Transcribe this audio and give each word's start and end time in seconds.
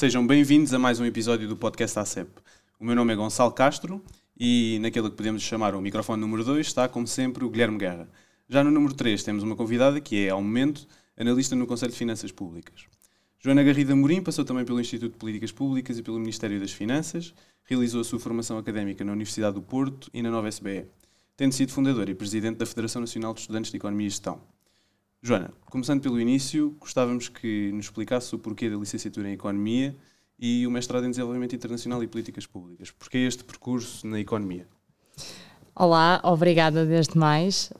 Sejam 0.00 0.26
bem-vindos 0.26 0.72
a 0.72 0.78
mais 0.78 0.98
um 0.98 1.04
episódio 1.04 1.46
do 1.46 1.54
podcast 1.54 1.98
ACEP. 1.98 2.30
O 2.78 2.86
meu 2.86 2.94
nome 2.94 3.12
é 3.12 3.16
Gonçalo 3.16 3.52
Castro 3.52 4.02
e 4.34 4.78
naquele 4.80 5.10
que 5.10 5.14
podemos 5.14 5.42
chamar 5.42 5.74
o 5.74 5.80
microfone 5.82 6.18
número 6.18 6.42
2 6.42 6.66
está, 6.66 6.88
como 6.88 7.06
sempre, 7.06 7.44
o 7.44 7.50
Guilherme 7.50 7.76
Guerra. 7.76 8.08
Já 8.48 8.64
no 8.64 8.70
número 8.70 8.94
3 8.94 9.22
temos 9.22 9.42
uma 9.42 9.54
convidada 9.54 10.00
que 10.00 10.24
é, 10.24 10.30
ao 10.30 10.42
momento, 10.42 10.88
analista 11.18 11.54
no 11.54 11.66
Conselho 11.66 11.92
de 11.92 11.98
Finanças 11.98 12.32
Públicas. 12.32 12.86
Joana 13.40 13.62
Garrida 13.62 13.94
Morim 13.94 14.22
passou 14.22 14.42
também 14.42 14.64
pelo 14.64 14.80
Instituto 14.80 15.12
de 15.12 15.18
Políticas 15.18 15.52
Públicas 15.52 15.98
e 15.98 16.02
pelo 16.02 16.18
Ministério 16.18 16.58
das 16.58 16.72
Finanças, 16.72 17.34
realizou 17.64 18.00
a 18.00 18.04
sua 18.04 18.18
formação 18.18 18.56
académica 18.56 19.04
na 19.04 19.12
Universidade 19.12 19.56
do 19.56 19.62
Porto 19.62 20.08
e 20.14 20.22
na 20.22 20.30
Nova 20.30 20.48
SBE, 20.48 20.86
tendo 21.36 21.52
sido 21.52 21.72
fundadora 21.72 22.10
e 22.10 22.14
presidente 22.14 22.56
da 22.56 22.64
Federação 22.64 23.00
Nacional 23.00 23.34
de 23.34 23.40
Estudantes 23.40 23.70
de 23.70 23.76
Economia 23.76 24.06
e 24.06 24.08
Gestão. 24.08 24.40
Joana, 25.22 25.50
começando 25.66 26.00
pelo 26.00 26.18
início, 26.18 26.74
gostávamos 26.80 27.28
que 27.28 27.70
nos 27.72 27.86
explicasse 27.86 28.34
o 28.34 28.38
porquê 28.38 28.70
da 28.70 28.76
licenciatura 28.76 29.28
em 29.28 29.32
Economia 29.34 29.94
e 30.38 30.66
o 30.66 30.70
mestrado 30.70 31.04
em 31.04 31.10
Desenvolvimento 31.10 31.54
Internacional 31.54 32.02
e 32.02 32.06
Políticas 32.06 32.46
Públicas. 32.46 32.90
Porquê 32.90 33.18
este 33.18 33.44
percurso 33.44 34.06
na 34.06 34.18
economia? 34.18 34.66
Olá, 35.76 36.20
obrigada 36.24 36.86
desde 36.86 37.18
mais 37.18 37.70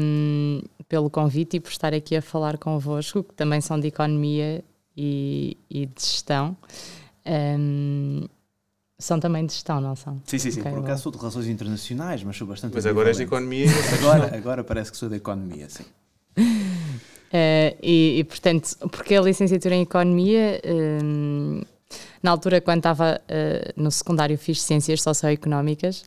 um, 0.00 0.62
pelo 0.88 1.10
convite 1.10 1.58
e 1.58 1.60
por 1.60 1.70
estar 1.70 1.92
aqui 1.92 2.16
a 2.16 2.22
falar 2.22 2.56
convosco, 2.56 3.22
que 3.22 3.34
também 3.34 3.60
são 3.60 3.78
de 3.78 3.88
economia 3.88 4.64
e, 4.96 5.58
e 5.68 5.84
de 5.84 6.00
gestão. 6.00 6.56
Um, 7.26 8.26
são 8.98 9.20
também 9.20 9.44
de 9.44 9.52
gestão, 9.52 9.78
não 9.78 9.94
são? 9.94 10.20
Sim, 10.24 10.38
sim, 10.38 10.50
sim. 10.50 10.60
Okay, 10.60 10.72
Por 10.72 10.80
acaso 10.80 11.02
sou 11.02 11.12
de 11.12 11.18
relações 11.18 11.48
internacionais, 11.48 12.24
mas 12.24 12.34
sou 12.34 12.46
bastante. 12.46 12.74
Mas 12.74 12.86
agora 12.86 13.08
és 13.08 13.18
de 13.18 13.24
economia. 13.24 13.66
agora, 14.00 14.34
agora 14.34 14.64
parece 14.64 14.90
que 14.90 14.96
sou 14.96 15.10
de 15.10 15.16
economia, 15.16 15.68
sim. 15.68 15.84
Uh, 17.28 17.76
e, 17.82 18.20
e, 18.20 18.24
portanto, 18.24 18.76
porque 18.90 19.14
a 19.14 19.20
licenciatura 19.20 19.74
em 19.74 19.82
Economia, 19.82 20.60
uh, 20.64 21.66
na 22.22 22.30
altura, 22.30 22.60
quando 22.60 22.78
estava 22.78 23.20
uh, 23.20 23.80
no 23.80 23.90
secundário, 23.90 24.36
fiz 24.38 24.62
Ciências 24.62 25.02
Socioeconómicas 25.02 26.04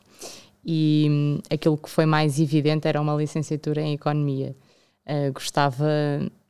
e 0.65 1.07
um, 1.09 1.39
aquilo 1.49 1.77
que 1.77 1.89
foi 1.89 2.05
mais 2.05 2.39
evidente 2.39 2.87
era 2.87 2.99
uma 2.99 3.15
licenciatura 3.15 3.81
em 3.81 3.93
Economia. 3.93 4.55
gostava 5.33 5.85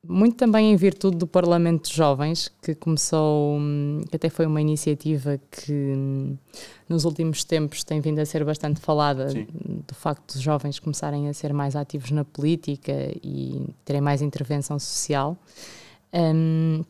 muito 0.08 0.36
também 0.36 0.72
em 0.72 0.76
virtude 0.76 1.16
do 1.18 1.28
Parlamento 1.28 1.90
de 1.90 1.96
Jovens, 1.96 2.52
que 2.62 2.74
começou, 2.74 3.58
hum, 3.58 4.02
que 4.10 4.16
até 4.16 4.30
foi 4.30 4.48
uma 4.48 4.60
iniciativa 4.60 5.40
que 5.52 5.72
hum, 5.72 6.38
nos 6.90 7.06
últimos 7.06 7.44
tempos 7.44 7.84
tem 7.84 8.02
vindo 8.02 8.20
a 8.20 8.26
ser 8.26 8.44
bastante 8.44 8.80
falada, 8.80 9.30
Sim. 9.30 9.48
do 9.88 9.94
facto 9.94 10.34
dos 10.34 10.42
jovens 10.42 10.80
começarem 10.80 11.30
a 11.30 11.34
ser 11.34 11.54
mais 11.54 11.76
ativos 11.76 12.10
na 12.12 12.26
política 12.26 12.92
e 13.24 13.70
terem 13.86 14.02
mais 14.02 14.24
intervenção 14.24 14.80
social. 14.80 15.38
Um, 16.14 16.84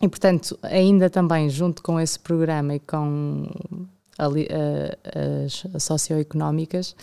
e, 0.00 0.08
portanto, 0.08 0.58
ainda 0.62 1.08
também, 1.08 1.48
junto 1.48 1.82
com 1.82 1.98
esse 1.98 2.18
programa 2.18 2.74
e 2.74 2.80
com 2.80 3.46
a, 4.18 4.26
a, 4.26 5.44
as, 5.44 5.64
as 5.74 5.82
socioeconómicas, 5.84 6.94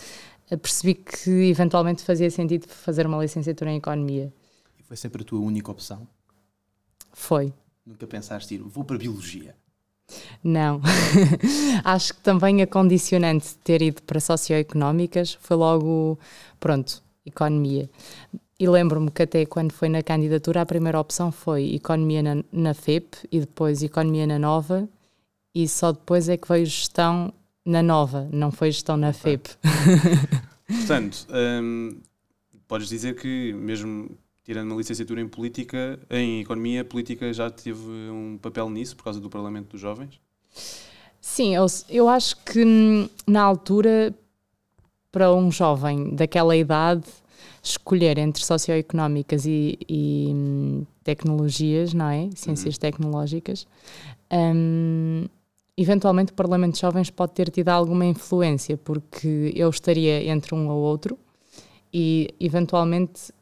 percebi 0.62 0.94
que 0.94 1.30
eventualmente 1.50 2.02
fazia 2.04 2.30
sentido 2.30 2.66
fazer 2.68 3.06
uma 3.06 3.22
licenciatura 3.22 3.70
em 3.70 3.76
Economia 3.76 4.32
foi 4.86 4.96
sempre 4.96 5.22
a 5.22 5.24
tua 5.24 5.40
única 5.40 5.70
opção? 5.70 6.06
Foi. 7.12 7.52
Nunca 7.84 8.06
pensaste 8.06 8.54
ir, 8.54 8.58
vou 8.62 8.84
para 8.84 8.98
Biologia? 8.98 9.54
Não. 10.42 10.80
Acho 11.84 12.14
que 12.14 12.20
também 12.20 12.62
a 12.62 12.66
condicionante 12.66 13.48
de 13.48 13.58
ter 13.58 13.82
ido 13.82 14.02
para 14.02 14.20
socioeconómicas 14.20 15.34
foi 15.40 15.56
logo, 15.56 16.18
pronto, 16.60 17.02
economia. 17.24 17.90
E 18.58 18.68
lembro-me 18.68 19.10
que 19.10 19.22
até 19.22 19.44
quando 19.44 19.72
foi 19.72 19.88
na 19.88 20.02
candidatura, 20.02 20.62
a 20.62 20.66
primeira 20.66 20.98
opção 20.98 21.30
foi 21.30 21.74
economia 21.74 22.22
na, 22.22 22.44
na 22.52 22.72
FEP 22.72 23.18
e 23.30 23.40
depois 23.40 23.82
economia 23.82 24.26
na 24.26 24.38
Nova, 24.38 24.88
e 25.54 25.68
só 25.68 25.92
depois 25.92 26.28
é 26.28 26.36
que 26.36 26.48
veio 26.48 26.64
gestão 26.64 27.32
na 27.64 27.82
Nova, 27.82 28.28
não 28.32 28.50
foi 28.52 28.70
gestão 28.70 28.96
na 28.96 29.12
FEP. 29.12 29.50
Portanto, 30.66 31.26
hum, 31.30 32.00
podes 32.66 32.88
dizer 32.88 33.14
que 33.16 33.52
mesmo 33.52 34.16
tirando 34.46 34.70
uma 34.70 34.78
licenciatura 34.78 35.20
em 35.20 35.26
política, 35.26 35.98
em 36.08 36.40
economia, 36.40 36.82
a 36.82 36.84
política 36.84 37.32
já 37.32 37.50
teve 37.50 37.80
um 37.82 38.38
papel 38.40 38.70
nisso 38.70 38.94
por 38.94 39.02
causa 39.02 39.20
do 39.20 39.28
Parlamento 39.28 39.70
dos 39.70 39.80
Jovens? 39.80 40.20
Sim, 41.20 41.56
eu, 41.56 41.66
eu 41.88 42.08
acho 42.08 42.36
que 42.44 42.64
hum, 42.64 43.08
na 43.26 43.42
altura, 43.42 44.14
para 45.10 45.34
um 45.34 45.50
jovem 45.50 46.14
daquela 46.14 46.56
idade, 46.56 47.08
escolher 47.60 48.18
entre 48.18 48.44
socioeconómicas 48.44 49.46
e, 49.46 49.80
e 49.88 50.28
hum, 50.28 50.86
tecnologias, 51.02 51.92
não 51.92 52.08
é? 52.08 52.30
Ciências 52.36 52.76
uhum. 52.76 52.80
tecnológicas, 52.80 53.66
um, 54.32 55.24
eventualmente 55.76 56.30
o 56.30 56.36
Parlamento 56.36 56.74
de 56.74 56.82
Jovens 56.82 57.10
pode 57.10 57.32
ter 57.32 57.50
tido 57.50 57.70
alguma 57.70 58.06
influência, 58.06 58.76
porque 58.76 59.52
eu 59.56 59.68
estaria 59.70 60.24
entre 60.30 60.54
um 60.54 60.68
ou 60.68 60.78
outro 60.78 61.18
e 61.92 62.32
eventualmente 62.38 63.32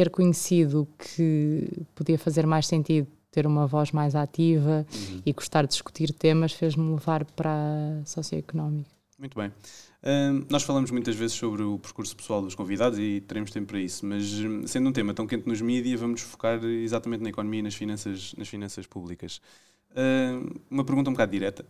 ter 0.00 0.08
conhecido 0.08 0.88
que 0.96 1.68
podia 1.94 2.18
fazer 2.18 2.46
mais 2.46 2.66
sentido 2.66 3.06
ter 3.30 3.46
uma 3.46 3.66
voz 3.66 3.92
mais 3.92 4.14
ativa 4.14 4.86
uhum. 4.90 5.22
e 5.26 5.32
gostar 5.34 5.62
de 5.66 5.68
discutir 5.68 6.10
temas 6.14 6.52
fez-me 6.52 6.90
levar 6.90 7.22
para 7.26 7.50
a 7.50 8.06
socioeconómica. 8.06 8.88
Muito 9.18 9.38
bem. 9.38 9.48
Uh, 9.48 10.46
nós 10.48 10.62
falamos 10.62 10.90
muitas 10.90 11.14
vezes 11.14 11.36
sobre 11.36 11.62
o 11.62 11.78
percurso 11.78 12.16
pessoal 12.16 12.40
dos 12.40 12.54
convidados 12.54 12.98
e 12.98 13.20
teremos 13.20 13.50
tempo 13.50 13.66
para 13.66 13.78
isso, 13.78 14.06
mas 14.06 14.32
hum, 14.32 14.66
sendo 14.66 14.88
um 14.88 14.92
tema 14.92 15.12
tão 15.12 15.26
quente 15.26 15.46
nos 15.46 15.60
mídias, 15.60 16.00
vamos 16.00 16.22
focar 16.22 16.64
exatamente 16.64 17.22
na 17.22 17.28
economia 17.28 17.60
e 17.60 17.62
nas 17.64 17.74
finanças, 17.74 18.34
nas 18.38 18.48
finanças 18.48 18.86
públicas. 18.86 19.42
Uh, 19.90 20.58
uma 20.70 20.82
pergunta 20.82 21.10
um 21.10 21.12
bocado 21.12 21.30
direta. 21.30 21.66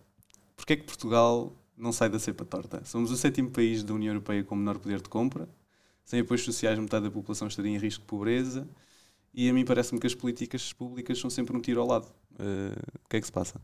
Porquê 0.55 0.75
é 0.75 0.77
que 0.77 0.85
Portugal 0.85 1.53
não 1.77 1.91
sai 1.91 2.09
da 2.09 2.21
cepa 2.21 2.45
torta? 2.45 2.81
Somos 2.85 3.11
o 3.11 3.17
sétimo 3.17 3.51
país 3.51 3.83
da 3.83 3.93
União 3.93 4.13
Europeia 4.13 4.45
com 4.45 4.55
menor 4.55 4.79
poder 4.79 5.01
de 5.03 5.09
compra, 5.09 5.49
sem 6.11 6.19
apoios 6.19 6.45
sociais, 6.45 6.77
metade 6.77 7.05
da 7.05 7.11
população 7.11 7.47
estaria 7.47 7.71
em 7.71 7.79
risco 7.79 8.01
de 8.01 8.09
pobreza. 8.09 8.67
E 9.33 9.49
a 9.49 9.53
mim 9.53 9.65
parece-me 9.65 10.01
que 10.01 10.09
as 10.09 10.15
políticas 10.15 10.73
públicas 10.73 11.17
são 11.21 11.31
sempre 11.31 11.57
um 11.57 11.61
tiro 11.61 11.81
ao 11.81 11.87
lado. 11.87 12.07
Uh, 12.33 12.75
o 13.05 13.09
que 13.09 13.19
é 13.19 13.21
que 13.21 13.27
se 13.27 13.31
passa? 13.31 13.61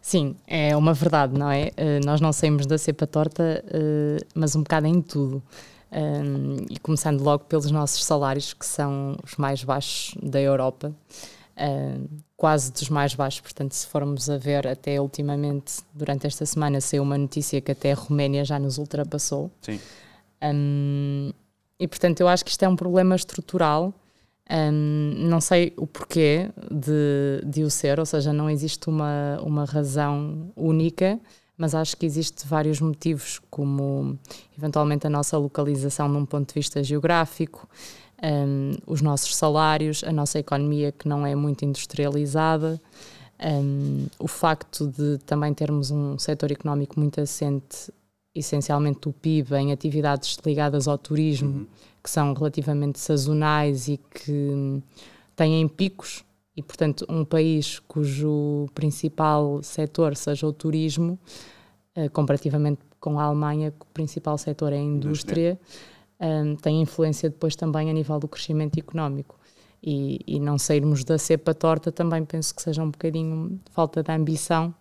Sim, 0.00 0.36
é 0.46 0.76
uma 0.76 0.94
verdade, 0.94 1.36
não 1.36 1.50
é? 1.50 1.72
Uh, 1.76 2.06
nós 2.06 2.20
não 2.20 2.32
saímos 2.32 2.66
da 2.66 2.78
cepa 2.78 3.04
torta, 3.04 3.64
uh, 3.66 4.24
mas 4.32 4.54
um 4.54 4.62
bocado 4.62 4.86
em 4.86 5.02
tudo. 5.02 5.42
Um, 5.90 6.66
e 6.70 6.78
começando 6.78 7.20
logo 7.20 7.46
pelos 7.46 7.68
nossos 7.72 8.04
salários, 8.04 8.54
que 8.54 8.64
são 8.64 9.16
os 9.24 9.34
mais 9.34 9.64
baixos 9.64 10.14
da 10.22 10.40
Europa, 10.40 10.94
quase 12.36 12.70
dos 12.70 12.88
mais 12.90 13.16
baixos. 13.16 13.40
Portanto, 13.40 13.72
se 13.72 13.88
formos 13.88 14.30
a 14.30 14.38
ver, 14.38 14.68
até 14.68 15.00
ultimamente, 15.00 15.82
durante 15.92 16.28
esta 16.28 16.46
semana, 16.46 16.80
saiu 16.80 17.02
uma 17.02 17.18
notícia 17.18 17.60
que 17.60 17.72
até 17.72 17.90
a 17.90 17.96
Roménia 17.96 18.44
já 18.44 18.56
nos 18.56 18.78
ultrapassou. 18.78 19.50
Sim. 19.62 19.80
Um, 20.42 21.30
e 21.78 21.86
portanto, 21.86 22.20
eu 22.20 22.28
acho 22.28 22.44
que 22.44 22.50
isto 22.50 22.62
é 22.64 22.68
um 22.68 22.76
problema 22.76 23.14
estrutural. 23.14 23.94
Um, 24.50 25.14
não 25.28 25.40
sei 25.40 25.74
o 25.76 25.86
porquê 25.86 26.50
de, 26.70 27.42
de 27.44 27.62
o 27.62 27.70
ser, 27.70 28.00
ou 28.00 28.06
seja, 28.06 28.32
não 28.32 28.48
existe 28.48 28.88
uma, 28.88 29.38
uma 29.42 29.64
razão 29.66 30.50
única, 30.56 31.20
mas 31.56 31.74
acho 31.74 31.96
que 31.96 32.06
existem 32.06 32.48
vários 32.48 32.80
motivos, 32.80 33.40
como 33.50 34.18
eventualmente 34.56 35.06
a 35.06 35.10
nossa 35.10 35.36
localização 35.36 36.08
num 36.08 36.24
ponto 36.24 36.48
de 36.48 36.54
vista 36.54 36.82
geográfico, 36.82 37.68
um, 38.22 38.72
os 38.86 39.02
nossos 39.02 39.36
salários, 39.36 40.02
a 40.02 40.12
nossa 40.12 40.38
economia 40.38 40.92
que 40.92 41.06
não 41.08 41.26
é 41.26 41.34
muito 41.34 41.64
industrializada, 41.64 42.80
um, 43.40 44.06
o 44.18 44.26
facto 44.26 44.86
de 44.86 45.18
também 45.18 45.52
termos 45.52 45.90
um 45.90 46.18
setor 46.18 46.50
económico 46.50 46.98
muito 46.98 47.20
assente 47.20 47.92
essencialmente 48.34 49.08
o 49.08 49.12
PIB 49.12 49.54
em 49.56 49.72
atividades 49.72 50.38
ligadas 50.44 50.86
ao 50.86 50.98
turismo, 50.98 51.48
uhum. 51.60 51.66
que 52.02 52.10
são 52.10 52.32
relativamente 52.32 52.98
sazonais 52.98 53.88
e 53.88 53.96
que 53.96 54.82
têm 55.34 55.66
picos, 55.68 56.24
e 56.56 56.62
portanto, 56.62 57.06
um 57.08 57.24
país 57.24 57.78
cujo 57.80 58.66
principal 58.74 59.62
setor 59.62 60.16
seja 60.16 60.46
o 60.46 60.52
turismo, 60.52 61.18
uh, 61.96 62.10
comparativamente 62.10 62.80
com 62.98 63.18
a 63.18 63.24
Alemanha, 63.24 63.70
que 63.70 63.82
o 63.82 63.88
principal 63.94 64.36
setor 64.36 64.72
é 64.72 64.76
a 64.76 64.82
indústria, 64.82 65.58
um, 66.20 66.56
tem 66.56 66.82
influência 66.82 67.30
depois 67.30 67.54
também 67.54 67.88
a 67.88 67.92
nível 67.92 68.18
do 68.18 68.26
crescimento 68.26 68.76
económico. 68.78 69.38
E, 69.80 70.18
e 70.26 70.40
não 70.40 70.58
sairmos 70.58 71.04
da 71.04 71.16
cepa 71.16 71.54
torta 71.54 71.92
também 71.92 72.24
penso 72.24 72.52
que 72.52 72.60
seja 72.60 72.82
um 72.82 72.90
bocadinho 72.90 73.60
falta 73.70 74.02
de 74.02 74.10
ambição 74.10 74.74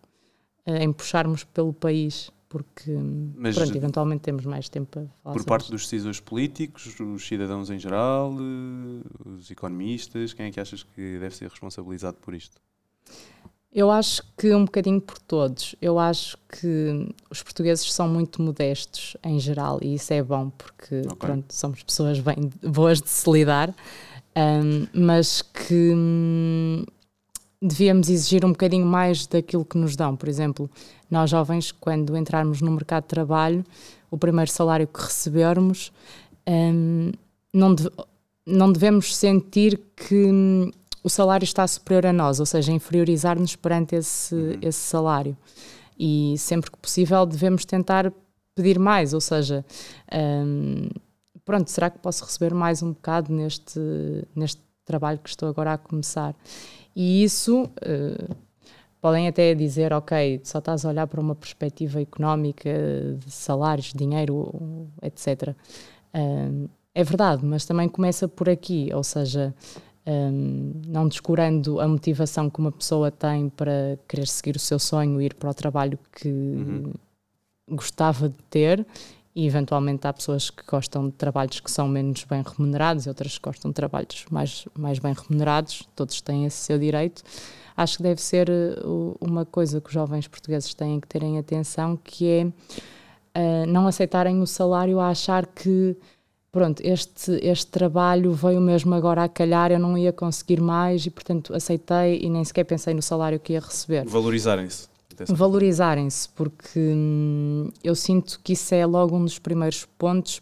uh, 0.65 0.71
em 0.71 0.91
puxarmos 0.91 1.44
pelo 1.44 1.71
país 1.71 2.31
porque 2.49 2.91
Mas, 3.35 3.55
pronto, 3.55 3.75
eventualmente 3.75 4.21
temos 4.21 4.45
mais 4.45 4.69
tempo 4.69 4.88
para 4.89 5.05
falar 5.23 5.35
Por 5.35 5.45
parte 5.45 5.71
dos 5.71 5.83
decisores 5.83 6.19
políticos, 6.19 6.97
os 6.99 7.27
cidadãos 7.27 7.69
em 7.69 7.79
geral, 7.79 8.33
eh, 8.33 9.29
os 9.29 9.51
economistas, 9.51 10.33
quem 10.33 10.47
é 10.47 10.51
que 10.51 10.59
achas 10.59 10.83
que 10.83 11.19
deve 11.19 11.35
ser 11.35 11.49
responsabilizado 11.49 12.17
por 12.17 12.33
isto? 12.33 12.61
Eu 13.71 13.91
acho 13.91 14.23
que 14.38 14.55
um 14.55 14.65
bocadinho 14.65 14.99
por 14.99 15.19
todos. 15.19 15.75
Eu 15.81 15.99
acho 15.99 16.38
que 16.49 17.13
os 17.29 17.44
portugueses 17.44 17.91
são 17.94 18.07
muito 18.07 18.41
modestos 18.41 19.15
em 19.23 19.39
geral 19.39 19.79
e 19.81 19.94
isso 19.95 20.13
é 20.13 20.23
bom 20.23 20.49
porque 20.49 21.01
okay. 21.01 21.15
pronto, 21.17 21.53
somos 21.53 21.83
pessoas 21.83 22.19
bem 22.19 22.49
boas 22.63 23.01
de 23.01 23.09
se 23.09 23.29
lidar, 23.29 23.69
um, 24.35 24.88
mas 25.05 25.41
que 25.41 25.94
hum, 25.94 26.85
devíamos 27.61 28.09
exigir 28.09 28.45
um 28.45 28.51
bocadinho 28.51 28.85
mais 28.85 29.27
daquilo 29.27 29.65
que 29.65 29.77
nos 29.77 29.95
dão. 29.95 30.15
Por 30.15 30.29
exemplo, 30.29 30.69
nós 31.09 31.30
jovens, 31.30 31.71
quando 31.71 32.15
entrarmos 32.18 32.62
no 32.62 32.71
mercado 32.71 33.04
de 33.04 33.09
trabalho, 33.09 33.63
o 34.12 34.18
primeiro 34.18 34.51
salário 34.51 34.88
que 34.88 35.01
recebermos, 35.01 35.92
um, 36.48 37.12
não, 37.54 37.74
de, 37.74 37.89
não 38.45 38.71
devemos 38.71 39.15
sentir 39.15 39.80
que 39.95 40.15
hum, 40.15 40.71
o 41.04 41.09
salário 41.09 41.44
está 41.44 41.65
superior 41.68 42.07
a 42.07 42.13
nós, 42.13 42.39
ou 42.39 42.45
seja, 42.45 42.71
inferiorizar-nos 42.71 43.56
perante 43.56 43.95
esse, 43.95 44.36
uhum. 44.36 44.59
esse 44.62 44.80
salário. 44.80 45.38
E 46.00 46.36
sempre 46.38 46.69
que 46.69 46.77
possível 46.77 47.25
devemos 47.25 47.65
tentar 47.65 48.12
pedir 48.54 48.77
mais, 48.80 49.13
ou 49.13 49.21
seja, 49.21 49.65
um, 50.13 50.89
pronto, 51.45 51.69
será 51.71 51.89
que 51.89 52.00
posso 52.00 52.25
receber 52.25 52.54
mais 52.54 52.83
um 52.83 52.92
bocado 52.92 53.31
neste, 53.31 53.80
neste 54.36 54.62
trabalho 54.86 55.19
que 55.19 55.30
estou 55.30 55.48
agora 55.48 55.74
a 55.74 55.77
começar? 55.77 56.36
E 56.95 57.24
isso 57.24 57.63
uh, 57.63 58.36
podem 59.01 59.27
até 59.27 59.53
dizer, 59.53 59.94
ok, 59.94 60.41
só 60.44 60.59
estás 60.59 60.85
a 60.85 60.89
olhar 60.89 61.07
para 61.07 61.21
uma 61.21 61.35
perspectiva 61.35 62.01
económica, 62.01 62.69
de 63.17 63.31
salários, 63.31 63.94
dinheiro, 63.94 64.88
etc. 65.01 65.55
Um, 66.13 66.67
é 66.94 67.03
verdade, 67.03 67.45
mas 67.45 67.65
também 67.65 67.88
começa 67.88 68.27
por 68.27 68.49
aqui, 68.49 68.89
ou 68.94 69.03
seja, 69.03 69.53
um, 70.07 70.71
não 70.88 71.07
descurando 71.07 71.79
a 71.79 71.88
motivação 71.88 72.49
que 72.49 72.59
uma 72.59 72.71
pessoa 72.71 73.11
tem 73.11 73.49
para 73.49 73.99
querer 74.07 74.27
seguir 74.27 74.55
o 74.55 74.59
seu 74.59 74.79
sonho, 74.79 75.21
ir 75.21 75.35
para 75.35 75.49
o 75.49 75.53
trabalho 75.53 75.99
que 76.11 76.29
uhum. 76.29 76.94
gostava 77.69 78.29
de 78.29 78.44
ter. 78.49 78.85
E 79.35 79.45
eventualmente 79.45 80.07
há 80.07 80.13
pessoas 80.13 80.49
que 80.49 80.63
gostam 80.65 81.09
de 81.09 81.11
trabalhos 81.13 81.59
que 81.59 81.69
são 81.69 81.88
menos 81.88 82.23
bem 82.23 82.41
remunerados 82.41 83.05
e 83.05 83.09
outras 83.09 83.38
que 83.38 83.44
gostam 83.44 83.69
de 83.69 83.75
trabalhos 83.75 84.25
mais, 84.31 84.67
mais 84.75 84.97
bem 84.97 85.13
remunerados, 85.13 85.88
todos 85.95 86.19
têm 86.21 86.45
esse 86.45 86.57
seu 86.57 86.79
direito. 86.79 87.21
Acho 87.77 87.97
que 87.97 88.03
deve 88.03 88.19
ser 88.19 88.50
uh, 88.50 89.15
uma 89.21 89.45
coisa 89.45 89.79
que 89.79 89.88
os 89.88 89.94
jovens 89.94 90.27
portugueses 90.27 90.74
têm 90.74 91.00
que 91.00 91.07
terem 91.07 91.38
atenção, 91.38 91.95
que 91.95 92.27
é 92.27 92.45
uh, 92.45 93.65
não 93.68 93.85
aceitarem 93.85 94.41
o 94.41 94.47
salário 94.47 95.00
a 95.00 95.09
achar 95.09 95.45
que 95.45 95.95
pronto, 96.51 96.81
este, 96.83 97.33
este 97.44 97.68
trabalho 97.68 98.31
veio 98.33 98.59
mesmo 98.59 98.95
agora 98.95 99.24
a 99.24 99.29
calhar, 99.29 99.71
eu 99.71 99.77
não 99.77 99.95
ia 99.95 100.12
conseguir 100.12 100.59
mais 100.59 101.06
e, 101.06 101.12
portanto, 101.12 101.53
aceitei 101.53 102.19
e 102.19 102.29
nem 102.31 102.44
sequer 102.44 102.63
pensei 102.63 102.95
no 102.95 103.01
salário 103.01 103.39
que 103.39 103.53
ia 103.53 103.59
receber. 103.59 104.06
Valorizarem-se. 104.06 104.88
Valorizarem-se, 105.30 106.30
porque 106.30 106.80
hum, 106.80 107.69
eu 107.83 107.94
sinto 107.94 108.39
que 108.44 108.53
isso 108.53 108.73
é 108.73 108.85
logo 108.85 109.15
um 109.15 109.23
dos 109.23 109.38
primeiros 109.38 109.85
pontos 109.97 110.41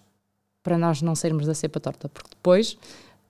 para 0.64 0.78
nós 0.78 1.02
não 1.02 1.16
sermos 1.16 1.46
da 1.46 1.54
cepa 1.54 1.80
torta, 1.80 2.10
porque 2.10 2.30
depois 2.30 2.78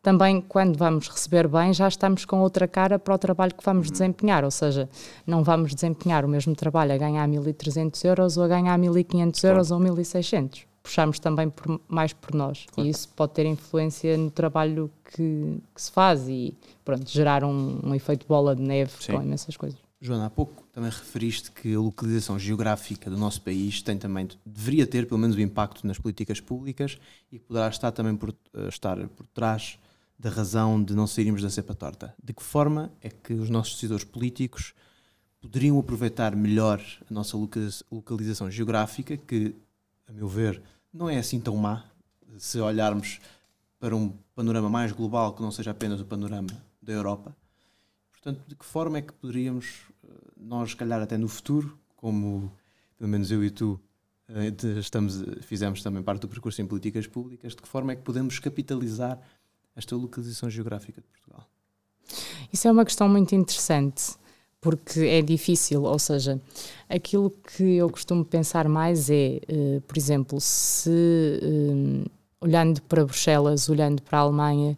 também 0.06 0.40
quando 0.40 0.78
vamos 0.78 1.08
receber 1.08 1.48
bem 1.48 1.74
já 1.74 1.88
estamos 1.88 2.26
com 2.26 2.40
outra 2.40 2.68
cara 2.68 3.00
para 3.00 3.16
o 3.16 3.18
trabalho 3.18 3.56
que 3.56 3.66
vamos 3.66 3.88
uhum. 3.88 3.92
desempenhar, 3.92 4.44
ou 4.44 4.52
seja, 4.52 4.88
não 5.26 5.44
vamos 5.44 5.74
desempenhar 5.74 6.24
o 6.24 6.28
mesmo 6.28 6.56
trabalho 6.56 6.94
a 6.94 6.98
ganhar 6.98 7.28
1.300 7.28 8.06
euros 8.06 8.38
ou 8.38 8.44
a 8.44 8.48
ganhar 8.48 8.78
1.500 8.78 9.42
claro. 9.42 9.56
euros 9.56 9.72
ou 9.72 9.80
1.600 9.80 10.66
puxamos 10.84 11.18
também 11.18 11.50
por, 11.50 11.82
mais 11.88 12.14
por 12.14 12.36
nós. 12.36 12.68
Claro. 12.72 12.88
E 12.88 12.92
isso 12.92 13.10
pode 13.16 13.34
ter 13.34 13.48
influência 13.48 14.16
no 14.16 14.30
trabalho 14.30 14.92
que, 15.04 15.58
que 15.74 15.82
se 15.82 15.90
faz 15.90 16.30
e 16.30 16.56
pronto, 16.84 17.10
gerar 17.10 17.44
um, 17.44 17.80
um 17.84 17.96
efeito 17.96 18.28
bola 18.28 18.56
de 18.56 18.62
neve 18.62 18.92
Sim. 19.00 19.14
com 19.14 19.24
imensas 19.24 19.58
coisas. 19.58 19.80
Joana, 20.00 20.28
há 20.28 20.30
pouco 20.30 20.64
também 20.72 20.92
referiste 20.92 21.52
que 21.52 21.74
a 21.74 21.80
localização 21.80 22.38
geográfica 22.38 23.10
do 23.10 23.18
nosso 23.18 23.42
país 23.42 23.82
tem 23.82 23.98
também, 23.98 24.28
deveria 24.46 24.86
ter 24.86 25.08
pelo 25.08 25.20
menos 25.20 25.36
um 25.36 25.40
impacto 25.40 25.88
nas 25.88 25.98
políticas 25.98 26.40
públicas 26.40 27.00
e 27.32 27.40
poderá 27.40 27.68
estar 27.70 27.92
também 27.92 28.16
por, 28.16 28.30
eh, 28.30 28.68
estar 28.68 28.96
por 29.08 29.26
trás 29.34 29.80
da 30.18 30.30
razão 30.30 30.82
de 30.82 30.96
não 30.96 31.08
sairmos 31.08 31.42
da 31.42 31.50
cepa 31.50 31.74
torta. 31.74 32.16
De 32.24 32.34
que 32.34 32.44
forma 32.44 32.92
é 33.02 33.10
que 33.10 33.34
os 33.34 33.50
nossos 33.50 33.74
decisores 33.74 34.04
políticos 34.04 34.74
poderiam 35.42 35.78
aproveitar 35.78 36.36
melhor 36.36 36.82
a 37.10 37.14
nossa 37.14 37.38
localização 37.92 38.50
geográfica, 38.50 39.18
que, 39.18 39.56
a 40.08 40.12
meu 40.12 40.28
ver, 40.28 40.62
não 40.94 41.10
é 41.10 41.18
assim 41.18 41.40
tão 41.40 41.56
má 41.56 41.84
se 42.38 42.60
olharmos 42.60 43.20
para 43.80 43.96
um 43.96 44.10
panorama 44.34 44.70
mais 44.70 44.92
global 44.92 45.34
que 45.34 45.42
não 45.42 45.52
seja 45.52 45.72
apenas 45.72 46.02
o 46.02 46.06
panorama 46.06 46.50
da 46.82 46.94
Europa. 46.94 47.36
Portanto, 48.12 48.42
de 48.48 48.56
que 48.56 48.66
forma 48.66 48.98
é 48.98 49.02
que 49.02 49.14
poderíamos, 49.14 49.84
eh, 50.04 50.10
nós, 50.38 50.72
se 50.72 50.76
calhar 50.76 51.02
até 51.02 51.18
no 51.18 51.28
futuro, 51.28 51.78
como 51.96 52.52
pelo 52.98 53.10
menos 53.10 53.30
eu 53.30 53.44
e 53.44 53.52
tu 53.52 53.80
eh, 54.28 54.52
estamos, 54.80 55.24
fizemos 55.42 55.84
também 55.84 56.02
parte 56.02 56.22
do 56.22 56.28
percurso 56.28 56.62
em 56.62 56.66
políticas 56.66 57.06
públicas, 57.06 57.54
de 57.54 57.62
que 57.62 57.68
forma 57.68 57.92
é 57.92 57.96
que 57.96 58.02
podemos 58.02 58.40
capitalizar 58.40 59.20
esta 59.76 59.96
localização 59.96 60.50
geográfica 60.50 61.02
de 61.02 61.08
Portugal? 61.08 61.48
Isso 62.52 62.68
é 62.68 62.72
uma 62.72 62.86
questão 62.86 63.10
muito 63.10 63.34
interessante 63.36 64.16
porque 64.66 65.02
é 65.02 65.22
difícil, 65.22 65.84
ou 65.84 66.00
seja, 66.00 66.42
aquilo 66.90 67.30
que 67.30 67.76
eu 67.76 67.88
costumo 67.88 68.26
pensar 68.26 68.68
mais 68.68 69.12
é, 69.12 69.40
uh, 69.48 69.82
por 69.82 69.96
exemplo, 69.96 70.42
se 70.42 70.90
uh, 70.90 72.10
olhando 72.42 72.82
para 72.84 73.04
Bruxelas, 73.04 73.70
olhando 73.70 74.02
para 74.02 74.20
a 74.20 74.22
Alemanha, 74.22 74.78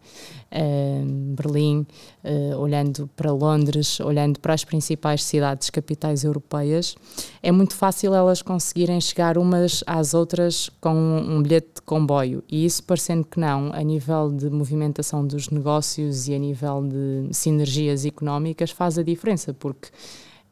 uh, 0.51 1.06
Berlim, 1.36 1.86
uh, 2.24 2.57
olhando 2.57 3.09
para 3.15 3.31
Londres, 3.31 4.00
olhando 4.00 4.39
para 4.39 4.54
as 4.54 4.63
principais 4.63 5.24
cidades 5.24 5.69
capitais 5.69 6.24
europeias, 6.24 6.95
é 7.42 7.51
muito 7.51 7.75
fácil 7.75 8.13
elas 8.13 8.42
conseguirem 8.42 9.01
chegar 9.01 9.38
umas 9.38 9.83
às 9.86 10.13
outras 10.13 10.69
com 10.80 10.94
um, 10.94 11.42
bilhete 11.42 11.68
de 11.75 11.81
comboio. 11.81 12.44
E 12.48 12.65
isso, 12.65 12.83
parecendo 12.83 13.25
que 13.25 13.39
não, 13.39 13.74
a 13.74 13.81
nível 13.81 14.31
de 14.31 14.50
movimentação 14.50 15.25
dos 15.25 15.50
negócios 15.50 16.27
e 16.27 16.36
a 16.36 16.39
nível 16.39 16.83
de 16.88 17.36
sinergias 17.36 18.06
económicas, 18.06 18.71
faz 18.71 18.98
a 18.98 19.04
diferença, 19.04 19.54
porque 19.54 19.89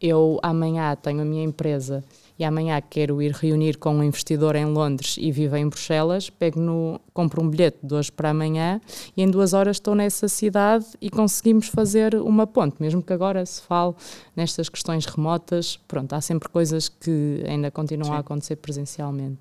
eu 0.01 0.39
amanhã 0.43 0.95
tenho 0.95 1.21
a 1.21 1.25
minha 1.25 1.43
empresa 1.43 2.03
e 2.37 2.43
amanhã 2.43 2.81
quero 2.81 3.21
ir 3.21 3.31
reunir 3.31 3.77
com 3.77 3.95
um 3.95 4.03
investidor 4.03 4.55
em 4.55 4.65
Londres 4.65 5.15
e 5.17 5.31
vivo 5.31 5.55
em 5.55 5.67
Bruxelas, 5.67 6.29
pego 6.29 6.59
no, 6.59 6.99
compro 7.13 7.41
um 7.41 7.49
bilhete 7.49 7.79
de 7.81 7.93
hoje 7.93 8.11
para 8.11 8.29
amanhã 8.29 8.81
e 9.15 9.21
em 9.21 9.29
duas 9.29 9.53
horas 9.53 9.77
estou 9.77 9.95
nessa 9.95 10.27
cidade 10.27 10.85
e 11.01 11.09
conseguimos 11.09 11.67
fazer 11.67 12.15
uma 12.15 12.45
ponte, 12.45 12.75
mesmo 12.79 13.01
que 13.01 13.13
agora 13.13 13.45
se 13.45 13.61
fale 13.61 13.93
nestas 14.35 14.67
questões 14.67 15.05
remotas, 15.05 15.77
pronto, 15.87 16.13
há 16.13 16.21
sempre 16.21 16.49
coisas 16.49 16.89
que 16.89 17.43
ainda 17.47 17.71
continuam 17.71 18.11
Sim. 18.11 18.17
a 18.17 18.19
acontecer 18.19 18.57
presencialmente. 18.57 19.39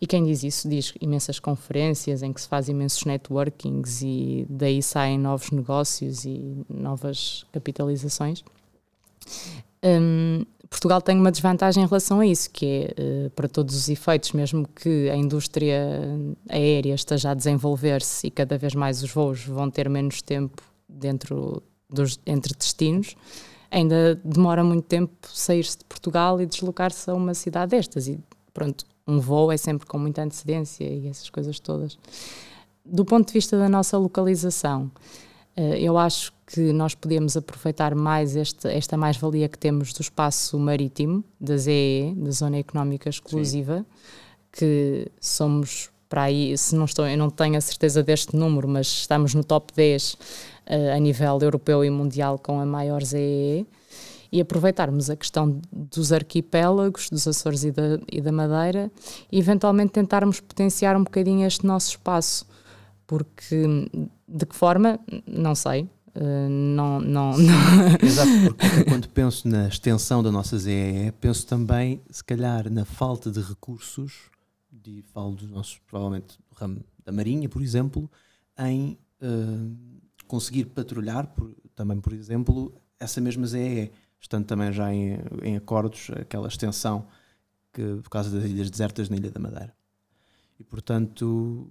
E 0.00 0.06
quem 0.06 0.24
diz 0.24 0.42
isso 0.42 0.68
diz 0.68 0.94
imensas 1.00 1.38
conferências 1.38 2.22
em 2.22 2.32
que 2.32 2.40
se 2.40 2.48
faz 2.48 2.68
imensos 2.68 3.04
networkings 3.04 4.02
e 4.02 4.46
daí 4.48 4.82
saem 4.82 5.18
novos 5.18 5.50
negócios 5.50 6.24
e 6.24 6.64
novas 6.70 7.44
capitalizações. 7.52 8.42
Um, 9.84 10.44
Portugal 10.70 11.02
tem 11.02 11.18
uma 11.18 11.32
desvantagem 11.32 11.82
em 11.82 11.86
relação 11.86 12.20
a 12.20 12.26
isso, 12.26 12.48
que 12.48 12.64
é, 12.96 13.26
uh, 13.26 13.30
para 13.30 13.48
todos 13.48 13.74
os 13.74 13.88
efeitos, 13.88 14.32
mesmo 14.32 14.66
que 14.68 15.10
a 15.10 15.16
indústria 15.16 16.08
aérea 16.48 16.94
esteja 16.94 17.32
a 17.32 17.34
desenvolver-se 17.34 18.28
e 18.28 18.30
cada 18.30 18.56
vez 18.56 18.74
mais 18.74 19.02
os 19.02 19.10
voos 19.10 19.44
vão 19.44 19.68
ter 19.68 19.88
menos 19.90 20.22
tempo 20.22 20.62
dentro 20.88 21.60
dos, 21.88 22.20
entre 22.24 22.54
destinos, 22.54 23.16
ainda 23.68 24.14
demora 24.24 24.62
muito 24.62 24.84
tempo 24.84 25.12
sair-se 25.28 25.78
de 25.78 25.84
Portugal 25.84 26.40
e 26.40 26.46
deslocar-se 26.46 27.10
a 27.10 27.14
uma 27.14 27.34
cidade 27.34 27.72
destas. 27.72 28.06
E 28.06 28.18
pronto, 28.54 28.86
um 29.06 29.18
voo 29.18 29.50
é 29.50 29.56
sempre 29.56 29.86
com 29.86 29.98
muita 29.98 30.22
antecedência 30.22 30.84
e 30.84 31.08
essas 31.08 31.28
coisas 31.30 31.58
todas. 31.58 31.98
Do 32.84 33.04
ponto 33.04 33.26
de 33.26 33.32
vista 33.32 33.58
da 33.58 33.68
nossa 33.68 33.98
localização, 33.98 34.90
eu 35.56 35.98
acho 35.98 36.32
que 36.46 36.72
nós 36.72 36.94
podemos 36.94 37.36
aproveitar 37.36 37.94
mais 37.94 38.34
esta, 38.34 38.72
esta 38.72 38.96
mais-valia 38.96 39.48
que 39.48 39.58
temos 39.58 39.92
do 39.92 40.00
espaço 40.00 40.58
marítimo, 40.58 41.22
da 41.40 41.56
ZEE, 41.56 42.14
da 42.14 42.30
Zona 42.30 42.58
Económica 42.58 43.08
Exclusiva, 43.08 43.78
Sim. 43.78 43.84
que 44.52 45.08
somos 45.20 45.90
para 46.10 46.22
aí, 46.22 46.58
se 46.58 46.74
não 46.74 46.86
estou, 46.86 47.06
eu 47.06 47.16
não 47.16 47.30
tenho 47.30 47.56
a 47.56 47.60
certeza 47.60 48.02
deste 48.02 48.34
número, 48.34 48.66
mas 48.66 48.88
estamos 48.88 49.32
no 49.32 49.44
top 49.44 49.72
10 49.72 50.14
uh, 50.14 50.18
eh, 50.66 50.92
a 50.92 50.98
nível 50.98 51.38
europeu 51.40 51.84
e 51.84 51.90
mundial 51.90 52.36
com 52.36 52.58
a 52.58 52.66
maior 52.66 53.04
ZEE 53.04 53.64
e 54.32 54.40
aproveitarmos 54.40 55.08
a 55.08 55.14
questão 55.14 55.60
dos 55.72 56.12
arquipélagos, 56.12 57.08
dos 57.10 57.28
Açores 57.28 57.62
e 57.62 57.70
da, 57.70 58.00
e 58.10 58.20
da 58.20 58.32
Madeira 58.32 58.90
e 59.30 59.38
eventualmente 59.38 59.92
tentarmos 59.92 60.40
potenciar 60.40 60.96
um 60.96 61.04
bocadinho 61.04 61.46
este 61.46 61.64
nosso 61.64 61.90
espaço, 61.90 62.44
porque 63.06 63.88
de 64.30 64.46
que 64.46 64.54
forma, 64.54 64.98
não 65.26 65.54
sei, 65.54 65.88
Uh, 66.12 66.48
não, 66.48 67.00
não, 67.00 67.38
não. 67.38 67.54
Exato, 68.02 68.30
porque 68.44 68.84
quando 68.88 69.08
penso 69.14 69.46
na 69.46 69.68
extensão 69.68 70.22
da 70.24 70.32
nossa 70.32 70.58
ZEE, 70.58 71.12
penso 71.12 71.46
também, 71.46 72.02
se 72.10 72.22
calhar, 72.24 72.68
na 72.68 72.84
falta 72.84 73.30
de 73.30 73.40
recursos, 73.40 74.28
de, 74.72 75.02
falo 75.12 75.36
dos 75.36 75.48
nossos, 75.48 75.78
provavelmente, 75.86 76.36
do 76.48 76.56
ramo 76.56 76.84
da 77.04 77.12
Marinha, 77.12 77.48
por 77.48 77.62
exemplo, 77.62 78.10
em 78.58 78.98
uh, 79.22 79.76
conseguir 80.26 80.64
patrulhar, 80.66 81.28
por, 81.28 81.54
também, 81.76 82.00
por 82.00 82.12
exemplo, 82.12 82.74
essa 82.98 83.20
mesma 83.20 83.46
ZEE, 83.46 83.92
estando 84.20 84.46
também 84.46 84.72
já 84.72 84.92
em, 84.92 85.16
em 85.42 85.56
acordos 85.56 86.10
aquela 86.20 86.48
extensão 86.48 87.06
que, 87.72 87.82
por 88.02 88.10
causa 88.10 88.30
das 88.30 88.50
ilhas 88.50 88.68
desertas 88.68 89.08
na 89.08 89.16
Ilha 89.16 89.30
da 89.30 89.38
Madeira. 89.38 89.72
E, 90.58 90.64
portanto, 90.64 91.70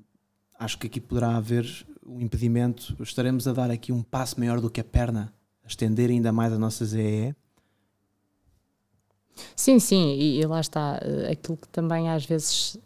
acho 0.57 0.77
que 0.79 0.87
aqui 0.87 1.01
poderá 1.01 1.35
haver 1.35 1.65
um 2.09 2.19
impedimento, 2.19 2.95
estaremos 3.01 3.47
a 3.47 3.53
dar 3.53 3.69
aqui 3.69 3.91
um 3.91 4.01
passo 4.01 4.39
maior 4.39 4.59
do 4.59 4.69
que 4.69 4.81
a 4.81 4.83
perna 4.83 5.33
a 5.63 5.67
estender 5.67 6.09
ainda 6.09 6.31
mais 6.31 6.51
a 6.51 6.57
nossa 6.57 6.83
ZEE? 6.85 7.35
Sim, 9.55 9.79
sim, 9.79 10.13
e, 10.15 10.39
e 10.41 10.45
lá 10.45 10.59
está. 10.59 10.99
eh, 11.01 11.31
Aquilo 11.31 11.57
que 11.57 11.67
também 11.69 12.09
às 12.09 12.25
vezes. 12.25 12.77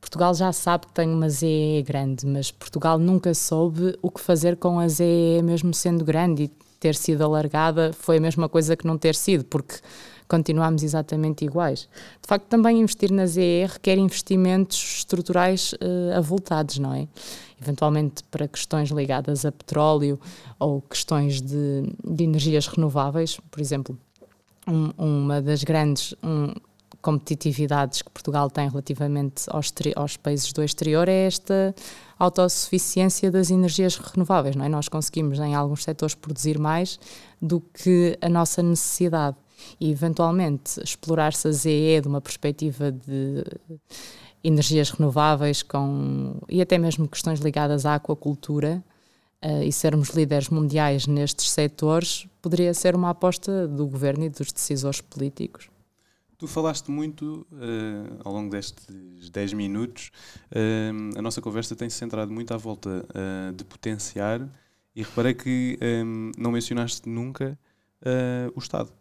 Portugal 0.00 0.34
já 0.34 0.52
sabe 0.52 0.86
que 0.86 0.92
tem 0.92 1.08
uma 1.08 1.28
ZE 1.28 1.84
grande, 1.86 2.26
mas 2.26 2.50
Portugal 2.50 2.98
nunca 2.98 3.32
soube 3.32 3.96
o 4.02 4.10
que 4.10 4.20
fazer 4.20 4.56
com 4.56 4.78
a 4.80 4.88
ZE 4.88 5.40
mesmo 5.44 5.72
sendo 5.72 6.04
grande 6.04 6.44
e 6.44 6.48
ter 6.80 6.94
sido 6.96 7.22
alargada 7.22 7.92
foi 7.92 8.18
a 8.18 8.20
mesma 8.20 8.48
coisa 8.48 8.76
que 8.76 8.86
não 8.86 8.98
ter 8.98 9.14
sido, 9.14 9.44
porque 9.44 9.76
continuamos 10.28 10.82
exatamente 10.82 11.44
iguais. 11.44 11.88
De 12.20 12.28
facto, 12.28 12.44
também 12.46 12.80
investir 12.80 13.10
na 13.10 13.26
ZE 13.26 13.66
requer 13.66 13.96
investimentos 13.98 14.76
estruturais 14.98 15.74
eh, 15.80 16.14
avultados, 16.16 16.78
não 16.78 16.92
é? 16.94 17.08
Eventualmente 17.60 18.22
para 18.24 18.46
questões 18.46 18.90
ligadas 18.90 19.44
a 19.44 19.50
petróleo 19.50 20.20
ou 20.58 20.80
questões 20.82 21.40
de, 21.40 21.82
de 22.04 22.24
energias 22.24 22.66
renováveis, 22.68 23.40
por 23.50 23.60
exemplo, 23.60 23.98
um- 24.66 24.92
uma 24.98 25.40
das 25.42 25.64
grandes 25.64 26.14
um, 26.22 26.52
competitividades 27.00 28.02
que 28.02 28.10
Portugal 28.10 28.50
tem 28.50 28.68
relativamente 28.68 29.44
aos, 29.48 29.72
aos 29.96 30.16
países 30.16 30.52
do 30.52 30.62
exterior 30.62 31.08
é 31.08 31.26
esta 31.26 31.74
autossuficiência 32.18 33.30
das 33.30 33.50
energias 33.50 33.96
renováveis. 33.96 34.54
Não 34.56 34.64
é? 34.64 34.68
Nós 34.68 34.88
conseguimos, 34.88 35.38
em 35.38 35.54
alguns 35.54 35.84
setores, 35.84 36.14
produzir 36.14 36.58
mais 36.58 36.98
do 37.40 37.60
que 37.60 38.18
a 38.20 38.28
nossa 38.28 38.62
necessidade. 38.62 39.36
E, 39.80 39.90
eventualmente, 39.90 40.80
explorar-se 40.82 41.48
a 41.48 41.52
ZE 41.52 42.00
de 42.00 42.08
uma 42.08 42.20
perspectiva 42.20 42.92
de 42.92 43.44
energias 44.42 44.90
renováveis 44.90 45.62
com, 45.62 46.36
e 46.48 46.60
até 46.60 46.78
mesmo 46.78 47.08
questões 47.08 47.40
ligadas 47.40 47.84
à 47.84 47.94
aquacultura, 47.94 48.82
eh, 49.40 49.66
e 49.66 49.72
sermos 49.72 50.10
líderes 50.10 50.48
mundiais 50.48 51.06
nestes 51.06 51.50
setores 51.50 52.26
poderia 52.42 52.74
ser 52.74 52.94
uma 52.94 53.10
aposta 53.10 53.68
do 53.68 53.86
governo 53.86 54.24
e 54.24 54.28
dos 54.28 54.52
decisores 54.52 55.00
políticos. 55.00 55.68
Tu 56.38 56.46
falaste 56.46 56.88
muito 56.88 57.44
eh, 57.52 58.12
ao 58.24 58.32
longo 58.32 58.48
destes 58.48 59.28
10 59.28 59.52
minutos, 59.54 60.12
eh, 60.52 60.90
a 61.16 61.20
nossa 61.20 61.40
conversa 61.40 61.74
tem-se 61.74 61.96
centrado 61.96 62.32
muito 62.32 62.54
à 62.54 62.56
volta 62.56 63.04
eh, 63.12 63.52
de 63.52 63.64
potenciar 63.64 64.48
e 64.94 65.02
reparei 65.02 65.34
que 65.34 65.76
eh, 65.80 66.04
não 66.36 66.52
mencionaste 66.52 67.08
nunca 67.08 67.58
o 68.54 68.60
Estado. 68.60 68.92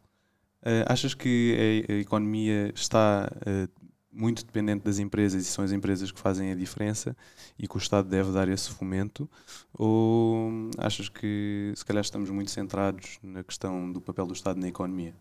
Eh, 0.64 0.86
achas 0.88 1.14
que 1.14 1.86
a, 1.90 1.94
a 1.94 1.96
economia 1.98 2.72
está 2.74 3.30
eh, 3.46 3.68
muito 4.12 4.44
dependente 4.44 4.84
das 4.84 4.98
empresas 4.98 5.44
e 5.44 5.46
são 5.46 5.64
as 5.64 5.72
empresas 5.72 6.12
que 6.12 6.20
fazem 6.20 6.52
a 6.52 6.56
diferença 6.56 7.16
e 7.58 7.68
que 7.68 7.76
o 7.76 7.78
Estado 7.78 8.10
deve 8.10 8.32
dar 8.32 8.50
esse 8.50 8.70
fomento? 8.70 9.30
Ou 9.74 10.72
achas 10.78 11.08
que 11.08 11.72
se 11.76 11.86
calhar 11.86 12.02
estamos 12.02 12.30
muito 12.30 12.52
centrados 12.52 13.20
na 13.22 13.44
questão 13.44 13.92
do 13.92 14.02
papel 14.02 14.26
do 14.26 14.34
Estado 14.34 14.60
na 14.60 14.68
economia? 14.68 15.14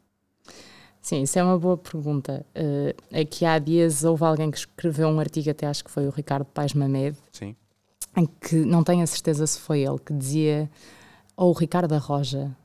Sim, 1.00 1.22
isso 1.22 1.38
é 1.38 1.44
uma 1.44 1.58
boa 1.58 1.76
pergunta. 1.76 2.44
Eh, 2.54 2.96
aqui 3.20 3.44
há 3.44 3.58
dias 3.58 4.02
houve 4.02 4.24
alguém 4.24 4.50
que 4.50 4.58
escreveu 4.58 5.06
um 5.06 5.20
artigo, 5.20 5.50
até 5.50 5.66
acho 5.66 5.84
que 5.84 5.90
foi 5.90 6.06
o 6.06 6.10
Ricardo 6.10 6.46
Paes 6.46 6.72
Mamed, 6.72 7.16
Sim. 7.30 7.54
em 8.16 8.26
que 8.26 8.56
não 8.56 8.82
tenho 8.82 9.02
a 9.02 9.06
certeza 9.06 9.46
se 9.46 9.60
foi 9.60 9.82
ele, 9.82 9.98
que 9.98 10.12
dizia, 10.12 10.68
ou 11.36 11.50
o 11.50 11.52
Ricardo 11.52 11.92
Arroja, 11.94 12.56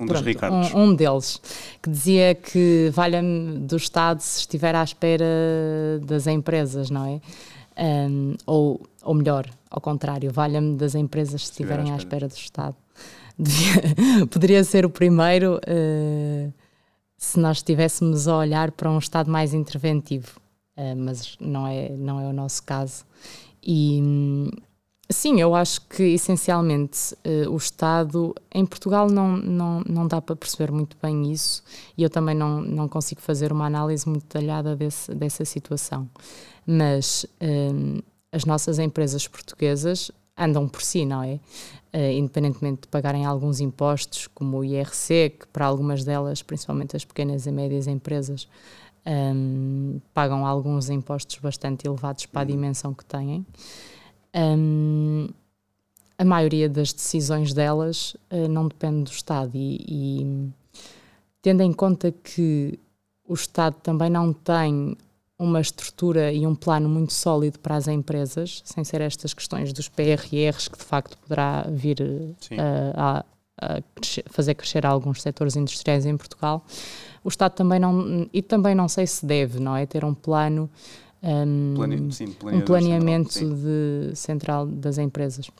Um 0.00 0.06
dos 0.06 0.20
Ricardos. 0.20 0.72
um, 0.74 0.82
um 0.84 0.94
deles, 0.94 1.40
que 1.82 1.90
dizia 1.90 2.34
que 2.34 2.90
valha-me 2.92 3.58
do 3.58 3.76
Estado 3.76 4.20
se 4.20 4.40
estiver 4.40 4.74
à 4.74 4.82
espera 4.84 5.24
das 6.04 6.26
empresas, 6.26 6.90
não 6.90 7.04
é? 7.06 7.20
Um, 8.08 8.34
ou, 8.46 8.80
ou 9.02 9.14
melhor, 9.14 9.46
ao 9.70 9.80
contrário, 9.80 10.30
valha-me 10.30 10.76
das 10.76 10.94
empresas 10.94 11.42
se 11.46 11.50
estiver 11.50 11.78
à 11.80 11.82
estiverem 11.82 11.92
à 11.92 11.96
espera. 11.96 12.26
espera 12.26 12.28
do 12.28 12.36
Estado. 12.36 12.76
Devia- 13.38 14.26
poderia 14.30 14.62
ser 14.64 14.84
o 14.84 14.90
primeiro 14.90 15.58
eh, 15.66 16.50
se 17.16 17.40
nós 17.40 17.56
estivéssemos 17.58 18.28
a 18.28 18.36
olhar 18.36 18.70
para 18.72 18.90
um 18.90 18.98
Estado 18.98 19.30
mais 19.30 19.52
interventivo, 19.54 20.40
Eh, 20.76 20.94
mas 20.94 21.36
não 21.38 21.66
é, 21.66 21.90
não 21.90 22.18
é 22.20 22.26
o 22.26 22.32
nosso 22.32 22.62
caso. 22.62 23.04
E 23.62 24.00
hum, 24.02 24.50
sim, 25.10 25.40
eu 25.40 25.54
acho 25.54 25.80
que 25.82 26.02
essencialmente 26.02 27.16
eh, 27.24 27.48
o 27.48 27.56
Estado 27.56 28.34
em 28.54 28.64
Portugal 28.64 29.08
não, 29.08 29.36
não, 29.36 29.80
não 29.86 30.06
dá 30.06 30.20
para 30.20 30.34
perceber 30.36 30.72
muito 30.72 30.96
bem 31.02 31.30
isso 31.30 31.62
e 31.96 32.02
eu 32.02 32.10
também 32.10 32.34
não, 32.34 32.60
não 32.60 32.88
consigo 32.88 33.20
fazer 33.20 33.52
uma 33.52 33.66
análise 33.66 34.08
muito 34.08 34.22
detalhada 34.22 34.74
desse, 34.74 35.14
dessa 35.14 35.44
situação. 35.44 36.08
Mas 36.66 37.26
hum, 37.40 38.00
as 38.32 38.44
nossas 38.44 38.78
empresas 38.78 39.28
portuguesas 39.28 40.10
andam 40.36 40.66
por 40.68 40.82
si, 40.82 41.04
não 41.04 41.22
é? 41.22 41.38
Eh, 41.92 42.14
independentemente 42.14 42.82
de 42.82 42.88
pagarem 42.88 43.26
alguns 43.26 43.60
impostos, 43.60 44.26
como 44.28 44.58
o 44.58 44.64
IRC, 44.64 45.30
que 45.40 45.46
para 45.52 45.66
algumas 45.66 46.04
delas, 46.04 46.42
principalmente 46.42 46.96
as 46.96 47.04
pequenas 47.04 47.46
e 47.46 47.52
médias 47.52 47.86
empresas, 47.86 48.48
hum, 49.06 50.00
pagam 50.14 50.46
alguns 50.46 50.88
impostos 50.88 51.36
bastante 51.38 51.86
elevados 51.86 52.24
para 52.26 52.40
a 52.40 52.44
dimensão 52.44 52.94
que 52.94 53.04
têm. 53.04 53.44
Hum, 54.34 55.28
a 56.18 56.24
maioria 56.24 56.68
das 56.68 56.92
decisões 56.92 57.52
delas 57.52 58.16
eh, 58.30 58.46
não 58.48 58.68
depende 58.68 59.04
do 59.04 59.10
Estado 59.10 59.50
e, 59.54 59.84
e 59.88 60.50
tendo 61.40 61.62
em 61.62 61.72
conta 61.72 62.12
que 62.12 62.78
o 63.26 63.34
Estado 63.34 63.76
também 63.82 64.08
não 64.10 64.32
tem 64.32 64.96
uma 65.38 65.60
estrutura 65.60 66.32
e 66.32 66.46
um 66.46 66.54
plano 66.54 66.88
muito 66.88 67.12
sólido 67.12 67.58
para 67.58 67.74
as 67.74 67.88
empresas, 67.88 68.62
sem 68.64 68.84
ser 68.84 69.00
estas 69.00 69.34
questões 69.34 69.72
dos 69.72 69.88
PRRs, 69.88 70.68
que 70.68 70.78
de 70.78 70.84
facto 70.84 71.18
poderá 71.18 71.66
vir 71.68 71.96
a, 72.58 73.18
a- 73.18 73.24
a 73.60 73.82
crescer- 73.94 74.24
fazer 74.30 74.54
crescer 74.54 74.86
alguns 74.86 75.20
setores 75.22 75.56
industriais 75.56 76.06
em 76.06 76.16
Portugal. 76.16 76.64
O 77.24 77.28
Estado 77.28 77.52
também 77.54 77.78
não, 77.80 78.28
e 78.32 78.40
também 78.42 78.74
não 78.74 78.88
sei 78.88 79.06
se 79.06 79.26
deve, 79.26 79.58
não 79.60 79.74
é? 79.76 79.84
Ter 79.86 80.04
um 80.04 80.14
plano, 80.14 80.70
hum, 81.22 81.72
Plane... 81.74 82.12
Sim, 82.12 82.36
um 82.42 82.60
planeamento 82.60 83.32
central, 83.32 83.56
de, 83.56 84.16
central 84.16 84.66
das 84.66 84.98
empresas. 84.98 85.50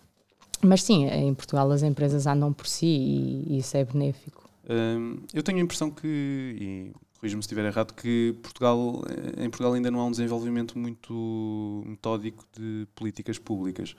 Mas 0.63 0.83
sim, 0.83 1.07
em 1.07 1.35
Portugal 1.35 1.71
as 1.71 1.83
empresas 1.83 2.27
andam 2.27 2.53
por 2.53 2.67
si 2.67 2.87
e, 2.87 3.55
e 3.55 3.59
isso 3.59 3.77
é 3.77 3.85
benéfico. 3.85 4.49
Hum, 4.69 5.19
eu 5.35 5.43
tenho 5.43 5.59
a 5.59 5.63
impressão 5.63 5.91
que, 5.91 6.07
e 6.07 6.93
corrijo-me 7.19 7.43
se 7.43 7.47
estiver 7.47 7.65
errado, 7.65 7.95
que 7.95 8.35
Portugal, 8.43 9.03
em 9.37 9.49
Portugal 9.49 9.73
ainda 9.75 9.91
não 9.91 10.01
há 10.01 10.07
um 10.07 10.11
desenvolvimento 10.11 10.79
muito 10.79 11.83
metódico 11.87 12.45
de 12.57 12.87
políticas 12.95 13.39
públicas. 13.39 13.95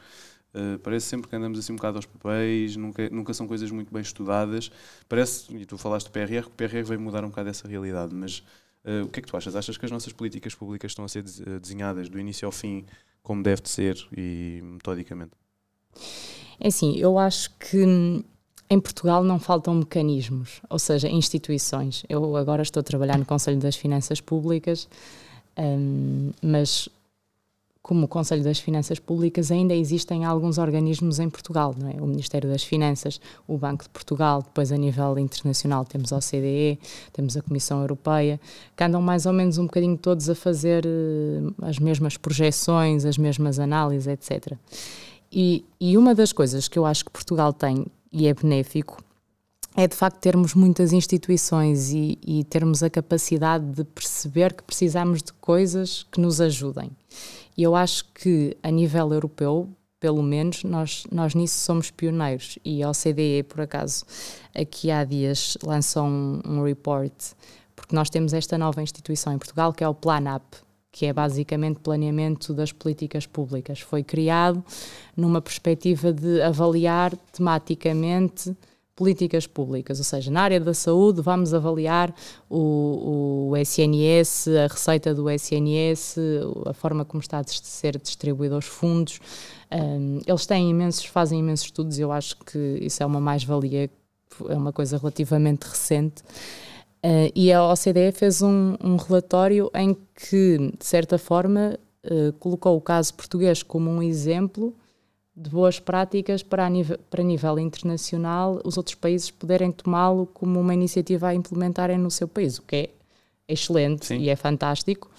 Uh, 0.54 0.78
parece 0.80 1.08
sempre 1.08 1.28
que 1.28 1.36
andamos 1.36 1.58
assim 1.58 1.74
um 1.74 1.78
bocado 1.78 1.98
aos 1.98 2.06
papéis, 2.06 2.76
nunca, 2.76 3.10
nunca 3.10 3.34
são 3.34 3.48
coisas 3.48 3.72
muito 3.72 3.92
bem 3.92 4.02
estudadas. 4.02 4.72
Parece, 5.10 5.56
e 5.56 5.66
tu 5.66 5.78
falaste 5.78 6.08
do 6.08 6.12
PRR, 6.12 6.44
que 6.44 6.48
o 6.48 6.52
PRR 6.52 6.84
veio 6.84 7.00
mudar 7.02 7.24
um 7.24 7.30
bocado 7.30 7.50
essa 7.50 7.68
realidade, 7.68 8.14
mas 8.14 8.44
uh, 8.86 9.06
o 9.06 9.10
que 9.10 9.20
é 9.20 9.24
que 9.24 9.28
tu 9.28 9.38
achas? 9.38 9.56
Achas 9.56 9.78
que 9.78 9.86
as 9.86 9.92
nossas 9.92 10.14
políticas 10.14 10.56
públicas 10.56 10.92
estão 10.92 11.06
a 11.06 11.08
ser 11.08 11.24
eh, 11.24 11.60
desenhadas 11.60 12.10
do 12.10 12.20
início 12.20 12.46
ao 12.46 12.52
fim 12.52 12.86
como 13.22 13.42
deve 13.42 13.62
de 13.62 13.70
ser 13.70 13.98
e 14.16 14.60
metodicamente? 14.62 15.32
É 16.60 16.68
assim, 16.68 16.98
eu 16.98 17.18
acho 17.18 17.50
que 17.58 17.84
hum, 17.86 18.24
em 18.70 18.80
Portugal 18.80 19.24
não 19.24 19.40
faltam 19.40 19.74
mecanismos, 19.76 20.62
ou 20.70 20.78
seja, 20.78 21.08
instituições. 21.08 22.04
Eu 22.10 22.36
agora 22.36 22.62
estou 22.62 22.82
a 22.82 22.84
trabalhar 22.84 23.18
no 23.18 23.26
Conselho 23.26 23.60
das 23.60 23.76
Finanças 23.76 24.20
Públicas, 24.20 24.88
hum, 25.58 26.32
mas 26.42 26.90
como 27.84 28.06
o 28.06 28.08
Conselho 28.08 28.42
das 28.42 28.60
Finanças 28.60 28.98
Públicas 28.98 29.52
ainda 29.52 29.76
existem 29.76 30.24
alguns 30.24 30.58
organismos 30.58 31.20
em 31.20 31.30
Portugal, 31.30 31.76
não 31.78 31.90
é? 31.90 32.02
O 32.02 32.08
Ministério 32.08 32.50
das 32.50 32.64
Finanças, 32.64 33.20
o 33.46 33.58
Banco 33.58 33.84
de 33.84 33.90
Portugal, 33.90 34.42
depois 34.42 34.72
a 34.72 34.78
nível 34.78 35.20
internacional 35.20 35.84
temos 35.84 36.14
a 36.14 36.18
OCDE, 36.18 36.80
temos 37.12 37.36
a 37.36 37.42
Comissão 37.42 37.82
Europeia, 37.82 38.40
que 38.74 38.84
andam 38.86 39.02
mais 39.02 39.26
ou 39.26 39.34
menos 39.34 39.58
um 39.58 39.66
bocadinho 39.66 39.98
todos 39.98 40.30
a 40.30 40.36
fazer 40.36 40.86
eh, 40.86 41.52
as 41.62 41.78
mesmas 41.78 42.16
projeções, 42.16 43.04
as 43.04 43.18
mesmas 43.18 43.60
análises, 43.60 44.08
etc. 44.08 44.54
E, 45.30 45.66
e 45.78 45.98
uma 45.98 46.16
das 46.16 46.32
coisas 46.32 46.70
que 46.70 46.80
eu 46.80 46.86
acho 46.86 47.04
que 47.04 47.12
Portugal 47.12 47.52
tem 47.52 47.86
e 48.14 48.28
é 48.28 48.34
benéfico 48.34 49.04
é 49.76 49.88
de 49.88 49.96
facto 49.96 50.20
termos 50.20 50.54
muitas 50.54 50.94
instituições 50.94 51.92
e, 51.92 52.18
e 52.26 52.44
termos 52.44 52.84
a 52.84 52.90
capacidade 52.90 53.66
de 53.66 53.84
perceber 53.84 54.54
que 54.54 54.64
precisamos 54.64 55.24
de 55.24 55.34
coisas 55.34 56.04
que 56.12 56.20
nos 56.20 56.40
ajudem. 56.40 56.92
E 57.58 57.64
eu 57.64 57.76
acho 57.76 58.06
que 58.14 58.56
a 58.62 58.70
nível 58.70 59.12
europeu, 59.12 59.70
pelo 60.00 60.22
menos, 60.22 60.64
nós, 60.64 61.06
nós 61.12 61.34
nisso 61.34 61.60
somos 61.60 61.90
pioneiros. 61.90 62.60
E 62.64 62.84
a 62.84 62.90
OCDE, 62.90 63.44
por 63.48 63.62
acaso, 63.62 64.06
aqui 64.54 64.92
há 64.92 65.04
dias 65.04 65.58
lançou 65.64 66.06
um, 66.06 66.42
um 66.46 66.64
report, 66.64 67.14
porque 67.76 67.96
nós 67.96 68.10
temos 68.10 68.34
esta 68.34 68.58
nova 68.58 68.82
instituição 68.82 69.34
em 69.34 69.38
Portugal 69.38 69.74
que 69.74 69.84
é 69.84 69.88
o 69.88 69.94
PlanUp, 69.94 70.44
que 70.92 71.08
é 71.08 71.14
basicamente 71.14 71.80
planeamento 71.80 72.54
das 72.54 72.72
políticas 72.72 73.26
públicas. 73.26 73.80
Foi 73.80 74.04
criado 74.04 74.64
numa 75.18 75.42
perspectiva 75.42 76.14
de 76.14 76.42
avaliar 76.42 77.16
tematicamente 77.32 78.56
políticas 78.96 79.48
públicas, 79.48 79.98
ou 79.98 80.04
seja, 80.04 80.30
na 80.30 80.42
área 80.42 80.60
da 80.60 80.74
saúde 80.74 81.22
vamos 81.22 81.54
avaliar 81.54 82.14
o, 82.50 83.50
o 83.50 83.58
SNS, 83.58 84.48
a 84.50 84.68
receita 84.68 85.14
do 85.16 85.30
SNS, 85.30 86.18
a 86.68 86.74
forma 86.74 87.04
como 87.04 87.22
está 87.22 87.40
a 87.40 87.44
ser 87.44 88.00
distribuído 88.00 88.58
os 88.58 88.66
fundos. 88.66 89.20
Um, 89.72 90.20
eles 90.28 90.46
têm 90.46 90.70
imensos, 90.70 91.06
fazem 91.06 91.40
imensos 91.40 91.66
estudos, 91.66 91.98
eu 91.98 92.12
acho 92.12 92.38
que 92.38 92.60
isso 92.82 93.02
é 93.02 93.06
uma 93.06 93.20
mais-valia, 93.20 93.90
é 94.48 94.56
uma 94.56 94.72
coisa 94.72 94.98
relativamente 94.98 95.64
recente. 95.64 96.22
Uh, 97.04 97.34
e 97.36 97.52
a 97.52 97.64
OCDE 97.66 98.12
fez 98.14 98.42
um, 98.42 98.76
um, 98.82 98.96
relatório 98.96 99.70
em 99.74 99.98
que, 100.16 100.72
de 100.78 100.86
certa 100.86 101.18
forma, 101.18 101.78
uh, 102.06 102.32
colocou 102.34 102.78
o 102.78 102.82
caso 102.82 103.14
português 103.16 103.64
como 103.64 103.90
um 103.90 104.02
exemplo 104.02 104.74
de 105.36 105.50
boas 105.50 105.80
práticas 105.80 106.44
para, 106.44 106.70
nível, 106.70 106.98
para 107.10 107.24
nível 107.24 107.58
internacional 107.58 108.62
os 108.64 108.78
outros 108.78 108.96
países 108.96 109.32
poderem 109.32 109.72
tomá-lo 109.72 110.28
como 110.28 110.60
uma 110.60 110.74
iniciativa 110.74 111.30
a 111.30 111.36
implementarem 111.36 111.98
no 111.98 112.12
seu 112.12 112.28
país, 112.28 112.60
o 112.60 112.62
que 112.62 112.76
é 112.76 112.90
excelente 113.48 114.06
Sim. 114.06 114.18
e 114.18 114.30
é 114.30 114.36
fantástico. 114.36 115.10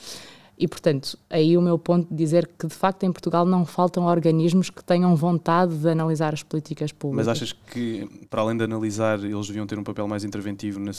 E, 0.56 0.68
portanto, 0.68 1.18
aí 1.28 1.58
o 1.58 1.62
meu 1.62 1.76
ponto 1.76 2.08
de 2.08 2.14
dizer 2.14 2.48
que, 2.56 2.66
de 2.68 2.74
facto, 2.74 3.02
em 3.02 3.12
Portugal 3.12 3.44
não 3.44 3.66
faltam 3.66 4.04
organismos 4.04 4.70
que 4.70 4.84
tenham 4.84 5.14
vontade 5.16 5.76
de 5.76 5.88
analisar 5.88 6.32
as 6.32 6.44
políticas 6.44 6.92
públicas. 6.92 7.26
Mas 7.26 7.36
achas 7.36 7.52
que, 7.52 8.08
para 8.30 8.40
além 8.42 8.56
de 8.56 8.62
analisar, 8.62 9.18
eles 9.18 9.48
deviam 9.48 9.66
ter 9.66 9.78
um 9.78 9.82
papel 9.82 10.06
mais 10.06 10.22
interventivo 10.22 10.78
no, 10.78 10.92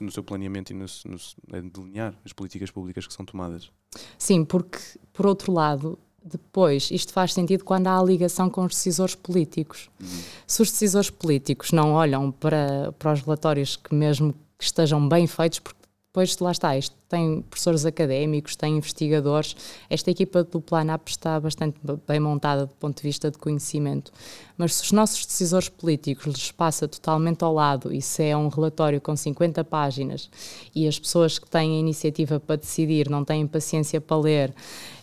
no 0.00 0.10
seu 0.10 0.24
planeamento 0.24 0.72
e 0.72 0.74
no, 0.74 0.86
no, 1.06 1.70
delinear 1.70 2.14
as 2.24 2.32
políticas 2.32 2.70
públicas 2.70 3.06
que 3.06 3.14
são 3.14 3.24
tomadas? 3.24 3.70
Sim, 4.18 4.44
porque, 4.44 4.78
por 5.12 5.24
outro 5.24 5.52
lado, 5.52 5.96
depois, 6.22 6.90
isto 6.90 7.12
faz 7.12 7.32
sentido 7.32 7.64
quando 7.64 7.86
há 7.86 7.98
a 7.98 8.02
ligação 8.02 8.50
com 8.50 8.62
os 8.62 8.74
decisores 8.74 9.14
políticos. 9.14 9.88
Uhum. 10.00 10.06
Se 10.46 10.62
os 10.62 10.70
decisores 10.70 11.10
políticos 11.10 11.72
não 11.72 11.92
olham 11.92 12.30
para, 12.30 12.92
para 12.98 13.12
os 13.12 13.22
relatórios 13.22 13.76
que, 13.76 13.94
mesmo 13.94 14.34
que 14.58 14.64
estejam 14.64 15.08
bem 15.08 15.26
feitos, 15.26 15.58
porque 15.58 15.79
depois 16.12 16.36
lá 16.40 16.50
está, 16.50 16.76
isto 16.76 16.96
tem 17.08 17.40
professores 17.42 17.86
académicos, 17.86 18.56
tem 18.56 18.78
investigadores. 18.78 19.54
Esta 19.88 20.10
equipa 20.10 20.42
do 20.42 20.60
Planap 20.60 21.08
está 21.08 21.38
bastante 21.38 21.78
bem 22.04 22.18
montada 22.18 22.66
do 22.66 22.74
ponto 22.74 22.96
de 22.96 23.02
vista 23.04 23.30
de 23.30 23.38
conhecimento. 23.38 24.12
Mas 24.58 24.74
se 24.74 24.82
os 24.82 24.90
nossos 24.90 25.24
decisores 25.24 25.68
políticos 25.68 26.26
lhes 26.26 26.50
passa 26.50 26.88
totalmente 26.88 27.44
ao 27.44 27.54
lado 27.54 27.94
e 27.94 28.02
se 28.02 28.24
é 28.24 28.36
um 28.36 28.48
relatório 28.48 29.00
com 29.00 29.14
50 29.14 29.62
páginas 29.62 30.28
e 30.74 30.88
as 30.88 30.98
pessoas 30.98 31.38
que 31.38 31.48
têm 31.48 31.76
a 31.76 31.78
iniciativa 31.78 32.40
para 32.40 32.56
decidir 32.56 33.08
não 33.08 33.24
têm 33.24 33.46
paciência 33.46 34.00
para 34.00 34.16
ler 34.16 34.52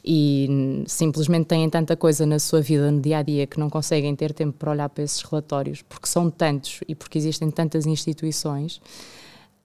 e 0.04 0.84
simplesmente 0.88 1.46
têm 1.46 1.70
tanta 1.70 1.96
coisa 1.96 2.26
na 2.26 2.38
sua 2.38 2.60
vida 2.60 2.92
no 2.92 3.00
dia 3.00 3.20
a 3.20 3.24
dia 3.24 3.48
que 3.48 3.58
não 3.58 3.70
conseguem 3.70 4.14
ter 4.14 4.34
tempo 4.34 4.58
para 4.58 4.72
olhar 4.72 4.90
para 4.90 5.06
esses 5.06 5.22
relatórios, 5.22 5.82
porque 5.84 6.08
são 6.08 6.30
tantos 6.30 6.82
e 6.86 6.94
porque 6.94 7.18
existem 7.18 7.50
tantas 7.50 7.86
instituições 7.86 8.82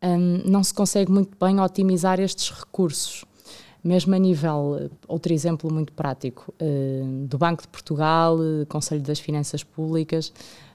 um, 0.03 0.43
não 0.45 0.65
se 0.65 0.75
consegue 0.75 1.11
muito 1.11 1.37
bem 1.39 1.61
otimizar 1.61 2.19
estes 2.21 2.51
recursos. 2.51 3.25
Mesmo 3.83 4.15
a 4.15 4.19
nível, 4.19 4.91
outro 5.09 5.33
exemplo 5.33 5.73
muito 5.73 5.93
prático, 5.93 6.55
uh, 6.61 7.27
do 7.27 7.37
Banco 7.37 7.63
de 7.63 7.69
Portugal, 7.69 8.37
uh, 8.37 8.65
Conselho 8.67 9.01
das 9.01 9.19
Finanças 9.19 9.65
Públicas, 9.65 10.33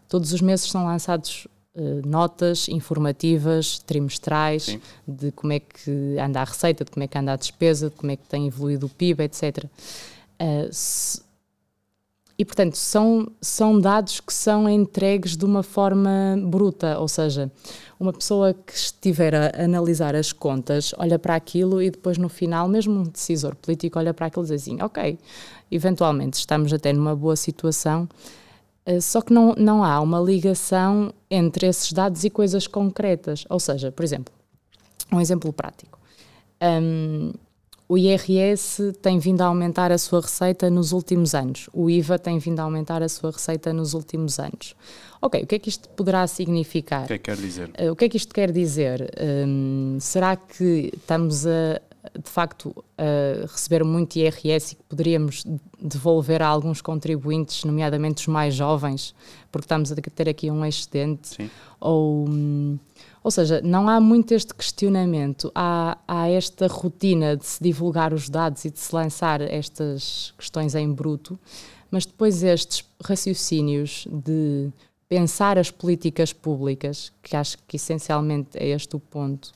todos 0.09 0.33
os 0.33 0.41
meses 0.41 0.69
são 0.69 0.83
lançados 0.83 1.47
uh, 1.75 2.05
notas 2.05 2.67
informativas, 2.67 3.79
trimestrais, 3.79 4.63
Sim. 4.63 4.81
de 5.07 5.31
como 5.31 5.53
é 5.53 5.59
que 5.59 6.17
anda 6.19 6.41
a 6.41 6.43
receita, 6.43 6.83
de 6.83 6.91
como 6.91 7.03
é 7.03 7.07
que 7.07 7.17
anda 7.17 7.31
a 7.31 7.37
despesa, 7.37 7.89
de 7.89 7.95
como 7.95 8.11
é 8.11 8.17
que 8.17 8.27
tem 8.27 8.45
evoluído 8.47 8.87
o 8.87 8.89
PIB, 8.89 9.23
etc. 9.23 9.65
Se, 10.71 11.21
e, 12.37 12.45
portanto, 12.45 12.75
são, 12.75 13.27
são 13.41 13.79
dados 13.79 14.19
que 14.19 14.31
são 14.31 14.69
entregues 14.69 15.35
de 15.35 15.43
uma 15.43 15.63
forma 15.63 16.37
bruta, 16.45 16.99
ou 16.99 17.07
seja, 17.07 17.51
uma 17.99 18.13
pessoa 18.13 18.53
que 18.53 18.73
estiver 18.73 19.33
a 19.33 19.63
analisar 19.63 20.15
as 20.15 20.31
contas 20.31 20.93
olha 20.97 21.17
para 21.17 21.35
aquilo 21.35 21.81
e 21.81 21.89
depois 21.89 22.17
no 22.17 22.29
final, 22.29 22.67
mesmo 22.67 22.99
um 22.99 23.03
decisor 23.03 23.55
político 23.55 23.97
olha 23.97 24.13
para 24.13 24.27
aquilo 24.27 24.45
e 24.45 24.49
diz 24.49 24.61
assim, 24.61 24.79
ok, 24.81 25.17
eventualmente 25.71 26.37
estamos 26.37 26.71
até 26.71 26.93
numa 26.93 27.15
boa 27.15 27.35
situação, 27.35 28.07
eh, 28.85 29.01
só 29.01 29.19
que 29.21 29.33
não, 29.33 29.55
não 29.57 29.83
há 29.83 29.99
uma 29.99 30.19
ligação 30.19 31.11
entre 31.29 31.67
esses 31.67 31.91
dados 31.91 32.23
e 32.23 32.29
coisas 32.29 32.67
concretas. 32.67 33.45
Ou 33.49 33.59
seja, 33.59 33.91
por 33.91 34.03
exemplo, 34.03 34.33
um 35.11 35.19
exemplo 35.19 35.51
prático. 35.51 35.99
Um, 36.61 37.33
o 37.89 37.97
IRS 37.97 38.93
tem 39.01 39.17
vindo 39.17 39.41
a 39.41 39.45
aumentar 39.45 39.91
a 39.91 39.97
sua 39.97 40.21
receita 40.21 40.69
nos 40.69 40.91
últimos 40.91 41.33
anos. 41.33 41.69
O 41.71 41.89
IVA 41.89 42.19
tem 42.19 42.37
vindo 42.37 42.59
a 42.59 42.63
aumentar 42.63 43.01
a 43.01 43.07
sua 43.07 43.31
receita 43.31 43.71
nos 43.71 43.93
últimos 43.93 44.39
anos. 44.39 44.75
Ok, 45.21 45.41
o 45.43 45.47
que 45.47 45.55
é 45.55 45.59
que 45.59 45.69
isto 45.69 45.87
poderá 45.89 46.27
significar? 46.27 47.05
O 47.05 47.07
que 47.07 47.13
é 47.13 47.17
que 47.17 47.23
quer 47.23 47.37
dizer? 47.37 47.69
Uh, 47.69 47.91
o 47.91 47.95
que 47.95 48.05
é 48.05 48.09
que 48.09 48.17
isto 48.17 48.33
quer 48.33 48.51
dizer? 48.51 49.09
Um, 49.47 49.97
será 50.01 50.35
que 50.35 50.91
estamos 50.95 51.47
a, 51.47 51.81
de 52.13 52.29
facto, 52.29 52.75
a 52.97 53.45
receber 53.47 53.83
muito 53.85 54.17
IRS 54.17 54.73
e 54.73 54.75
que 54.75 54.83
poderíamos 54.83 55.45
devolver 55.81 56.41
a 56.41 56.47
alguns 56.47 56.81
contribuintes, 56.81 57.63
nomeadamente 57.63 58.21
os 58.21 58.27
mais 58.27 58.53
jovens, 58.53 59.15
porque 59.51 59.65
estamos 59.65 59.91
a 59.91 59.95
ter 59.95 60.27
aqui 60.27 60.51
um 60.51 60.65
excedente? 60.65 61.29
Sim. 61.29 61.49
Ou. 61.79 62.27
Um, 62.27 62.77
ou 63.27 63.31
seja, 63.31 63.59
não 63.61 63.89
há 63.89 63.99
muito 63.99 64.33
este 64.33 64.53
questionamento, 64.53 65.51
há, 65.53 65.97
há 66.07 66.29
esta 66.29 66.65
rotina 66.65 67.35
de 67.35 67.45
se 67.45 67.61
divulgar 67.61 68.13
os 68.13 68.29
dados 68.29 68.63
e 68.63 68.71
de 68.71 68.79
se 68.79 68.95
lançar 68.95 69.41
estas 69.41 70.33
questões 70.37 70.75
em 70.75 70.89
bruto, 70.89 71.37
mas 71.91 72.05
depois 72.05 72.41
estes 72.41 72.85
raciocínios 73.03 74.07
de 74.09 74.69
pensar 75.09 75.57
as 75.57 75.69
políticas 75.69 76.31
públicas, 76.31 77.11
que 77.21 77.35
acho 77.35 77.57
que 77.67 77.75
essencialmente 77.75 78.51
é 78.53 78.69
este 78.69 78.95
o 78.95 78.99
ponto, 78.99 79.51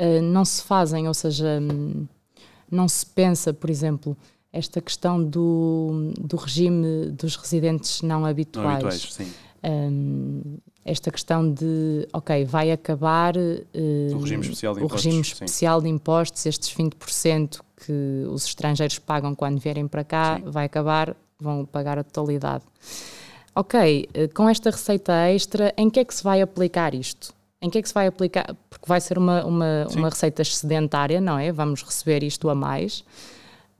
uh, 0.00 0.20
não 0.20 0.44
se 0.44 0.64
fazem, 0.64 1.06
ou 1.06 1.14
seja, 1.14 1.60
não 2.68 2.88
se 2.88 3.06
pensa, 3.06 3.54
por 3.54 3.70
exemplo, 3.70 4.16
esta 4.52 4.80
questão 4.80 5.22
do, 5.22 6.12
do 6.18 6.36
regime 6.36 7.12
dos 7.12 7.36
residentes 7.36 8.02
não 8.02 8.26
habituais. 8.26 8.66
Não 8.66 8.72
habituais 8.72 9.12
sim. 9.14 9.32
Um, 9.62 10.58
esta 10.88 11.10
questão 11.10 11.52
de, 11.52 12.08
ok, 12.12 12.44
vai 12.44 12.72
acabar 12.72 13.36
uh, 13.36 14.14
o 14.14 14.20
regime 14.20 14.42
especial 14.42 14.74
de 14.74 14.80
o 14.80 14.84
impostos, 14.84 15.04
regime 15.04 15.22
especial 15.22 15.82
de 15.82 15.88
impostos 15.88 16.46
estes 16.46 16.74
20% 16.74 17.60
que 17.76 18.24
os 18.28 18.44
estrangeiros 18.44 18.98
pagam 18.98 19.34
quando 19.34 19.60
vierem 19.60 19.86
para 19.86 20.02
cá, 20.02 20.36
sim. 20.36 20.50
vai 20.50 20.64
acabar, 20.64 21.16
vão 21.38 21.64
pagar 21.64 21.98
a 21.98 22.04
totalidade. 22.04 22.64
Ok, 23.54 24.08
uh, 24.08 24.34
com 24.34 24.48
esta 24.48 24.70
receita 24.70 25.12
extra, 25.28 25.72
em 25.76 25.90
que 25.90 26.00
é 26.00 26.04
que 26.04 26.14
se 26.14 26.24
vai 26.24 26.40
aplicar 26.40 26.94
isto? 26.94 27.34
Em 27.60 27.68
que 27.68 27.78
é 27.78 27.82
que 27.82 27.88
se 27.88 27.94
vai 27.94 28.06
aplicar? 28.06 28.54
Porque 28.70 28.86
vai 28.86 29.00
ser 29.00 29.18
uma, 29.18 29.44
uma, 29.44 29.86
uma 29.94 30.08
receita 30.08 30.42
excedentária, 30.42 31.20
não 31.20 31.38
é? 31.38 31.50
Vamos 31.50 31.82
receber 31.82 32.22
isto 32.22 32.48
a 32.48 32.54
mais. 32.54 33.04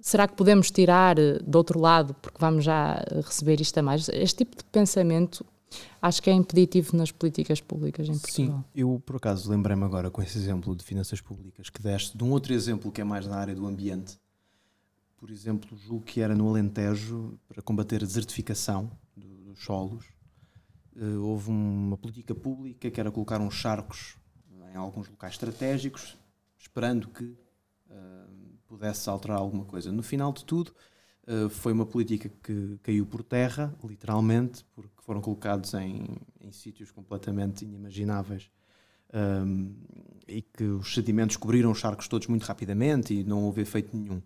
Será 0.00 0.26
que 0.26 0.34
podemos 0.34 0.70
tirar 0.70 1.18
eh, 1.18 1.38
do 1.44 1.58
outro 1.58 1.78
lado 1.78 2.14
porque 2.22 2.38
vamos 2.40 2.64
já 2.64 3.02
receber 3.24 3.60
isto 3.60 3.78
a 3.78 3.82
mais? 3.82 4.08
Este 4.08 4.38
tipo 4.38 4.56
de 4.56 4.64
pensamento 4.64 5.44
acho 6.00 6.22
que 6.22 6.30
é 6.30 6.32
impeditivo 6.32 6.96
nas 6.96 7.10
políticas 7.10 7.60
públicas 7.60 8.08
em 8.08 8.18
Portugal. 8.18 8.58
Sim, 8.58 8.64
eu 8.74 9.02
por 9.04 9.16
acaso 9.16 9.50
lembrei-me 9.50 9.84
agora 9.84 10.10
com 10.10 10.22
esse 10.22 10.38
exemplo 10.38 10.74
de 10.74 10.84
finanças 10.84 11.20
públicas 11.20 11.68
que 11.70 11.82
deste, 11.82 12.16
de 12.16 12.24
um 12.24 12.30
outro 12.30 12.52
exemplo 12.52 12.90
que 12.90 13.00
é 13.00 13.04
mais 13.04 13.26
na 13.26 13.36
área 13.36 13.54
do 13.54 13.66
ambiente. 13.66 14.18
Por 15.16 15.30
exemplo, 15.30 15.76
julgo 15.76 16.04
que 16.04 16.20
era 16.20 16.34
no 16.34 16.48
Alentejo, 16.48 17.38
para 17.48 17.60
combater 17.60 18.02
a 18.02 18.06
desertificação 18.06 18.90
dos 19.16 19.64
solos, 19.64 20.04
uh, 20.96 21.22
houve 21.24 21.50
uma 21.50 21.96
política 21.96 22.34
pública 22.34 22.90
que 22.90 23.00
era 23.00 23.10
colocar 23.10 23.40
uns 23.40 23.54
charcos 23.54 24.16
em 24.72 24.76
alguns 24.76 25.08
locais 25.08 25.34
estratégicos, 25.34 26.16
esperando 26.58 27.08
que 27.08 27.24
uh, 27.24 28.58
pudesse 28.66 29.08
alterar 29.08 29.38
alguma 29.38 29.64
coisa. 29.64 29.90
No 29.90 30.02
final 30.02 30.32
de 30.32 30.44
tudo, 30.44 30.72
uh, 31.28 31.48
foi 31.48 31.72
uma 31.72 31.86
política 31.86 32.28
que 32.42 32.78
caiu 32.82 33.06
por 33.06 33.22
terra, 33.22 33.74
literalmente, 33.84 34.64
porque 34.74 35.02
foram 35.02 35.20
colocados 35.20 35.74
em, 35.74 36.04
em 36.40 36.50
sítios 36.50 36.90
completamente 36.90 37.64
inimagináveis 37.64 38.50
um, 39.14 39.74
e 40.26 40.42
que 40.42 40.64
os 40.64 40.92
sedimentos 40.94 41.36
cobriram 41.36 41.70
os 41.70 41.78
charcos 41.78 42.08
todos 42.08 42.26
muito 42.26 42.44
rapidamente 42.44 43.14
e 43.14 43.24
não 43.24 43.44
houve 43.44 43.62
efeito 43.62 43.96
nenhum. 43.96 44.22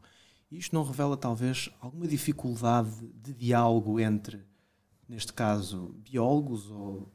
Isto 0.50 0.74
não 0.74 0.84
revela, 0.84 1.16
talvez, 1.16 1.70
alguma 1.80 2.06
dificuldade 2.06 2.90
de 3.14 3.32
diálogo 3.32 3.98
entre, 3.98 4.44
neste 5.08 5.32
caso, 5.32 5.94
biólogos 5.98 6.70
ou 6.70 7.10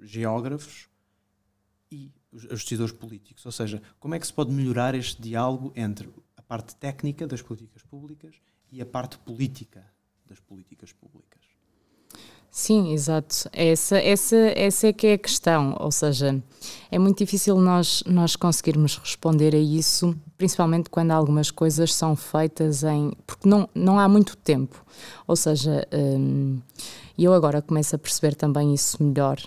geógrafos 0.00 0.88
e 1.90 2.12
os 2.32 2.44
decisores 2.44 2.92
políticos? 2.92 3.44
Ou 3.44 3.52
seja, 3.52 3.82
como 3.98 4.14
é 4.14 4.18
que 4.18 4.26
se 4.26 4.32
pode 4.32 4.52
melhorar 4.52 4.94
este 4.94 5.20
diálogo 5.20 5.72
entre 5.76 6.08
a 6.36 6.42
parte 6.42 6.74
técnica 6.76 7.26
das 7.26 7.42
políticas 7.42 7.82
públicas 7.82 8.40
e 8.70 8.80
a 8.80 8.86
parte 8.86 9.18
política 9.18 9.84
das 10.26 10.40
políticas 10.40 10.92
públicas? 10.92 11.38
Sim, 12.50 12.92
exato. 12.92 13.48
Essa, 13.52 13.98
essa, 13.98 14.36
essa 14.36 14.86
é 14.88 14.92
que 14.92 15.06
é 15.06 15.12
a 15.12 15.18
questão. 15.18 15.76
Ou 15.78 15.92
seja, 15.92 16.42
é 16.90 16.98
muito 16.98 17.18
difícil 17.18 17.56
nós, 17.60 18.02
nós 18.06 18.36
conseguirmos 18.36 18.96
responder 18.96 19.54
a 19.54 19.58
isso, 19.58 20.16
principalmente 20.36 20.88
quando 20.90 21.10
algumas 21.10 21.50
coisas 21.50 21.94
são 21.94 22.16
feitas 22.16 22.82
em. 22.82 23.12
porque 23.26 23.48
não, 23.48 23.68
não 23.74 23.98
há 23.98 24.08
muito 24.08 24.36
tempo. 24.36 24.84
Ou 25.26 25.36
seja, 25.36 25.86
hum, 25.92 26.58
eu 27.18 27.32
agora 27.34 27.62
começo 27.62 27.94
a 27.94 27.98
perceber 27.98 28.34
também 28.34 28.74
isso 28.74 29.02
melhor. 29.02 29.38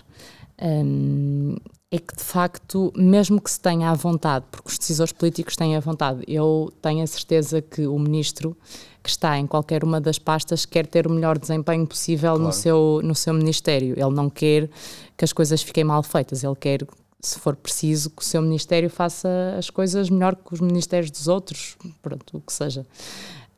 um, 0.60 1.56
é 1.94 1.98
que 1.98 2.16
de 2.16 2.24
facto, 2.24 2.90
mesmo 2.96 3.38
que 3.38 3.50
se 3.50 3.60
tenha 3.60 3.90
à 3.90 3.94
vontade, 3.94 4.46
porque 4.50 4.70
os 4.70 4.78
decisores 4.78 5.12
políticos 5.12 5.54
têm 5.54 5.76
à 5.76 5.80
vontade, 5.80 6.24
eu 6.26 6.72
tenho 6.80 7.04
a 7.04 7.06
certeza 7.06 7.60
que 7.60 7.86
o 7.86 7.98
ministro 7.98 8.56
que 9.02 9.10
está 9.10 9.38
em 9.38 9.46
qualquer 9.46 9.84
uma 9.84 10.00
das 10.00 10.18
pastas 10.18 10.64
quer 10.64 10.86
ter 10.86 11.06
o 11.06 11.10
melhor 11.10 11.38
desempenho 11.38 11.86
possível 11.86 12.30
claro. 12.30 12.44
no, 12.44 12.52
seu, 12.52 13.00
no 13.04 13.14
seu 13.14 13.34
ministério. 13.34 13.92
Ele 13.94 14.14
não 14.14 14.30
quer 14.30 14.70
que 15.18 15.22
as 15.22 15.34
coisas 15.34 15.60
fiquem 15.60 15.84
mal 15.84 16.02
feitas, 16.02 16.42
ele 16.42 16.56
quer, 16.56 16.86
se 17.20 17.38
for 17.38 17.54
preciso, 17.54 18.08
que 18.08 18.22
o 18.22 18.24
seu 18.24 18.40
ministério 18.40 18.88
faça 18.88 19.28
as 19.58 19.68
coisas 19.68 20.08
melhor 20.08 20.34
que 20.34 20.54
os 20.54 20.60
ministérios 20.60 21.10
dos 21.10 21.28
outros, 21.28 21.76
pronto, 22.00 22.38
o 22.38 22.40
que 22.40 22.54
seja. 22.54 22.86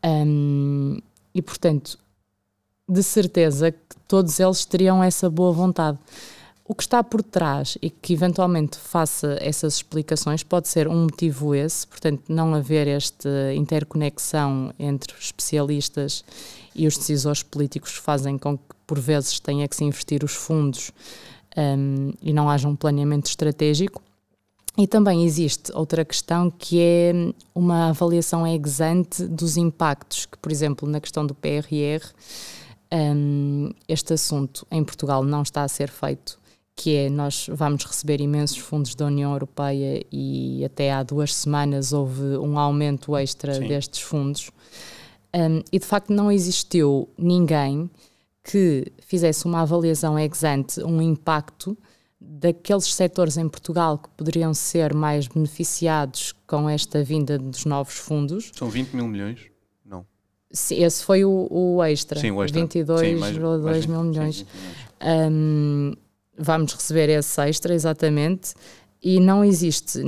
Um, 0.05 0.99
e 1.33 1.41
portanto, 1.41 1.97
de 2.89 3.03
certeza 3.05 3.71
que 3.71 3.97
todos 4.09 4.41
eles 4.41 4.65
teriam 4.65 5.05
essa 5.05 5.31
boa 5.31 5.53
vontade. 5.53 5.99
O 6.67 6.75
que 6.75 6.83
está 6.83 7.05
por 7.05 7.23
trás 7.23 7.77
e 7.83 7.91
que 7.91 8.15
eventualmente 8.15 8.79
faça 8.79 9.37
essas 9.39 9.75
explicações 9.77 10.43
pode 10.43 10.67
ser 10.67 10.89
um 10.89 11.03
motivo 11.03 11.55
esse, 11.55 11.87
portanto, 11.87 12.23
não 12.27 12.55
haver 12.55 12.89
esta 12.89 13.53
interconexão 13.55 14.73
entre 14.79 15.15
especialistas 15.19 16.25
e 16.75 16.87
os 16.87 16.97
decisores 16.97 17.43
políticos 17.43 17.97
fazem 17.97 18.39
com 18.39 18.57
que, 18.57 18.65
por 18.87 18.99
vezes, 18.99 19.39
tenha 19.39 19.69
que 19.69 19.77
se 19.77 19.85
investir 19.85 20.25
os 20.25 20.35
fundos 20.35 20.91
um, 21.55 22.13
e 22.23 22.33
não 22.33 22.49
haja 22.49 22.67
um 22.67 22.75
planeamento 22.75 23.27
estratégico. 23.27 24.03
E 24.77 24.87
também 24.87 25.23
existe 25.23 25.71
outra 25.75 26.03
questão 26.03 26.51
que 26.51 26.81
é 26.81 27.13
uma 27.55 27.91
avaliação 27.91 28.47
ex 28.47 28.81
ante 28.81 29.27
dos 29.27 29.59
impactos, 29.59 30.25
que, 30.25 30.39
por 30.39 30.51
exemplo, 30.51 30.89
na 30.89 30.99
questão 30.99 31.27
do 31.27 31.35
PRR, 31.35 32.03
um, 32.91 33.71
este 33.87 34.15
assunto 34.15 34.67
em 34.71 34.83
Portugal 34.83 35.23
não 35.23 35.43
está 35.43 35.63
a 35.63 35.69
ser 35.69 35.91
feito 35.91 36.43
que 36.77 36.97
é 36.97 37.09
nós 37.09 37.47
vamos 37.51 37.85
receber 37.85 38.21
imensos 38.21 38.59
fundos 38.59 38.95
da 38.95 39.07
União 39.07 39.33
Europeia 39.33 40.05
e 40.11 40.65
até 40.65 40.93
há 40.93 41.03
duas 41.03 41.35
semanas 41.35 41.93
houve 41.93 42.23
um 42.39 42.59
aumento 42.59 43.17
extra 43.17 43.55
Sim. 43.55 43.69
destes 43.69 44.01
fundos. 44.01 44.51
Um, 45.35 45.63
e 45.73 45.79
de 45.79 45.87
facto 45.87 46.13
não 46.13 46.31
existiu 46.31 47.09
ninguém 47.19 47.91
que 48.43 48.93
fizesse 49.01 49.47
uma 49.47 49.63
avaliação 49.63 50.19
ex 50.19 50.45
ante, 50.45 50.83
um 50.83 51.01
impacto 51.01 51.77
daqueles 52.21 52.93
setores 52.95 53.37
em 53.37 53.49
Portugal 53.49 53.99
que 53.99 54.09
poderiam 54.11 54.53
ser 54.55 54.95
mais 54.95 55.27
beneficiados 55.27 56.33
com 56.47 56.69
esta 56.69 57.03
vinda 57.03 57.39
dos 57.39 57.65
novos 57.65 57.95
fundos. 57.95 58.51
São 58.55 58.69
20 58.69 58.93
mil 58.95 59.07
milhões? 59.07 59.41
Não. 59.85 60.07
Esse 60.51 61.05
foi 61.05 61.25
o, 61.25 61.49
o 61.51 61.83
extra. 61.83 62.21
Sim, 62.21 62.31
o 62.33 62.43
extra. 62.43 62.61
22,2 62.61 63.89
mil 63.89 64.03
milhões. 64.05 64.37
Sim, 64.37 64.47
um, 65.31 65.93
vamos 66.37 66.73
receber 66.75 67.09
esse 67.09 67.41
extra, 67.41 67.75
exatamente, 67.75 68.55
e 69.03 69.21
não 69.21 69.45
existe, 69.45 70.01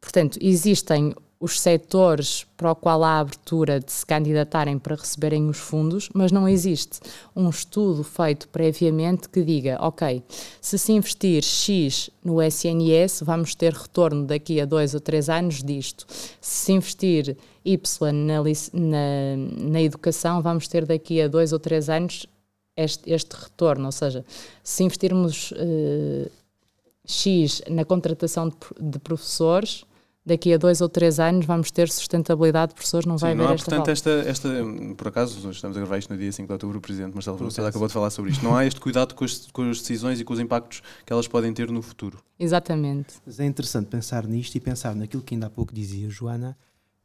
portanto, 0.00 0.38
existem 0.40 1.14
os 1.40 1.60
setores 1.60 2.44
para 2.56 2.72
o 2.72 2.74
qual 2.74 3.04
há 3.04 3.20
abertura 3.20 3.78
de 3.78 3.92
se 3.92 4.04
candidatarem 4.04 4.76
para 4.76 4.96
receberem 4.96 5.48
os 5.48 5.58
fundos, 5.58 6.08
mas 6.12 6.32
não 6.32 6.48
existe 6.48 6.98
um 7.34 7.48
estudo 7.48 8.02
feito 8.02 8.48
previamente 8.48 9.28
que 9.28 9.42
diga, 9.44 9.78
ok, 9.80 10.22
se 10.60 10.76
se 10.76 10.92
investir 10.92 11.42
X 11.44 12.10
no 12.24 12.42
SNS, 12.42 13.22
vamos 13.22 13.54
ter 13.54 13.72
retorno 13.72 14.24
daqui 14.24 14.60
a 14.60 14.64
dois 14.64 14.94
ou 14.94 15.00
três 15.00 15.28
anos 15.28 15.62
disto. 15.62 16.06
Se 16.40 16.64
se 16.64 16.72
investir 16.72 17.36
Y 17.64 18.12
na, 18.12 18.42
na, 18.72 19.70
na 19.70 19.80
educação, 19.80 20.42
vamos 20.42 20.66
ter 20.66 20.84
daqui 20.84 21.22
a 21.22 21.28
dois 21.28 21.52
ou 21.52 21.60
três 21.60 21.88
anos 21.88 22.26
este, 22.78 23.10
este 23.12 23.34
retorno. 23.34 23.86
Ou 23.86 23.92
seja, 23.92 24.24
se 24.62 24.84
investirmos 24.84 25.52
uh, 25.52 26.30
X 27.04 27.62
na 27.68 27.84
contratação 27.84 28.48
de, 28.48 28.56
de, 28.78 28.98
professores, 29.00 29.84
daqui 30.24 30.52
a 30.52 30.56
dois 30.56 30.80
ou 30.80 30.88
três 30.88 31.18
anos 31.18 31.44
vamos 31.44 31.70
ter 31.70 31.88
sustentabilidade 31.88 32.70
de 32.70 32.74
professores, 32.74 33.06
não 33.06 33.18
Sim, 33.18 33.22
vai 33.22 33.34
não 33.34 33.44
haver 33.44 33.52
há, 33.52 33.54
esta 33.56 33.70
portanto, 33.70 33.88
esta, 33.88 34.10
esta, 34.10 34.48
por 34.96 35.08
acaso, 35.08 35.50
estamos 35.50 35.76
a 35.76 35.80
gravar 35.80 35.98
isto 35.98 36.12
no 36.12 36.18
dia 36.18 36.30
5 36.30 36.46
de 36.46 36.52
outubro, 36.52 36.78
o 36.78 36.80
Presidente 36.80 37.14
Marcelo 37.14 37.36
Rebelo 37.36 37.66
acabou 37.66 37.88
de 37.88 37.94
falar 37.94 38.10
sobre 38.10 38.30
isto. 38.30 38.44
Não 38.44 38.56
há 38.56 38.64
este 38.64 38.80
cuidado 38.80 39.14
com 39.14 39.24
as, 39.24 39.46
com 39.50 39.68
as 39.68 39.80
decisões 39.80 40.20
e 40.20 40.24
com 40.24 40.32
os 40.32 40.40
impactos 40.40 40.82
que 41.04 41.12
elas 41.12 41.26
podem 41.26 41.52
ter 41.52 41.70
no 41.70 41.82
futuro. 41.82 42.22
Exatamente. 42.38 43.14
Mas 43.26 43.40
é 43.40 43.46
interessante 43.46 43.88
pensar 43.88 44.26
nisto 44.26 44.54
e 44.54 44.60
pensar 44.60 44.94
naquilo 44.94 45.22
que 45.22 45.34
ainda 45.34 45.46
há 45.46 45.50
pouco 45.50 45.74
dizia 45.74 46.08
Joana, 46.08 46.56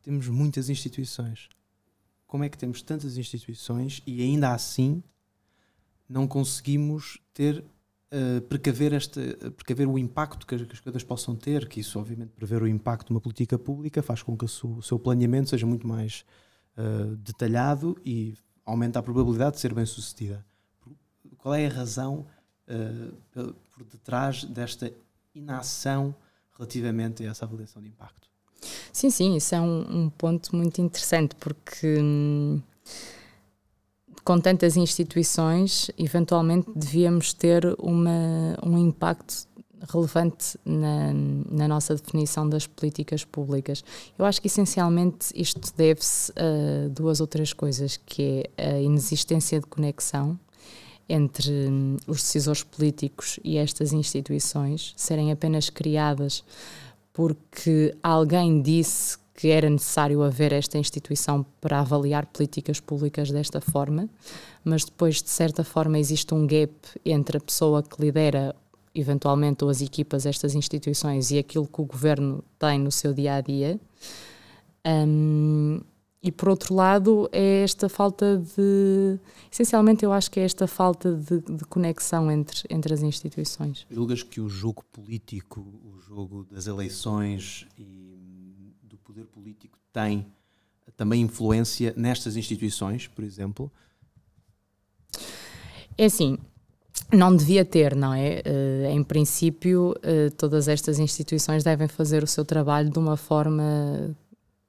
temos 0.03 0.27
muitas 0.27 0.69
instituições. 0.69 1.49
Como 2.27 2.43
é 2.43 2.49
que 2.49 2.57
temos 2.57 2.81
tantas 2.81 3.17
instituições 3.17 4.01
e 4.05 4.21
ainda 4.21 4.53
assim 4.53 5.01
não 6.13 6.27
conseguimos 6.27 7.19
ter 7.33 7.57
uh, 8.13 8.41
precaver, 8.41 8.93
este, 8.93 9.19
precaver 9.57 9.87
o 9.87 9.97
impacto 9.97 10.45
que 10.45 10.53
as, 10.53 10.61
que 10.61 10.73
as, 10.73 10.79
coisas 10.79 11.03
possam 11.03 11.35
ter, 11.35 11.67
que 11.67 11.79
isso 11.79 11.99
obviamente 11.99 12.29
prever 12.29 12.61
o 12.61 12.67
impacto 12.67 13.07
de 13.07 13.13
uma 13.13 13.19
política 13.19 13.57
pública 13.57 14.03
faz 14.03 14.21
com 14.21 14.37
que 14.37 14.45
o 14.45 14.47
seu, 14.47 14.69
o 14.73 14.83
seu 14.83 14.99
planeamento 14.99 15.49
seja 15.49 15.65
muito 15.65 15.87
mais 15.87 16.23
uh, 16.77 17.15
detalhado 17.15 17.99
e 18.05 18.37
aumenta 18.63 18.99
a 18.99 19.03
probabilidade 19.03 19.55
de 19.55 19.61
ser 19.61 19.73
bem 19.73 19.87
sucedida. 19.87 20.45
Qual 21.39 21.55
é 21.55 21.65
a 21.65 21.69
razão 21.69 22.27
uh, 22.69 23.53
por 23.71 23.83
detrás 23.83 24.43
desta 24.43 24.93
inação 25.33 26.15
relativamente 26.55 27.25
a 27.25 27.31
essa 27.31 27.43
avaliação 27.43 27.81
de 27.81 27.89
impacto? 27.89 28.29
Sim, 28.91 29.09
sim, 29.09 29.35
isso 29.35 29.55
é 29.55 29.59
um, 29.59 30.03
um 30.03 30.09
ponto 30.11 30.55
muito 30.55 30.79
interessante 30.79 31.35
porque 31.37 31.97
hum, 31.99 32.61
com 34.23 34.39
tantas 34.39 34.77
instituições, 34.77 35.91
eventualmente 35.97 36.69
devíamos 36.75 37.33
ter 37.33 37.75
uma, 37.77 38.57
um 38.63 38.77
impacto 38.77 39.47
relevante 39.91 40.57
na, 40.63 41.11
na, 41.51 41.67
nossa 41.67 41.93
definição 41.95 42.47
das 42.47 42.65
políticas 42.65 43.25
públicas. 43.25 43.83
Eu 44.17 44.23
acho 44.23 44.41
que 44.41 44.47
essencialmente 44.47 45.27
isto 45.35 45.73
deve-se 45.75 46.31
a 46.37 46.87
duas 46.87 47.19
ou 47.19 47.27
três 47.27 47.51
coisas, 47.51 47.97
que 47.97 48.49
é 48.57 48.75
a 48.75 48.79
inexistência 48.79 49.59
de 49.59 49.65
conexão 49.65 50.39
entre 51.09 51.51
hum, 51.51 51.97
os 52.07 52.21
decisores 52.21 52.63
políticos 52.63 53.39
e 53.43 53.57
estas 53.57 53.91
instituições 53.91 54.93
serem 54.95 55.33
apenas 55.33 55.69
criadas 55.69 56.45
porque 57.13 57.95
alguém 58.01 58.61
disse 58.61 59.17
que 59.35 59.49
era 59.49 59.69
necessário 59.69 60.21
haver 60.21 60.53
esta 60.53 60.77
instituição 60.77 61.45
para 61.59 61.79
avaliar 61.79 62.25
políticas 62.27 62.79
públicas 62.79 63.31
desta 63.31 63.59
forma, 63.59 64.07
mas 64.63 64.85
depois, 64.85 65.21
de 65.21 65.29
certa 65.29 65.63
forma, 65.63 65.97
existe 65.97 66.33
um 66.33 66.45
gap 66.45 66.73
entre 67.03 67.37
a 67.37 67.41
pessoa 67.41 67.81
que 67.81 67.99
lidera, 67.99 68.55
eventualmente, 68.93 69.63
ou 69.63 69.69
as 69.69 69.81
equipas 69.81 70.23
destas 70.23 70.53
instituições 70.53 71.31
e 71.31 71.39
aquilo 71.39 71.67
que 71.67 71.81
o 71.81 71.85
governo 71.85 72.43
tem 72.59 72.79
no 72.79 72.91
seu 72.91 73.13
dia 73.13 73.35
a 73.35 73.41
dia. 73.41 73.79
Um, 74.85 75.79
e 76.21 76.31
por 76.31 76.47
outro 76.47 76.73
lado, 76.73 77.27
é 77.33 77.63
esta 77.63 77.89
falta 77.89 78.37
de. 78.37 79.19
Essencialmente, 79.51 80.05
eu 80.05 80.13
acho 80.13 80.31
que 80.31 80.39
é 80.39 80.43
esta 80.45 80.65
falta 80.67 81.13
de, 81.13 81.41
de 81.41 81.65
conexão 81.65 82.31
entre, 82.31 82.61
entre 82.69 82.93
as 82.93 83.01
instituições. 83.01 83.85
Julgas 83.91 84.23
que 84.23 84.39
o 84.39 84.47
jogo 84.47 84.85
político, 84.93 85.59
o 85.59 85.99
jogo 85.99 86.47
das 86.49 86.65
eleições 86.65 87.67
e 87.77 88.02
poder 89.03 89.25
político 89.25 89.77
tem 89.91 90.25
também 90.97 91.21
influência 91.21 91.93
nestas 91.95 92.35
instituições, 92.35 93.07
por 93.07 93.23
exemplo? 93.23 93.71
É 95.97 96.05
assim, 96.05 96.37
não 97.11 97.35
devia 97.35 97.63
ter, 97.63 97.95
não 97.95 98.13
é? 98.13 98.41
Uh, 98.45 98.91
em 98.91 99.03
princípio, 99.03 99.91
uh, 99.91 100.31
todas 100.37 100.67
estas 100.67 100.99
instituições 100.99 101.63
devem 101.63 101.87
fazer 101.87 102.23
o 102.23 102.27
seu 102.27 102.43
trabalho 102.43 102.89
de 102.89 102.99
uma 102.99 103.17
forma 103.17 104.15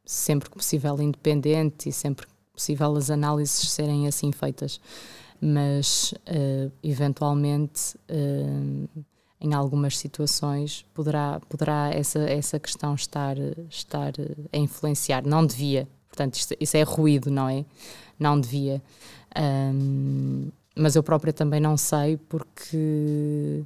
sempre 0.04 0.50
que 0.50 0.56
possível 0.56 1.00
independente 1.00 1.88
e 1.88 1.92
sempre 1.92 2.26
que 2.26 2.32
possível 2.52 2.94
as 2.96 3.10
análises 3.10 3.70
serem 3.70 4.06
assim 4.06 4.32
feitas. 4.32 4.80
Mas, 5.40 6.12
uh, 6.12 6.72
eventualmente, 6.82 7.96
em 9.44 9.52
algumas 9.52 9.98
situações 9.98 10.86
poderá, 10.94 11.38
poderá 11.50 11.90
essa, 11.92 12.18
essa 12.20 12.58
questão 12.58 12.94
estar, 12.94 13.36
estar 13.68 14.14
a 14.50 14.56
influenciar. 14.56 15.22
Não 15.26 15.44
devia. 15.46 15.86
Portanto, 16.08 16.36
isto, 16.36 16.56
isso 16.58 16.76
é 16.78 16.82
ruído, 16.82 17.30
não 17.30 17.46
é? 17.46 17.62
Não 18.18 18.40
devia. 18.40 18.82
Um, 19.38 20.48
mas 20.74 20.96
eu 20.96 21.02
própria 21.02 21.32
também 21.32 21.60
não 21.60 21.76
sei 21.76 22.16
porque 22.16 23.62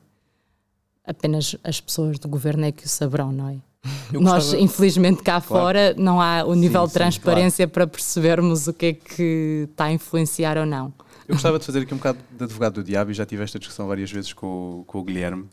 apenas 1.06 1.54
as 1.62 1.80
pessoas 1.80 2.18
do 2.18 2.28
governo 2.28 2.64
é 2.64 2.72
que 2.72 2.84
o 2.84 2.88
saberão, 2.88 3.30
não 3.30 3.48
é? 3.48 3.56
Eu 4.12 4.20
Nós, 4.20 4.44
gostava... 4.44 4.62
infelizmente, 4.62 5.22
cá 5.22 5.40
claro. 5.40 5.64
fora 5.64 5.94
não 5.96 6.20
há 6.20 6.44
o 6.44 6.54
nível 6.54 6.82
sim, 6.82 6.88
de 6.88 6.92
transparência 6.94 7.66
sim, 7.66 7.70
claro. 7.70 7.70
para 7.70 7.86
percebermos 7.86 8.66
o 8.66 8.72
que 8.72 8.86
é 8.86 8.92
que 8.94 9.68
está 9.70 9.84
a 9.84 9.92
influenciar 9.92 10.58
ou 10.58 10.66
não. 10.66 10.92
Eu 11.28 11.34
gostava 11.34 11.58
de 11.58 11.66
fazer 11.66 11.80
aqui 11.80 11.92
um 11.92 11.98
bocado 11.98 12.18
de 12.30 12.42
advogado 12.42 12.74
do 12.76 12.82
diabo 12.82 13.10
e 13.10 13.14
já 13.14 13.26
tive 13.26 13.42
esta 13.42 13.58
discussão 13.58 13.86
várias 13.86 14.10
vezes 14.10 14.32
com, 14.32 14.82
com 14.86 15.00
o 15.00 15.04
Guilherme. 15.04 15.46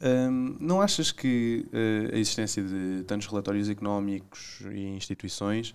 Um, 0.00 0.56
não 0.60 0.80
achas 0.80 1.10
que 1.10 1.66
uh, 1.72 2.14
a 2.14 2.16
existência 2.16 2.62
de 2.62 3.02
tantos 3.08 3.26
relatórios 3.26 3.68
económicos 3.68 4.60
e 4.70 4.82
instituições, 4.86 5.70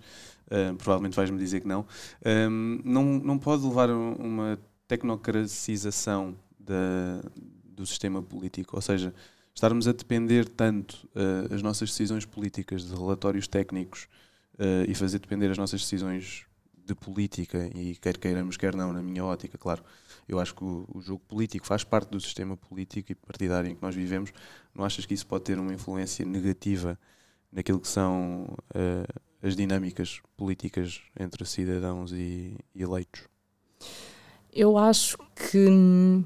uh, 0.46 0.74
provavelmente 0.78 1.14
vais-me 1.14 1.36
dizer 1.36 1.60
que 1.60 1.68
não, 1.68 1.84
um, 2.24 2.80
não, 2.82 3.04
não 3.04 3.38
pode 3.38 3.62
levar 3.62 3.90
a 3.90 3.94
uma 3.94 4.58
tecnocratização 4.88 6.34
da, 6.58 7.20
do 7.62 7.84
sistema 7.84 8.22
político. 8.22 8.74
Ou 8.74 8.80
seja, 8.80 9.12
estarmos 9.54 9.86
a 9.86 9.92
depender 9.92 10.48
tanto 10.48 11.06
uh, 11.14 11.54
as 11.54 11.60
nossas 11.60 11.90
decisões 11.90 12.24
políticas 12.24 12.86
de 12.86 12.94
relatórios 12.94 13.46
técnicos 13.46 14.08
uh, 14.54 14.88
e 14.88 14.94
fazer 14.94 15.18
depender 15.18 15.50
as 15.50 15.58
nossas 15.58 15.82
decisões 15.82 16.46
de 16.84 16.94
política, 16.94 17.70
e 17.74 17.94
quer 17.96 18.18
queiramos, 18.18 18.56
quer 18.56 18.74
não, 18.74 18.92
na 18.92 19.02
minha 19.02 19.24
ótica, 19.24 19.56
claro. 19.56 19.82
Eu 20.28 20.38
acho 20.38 20.54
que 20.54 20.64
o, 20.64 21.00
jogo 21.00 21.22
político 21.26 21.66
faz 21.66 21.84
parte 21.84 22.10
do 22.10 22.20
sistema 22.20 22.56
político 22.56 23.12
e 23.12 23.14
partidário 23.14 23.70
em 23.70 23.74
que 23.74 23.82
nós 23.82 23.94
vivemos. 23.94 24.32
Não 24.74 24.84
achas 24.84 25.04
que 25.06 25.14
isso 25.14 25.26
pode 25.26 25.44
ter 25.44 25.58
uma 25.58 25.72
influência 25.72 26.24
negativa 26.24 26.98
naquilo 27.50 27.80
que 27.80 27.88
são 27.88 28.46
uh, 28.70 29.20
as 29.42 29.56
dinâmicas 29.56 30.20
políticas 30.36 31.02
entre 31.18 31.44
cidadãos 31.44 32.12
e, 32.12 32.56
e 32.74 32.82
eleitos? 32.82 33.22
Eu 34.52 34.78
acho 34.78 35.18
que 35.34 35.68
hum, 35.68 36.24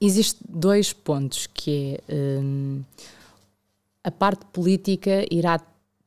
existe 0.00 0.40
dois 0.48 0.92
pontos 0.92 1.46
que 1.46 1.98
é 2.08 2.38
hum, 2.40 2.84
a 4.04 4.10
parte 4.10 4.44
política 4.46 5.24
irá 5.30 5.60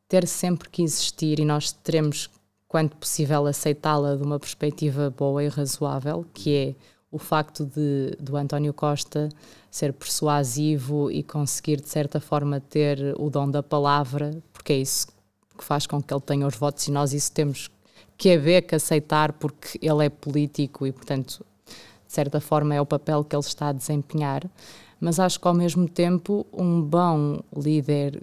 ter 0.08 0.28
sempre 0.28 0.70
que 0.70 0.84
existir 0.84 1.40
e 1.40 1.46
nós 1.46 1.72
teremos 1.72 2.30
quanto 2.68 2.98
possível 2.98 3.46
aceitá-la 3.46 4.16
de 4.16 4.24
uma 4.24 4.40
perspectiva 4.40 5.10
boa 5.10 5.44
e 5.44 5.48
razoável, 5.48 6.26
que 6.34 6.56
é 6.56 6.76
o 7.12 7.18
facto 7.18 7.66
de 7.66 8.16
do 8.20 8.36
António 8.36 8.74
Costa 8.74 9.30
ser 9.72 9.94
persuasivo 9.94 11.10
e 11.10 11.24
conseguir 11.24 11.80
de 11.80 11.90
certa 11.90 12.20
forma 12.20 12.60
ter 12.60 13.16
o 13.18 13.30
dom 13.30 13.50
da 13.50 13.64
palavra, 13.64 14.42
porque 14.52 14.74
é 14.74 14.78
isso 14.78 15.08
que 15.58 15.64
faz 15.64 15.88
com 15.88 16.02
que 16.02 16.14
ele 16.14 16.22
tenha 16.22 16.46
os 16.46 16.56
votos. 16.56 16.88
E 16.88 16.92
nós 16.92 17.14
isso 17.14 17.32
temos 17.32 17.70
que 18.18 18.32
haver 18.32 18.64
que 18.64 18.76
aceitar 18.76 19.34
porque 19.34 19.80
ele 19.82 20.06
é 20.06 20.10
político 20.10 20.86
e 20.86 20.92
portanto 20.92 21.46
de 21.66 22.14
certa 22.14 22.40
forma 22.40 22.76
é 22.76 22.82
o 22.82 22.86
papel 22.86 23.24
que 23.24 23.36
ele 23.36 23.42
está 23.42 23.70
a 23.70 23.74
desempenhar, 23.74 24.44
mas 25.00 25.20
acho 25.20 25.40
que 25.40 25.48
ao 25.48 25.54
mesmo 25.54 25.88
tempo 25.88 26.46
um 26.54 26.82
bom 26.82 27.40
líder 27.56 28.22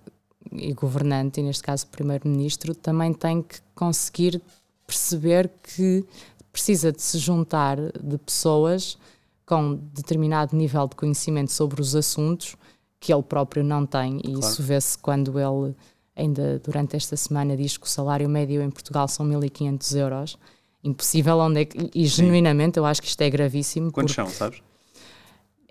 e 0.55 0.73
governante, 0.73 1.41
e 1.41 1.43
neste 1.43 1.62
caso 1.62 1.87
primeiro-ministro, 1.87 2.75
também 2.75 3.12
tem 3.12 3.43
que 3.43 3.61
conseguir 3.75 4.41
perceber 4.87 5.51
que 5.62 6.05
precisa 6.53 6.93
de 6.93 7.01
se 7.01 7.19
juntar 7.19 7.79
de 7.79 8.19
pessoas 8.19 8.99
com 9.47 9.75
determinado 9.93 10.57
nível 10.57 10.87
de 10.87 10.97
conhecimento 10.97 11.53
sobre 11.53 11.81
os 11.81 11.97
assuntos 11.97 12.57
que 13.01 13.12
ele 13.12 13.23
próprio 13.23 13.65
não 13.65 13.85
tem, 13.85 14.19
e 14.19 14.33
claro. 14.33 14.41
isso 14.41 14.62
vê-se 14.62 14.97
quando 14.97 15.38
ele 15.38 15.75
ainda 16.15 16.59
durante 16.59 16.95
esta 16.95 17.17
semana 17.17 17.57
diz 17.57 17.77
que 17.77 17.87
o 17.87 17.88
salário 17.88 18.29
médio 18.29 18.62
em 18.62 18.71
Portugal 18.71 19.09
são 19.09 19.25
1500 19.27 19.95
euros. 19.95 20.38
Impossível 20.85 21.38
onde 21.38 21.61
é 21.61 21.65
que, 21.65 21.91
e 21.95 22.07
genuinamente 22.07 22.79
eu 22.79 22.85
acho 22.85 23.01
que 23.01 23.09
isto 23.09 23.21
é 23.21 23.31
gravíssimo. 23.31 23.91
Quantos 23.93 24.15
são, 24.15 24.29
sabes? 24.29 24.61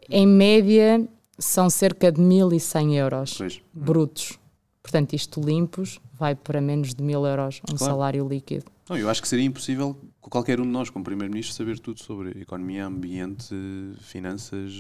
Em 0.10 0.26
média 0.26 1.08
são 1.38 1.70
cerca 1.70 2.12
de 2.12 2.22
1100 2.22 2.98
euros 2.98 3.38
pois. 3.38 3.62
brutos. 3.74 4.40
Portanto, 4.82 5.14
isto 5.14 5.40
limpos 5.40 6.00
vai 6.18 6.36
para 6.36 6.60
menos 6.60 6.94
de 6.94 7.04
mil 7.04 7.26
euros 7.26 7.62
um 7.70 7.76
claro. 7.76 7.94
salário 7.94 8.28
líquido. 8.28 8.66
Não, 8.90 8.98
eu 8.98 9.10
acho 9.10 9.22
que 9.22 9.28
seria 9.28 9.46
impossível 9.46 9.96
qualquer 10.20 10.60
um 10.60 10.64
de 10.64 10.70
nós, 10.70 10.90
como 10.90 11.06
Primeiro-Ministro, 11.06 11.56
saber 11.56 11.80
tudo 11.80 12.02
sobre 12.02 12.42
economia, 12.42 12.86
ambiente, 12.86 13.56
finanças, 14.02 14.74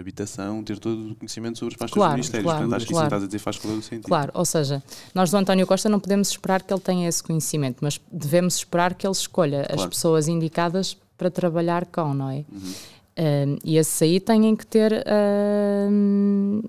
habitação, 0.00 0.62
ter 0.62 0.78
todo 0.78 1.12
o 1.12 1.14
conhecimento 1.14 1.58
sobre 1.58 1.74
as 1.74 1.78
pastas 1.78 1.94
claro, 1.94 2.12
ministérios. 2.12 2.44
Claro, 2.44 2.58
Portanto, 2.60 2.76
acho 2.76 2.86
que 2.86 2.92
claro. 2.92 3.04
isso 3.04 3.10
que 3.10 3.14
estás 3.14 3.22
a 3.22 3.26
dizer 3.26 3.38
faz 3.38 3.58
todo 3.58 3.78
o 3.78 3.82
sentido. 3.82 4.08
Claro, 4.08 4.32
ou 4.34 4.44
seja, 4.44 4.82
nós 5.14 5.30
do 5.30 5.36
António 5.36 5.66
Costa 5.66 5.88
não 5.88 6.00
podemos 6.00 6.30
esperar 6.30 6.62
que 6.62 6.72
ele 6.72 6.80
tenha 6.80 7.08
esse 7.08 7.22
conhecimento, 7.22 7.78
mas 7.82 8.00
devemos 8.10 8.56
esperar 8.56 8.94
que 8.94 9.06
ele 9.06 9.12
escolha 9.12 9.64
claro. 9.64 9.82
as 9.82 9.86
pessoas 9.86 10.28
indicadas 10.28 10.96
para 11.18 11.30
trabalhar 11.30 11.84
com, 11.86 12.14
não 12.14 12.30
é? 12.30 12.44
Uhum. 12.50 12.72
Uh, 13.18 13.58
e 13.64 13.76
esses 13.76 14.00
aí 14.00 14.18
têm 14.18 14.56
que 14.56 14.66
ter. 14.66 14.92
Uh, 14.92 16.68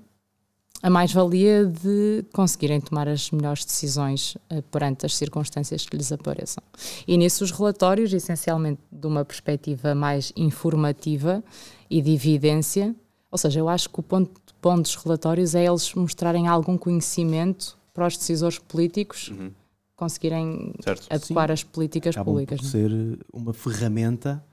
a 0.84 0.90
mais-valia 0.90 1.64
de 1.64 2.26
conseguirem 2.30 2.78
tomar 2.78 3.08
as 3.08 3.30
melhores 3.30 3.64
decisões 3.64 4.34
uh, 4.52 4.60
perante 4.70 5.06
as 5.06 5.16
circunstâncias 5.16 5.86
que 5.86 5.96
lhes 5.96 6.12
apareçam. 6.12 6.62
E 7.08 7.16
nisso 7.16 7.42
os 7.42 7.50
relatórios, 7.50 8.12
essencialmente 8.12 8.82
de 8.92 9.06
uma 9.06 9.24
perspectiva 9.24 9.94
mais 9.94 10.30
informativa 10.36 11.42
e 11.88 12.02
de 12.02 12.12
evidência, 12.12 12.94
ou 13.30 13.38
seja, 13.38 13.60
eu 13.60 13.66
acho 13.66 13.88
que 13.88 13.98
o 13.98 14.02
ponto 14.02 14.38
bom 14.60 14.78
dos 14.78 14.94
relatórios 14.94 15.54
é 15.54 15.64
eles 15.64 15.94
mostrarem 15.94 16.48
algum 16.48 16.76
conhecimento 16.76 17.78
para 17.94 18.06
os 18.06 18.18
decisores 18.18 18.58
políticos 18.58 19.30
uhum. 19.30 19.52
conseguirem 19.96 20.74
certo. 20.84 21.06
adequar 21.08 21.48
Sim. 21.48 21.52
as 21.54 21.64
políticas 21.64 22.14
Acabam 22.14 22.34
públicas. 22.34 22.60
Por 22.60 22.66
é? 22.66 22.70
ser 22.70 23.18
uma 23.32 23.54
ferramenta 23.54 24.44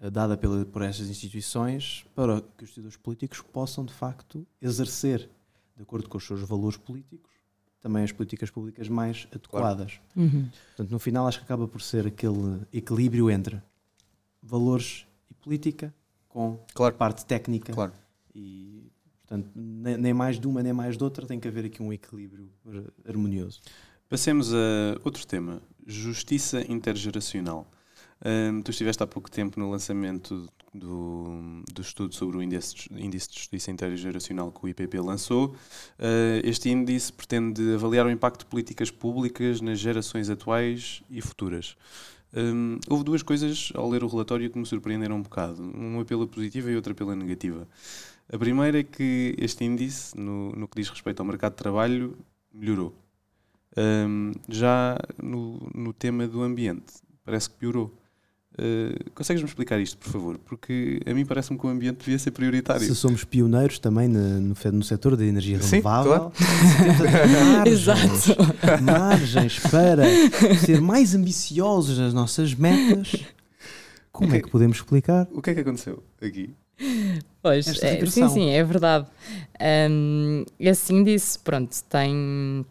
eh, 0.00 0.08
dada 0.08 0.34
pela, 0.34 0.64
por 0.64 0.80
estas 0.80 1.10
instituições 1.10 2.06
para 2.14 2.40
que 2.56 2.64
os 2.64 2.70
decisores 2.70 2.96
políticos 2.96 3.42
possam 3.52 3.84
de 3.84 3.92
facto 3.92 4.46
exercer 4.62 5.28
de 5.76 5.82
acordo 5.82 6.08
com 6.08 6.18
os 6.18 6.26
seus 6.26 6.40
valores 6.40 6.76
políticos, 6.76 7.32
também 7.80 8.02
as 8.02 8.12
políticas 8.12 8.50
públicas 8.50 8.88
mais 8.88 9.28
adequadas. 9.30 10.00
Claro. 10.14 10.30
Uhum. 10.30 10.48
Portanto, 10.68 10.90
no 10.90 10.98
final, 10.98 11.26
acho 11.26 11.38
que 11.38 11.44
acaba 11.44 11.68
por 11.68 11.82
ser 11.82 12.06
aquele 12.06 12.62
equilíbrio 12.72 13.30
entre 13.30 13.60
valores 14.42 15.06
e 15.30 15.34
política 15.34 15.94
com 16.28 16.58
claro. 16.72 16.94
parte 16.94 17.26
técnica. 17.26 17.72
Claro. 17.72 17.92
E, 18.34 18.90
portanto, 19.20 19.50
nem 19.54 20.14
mais 20.14 20.40
de 20.40 20.48
uma 20.48 20.62
nem 20.62 20.72
mais 20.72 20.96
de 20.96 21.04
outra, 21.04 21.26
tem 21.26 21.38
que 21.38 21.46
haver 21.46 21.66
aqui 21.66 21.82
um 21.82 21.92
equilíbrio 21.92 22.50
harmonioso. 23.06 23.60
Passemos 24.08 24.52
a 24.52 24.98
outro 25.04 25.26
tema: 25.26 25.60
justiça 25.86 26.60
intergeracional. 26.70 27.70
Um, 28.24 28.62
tu 28.62 28.70
estiveste 28.70 29.02
há 29.02 29.06
pouco 29.06 29.30
tempo 29.30 29.60
no 29.60 29.70
lançamento 29.70 30.48
do, 30.74 31.62
do 31.72 31.80
estudo 31.80 32.14
sobre 32.14 32.36
o 32.36 32.42
índice, 32.42 32.88
índice 32.90 33.30
de 33.30 33.38
Justiça 33.38 33.70
Intergeracional 33.70 34.50
que 34.50 34.64
o 34.64 34.68
IPP 34.68 34.98
lançou. 34.98 35.54
Uh, 35.98 36.42
este 36.42 36.68
índice 36.68 37.12
pretende 37.12 37.74
avaliar 37.74 38.04
o 38.04 38.10
impacto 38.10 38.40
de 38.40 38.46
políticas 38.46 38.90
públicas 38.90 39.60
nas 39.60 39.78
gerações 39.78 40.28
atuais 40.28 41.02
e 41.08 41.20
futuras. 41.20 41.76
Um, 42.36 42.78
houve 42.88 43.04
duas 43.04 43.22
coisas 43.22 43.72
ao 43.74 43.88
ler 43.88 44.02
o 44.02 44.08
relatório 44.08 44.50
que 44.50 44.58
me 44.58 44.66
surpreenderam 44.66 45.16
um 45.16 45.22
bocado, 45.22 45.62
uma 45.62 46.04
pela 46.04 46.26
positiva 46.26 46.70
e 46.70 46.74
outra 46.74 46.92
pela 46.92 47.14
negativa. 47.14 47.68
A 48.32 48.36
primeira 48.36 48.80
é 48.80 48.82
que 48.82 49.36
este 49.38 49.64
índice, 49.64 50.18
no, 50.18 50.50
no 50.50 50.66
que 50.66 50.80
diz 50.80 50.88
respeito 50.88 51.20
ao 51.20 51.26
mercado 51.26 51.52
de 51.52 51.58
trabalho, 51.58 52.18
melhorou. 52.52 52.92
Um, 53.76 54.32
já 54.48 54.98
no, 55.22 55.70
no 55.74 55.92
tema 55.92 56.26
do 56.26 56.42
ambiente, 56.42 56.94
parece 57.24 57.50
que 57.50 57.56
piorou. 57.56 57.92
Uh, 58.56 59.10
Consegues-me 59.14 59.48
explicar 59.48 59.80
isto, 59.80 59.98
por 59.98 60.10
favor? 60.10 60.38
Porque 60.38 61.00
a 61.04 61.12
mim 61.12 61.26
parece-me 61.26 61.58
que 61.58 61.66
o 61.66 61.68
ambiente 61.68 61.98
devia 61.98 62.18
ser 62.18 62.30
prioritário. 62.30 62.86
Se 62.86 62.94
somos 62.94 63.24
pioneiros 63.24 63.80
também 63.80 64.06
no, 64.06 64.40
no, 64.40 64.54
no 64.72 64.82
setor 64.84 65.16
da 65.16 65.24
energia 65.24 65.60
Sim, 65.60 65.76
renovável, 65.76 66.30
claro. 66.30 66.32
margens, 67.64 68.26
margens 68.80 69.58
para 69.58 70.04
ser 70.64 70.80
mais 70.80 71.14
ambiciosos 71.16 71.98
nas 71.98 72.14
nossas 72.14 72.54
metas, 72.54 73.24
como 74.12 74.28
é 74.28 74.30
que, 74.30 74.36
é 74.36 74.42
que 74.42 74.50
podemos 74.50 74.76
explicar? 74.76 75.26
O 75.32 75.42
que 75.42 75.50
é 75.50 75.54
que 75.54 75.60
aconteceu 75.60 76.04
aqui? 76.22 76.54
Pois, 77.42 77.66
é, 77.82 78.06
sim, 78.06 78.28
sim, 78.28 78.50
é 78.50 78.62
verdade. 78.62 79.06
Um, 79.90 80.44
assim 80.70 81.02
disse, 81.02 81.38
pronto, 81.38 81.76
tem. 81.88 82.64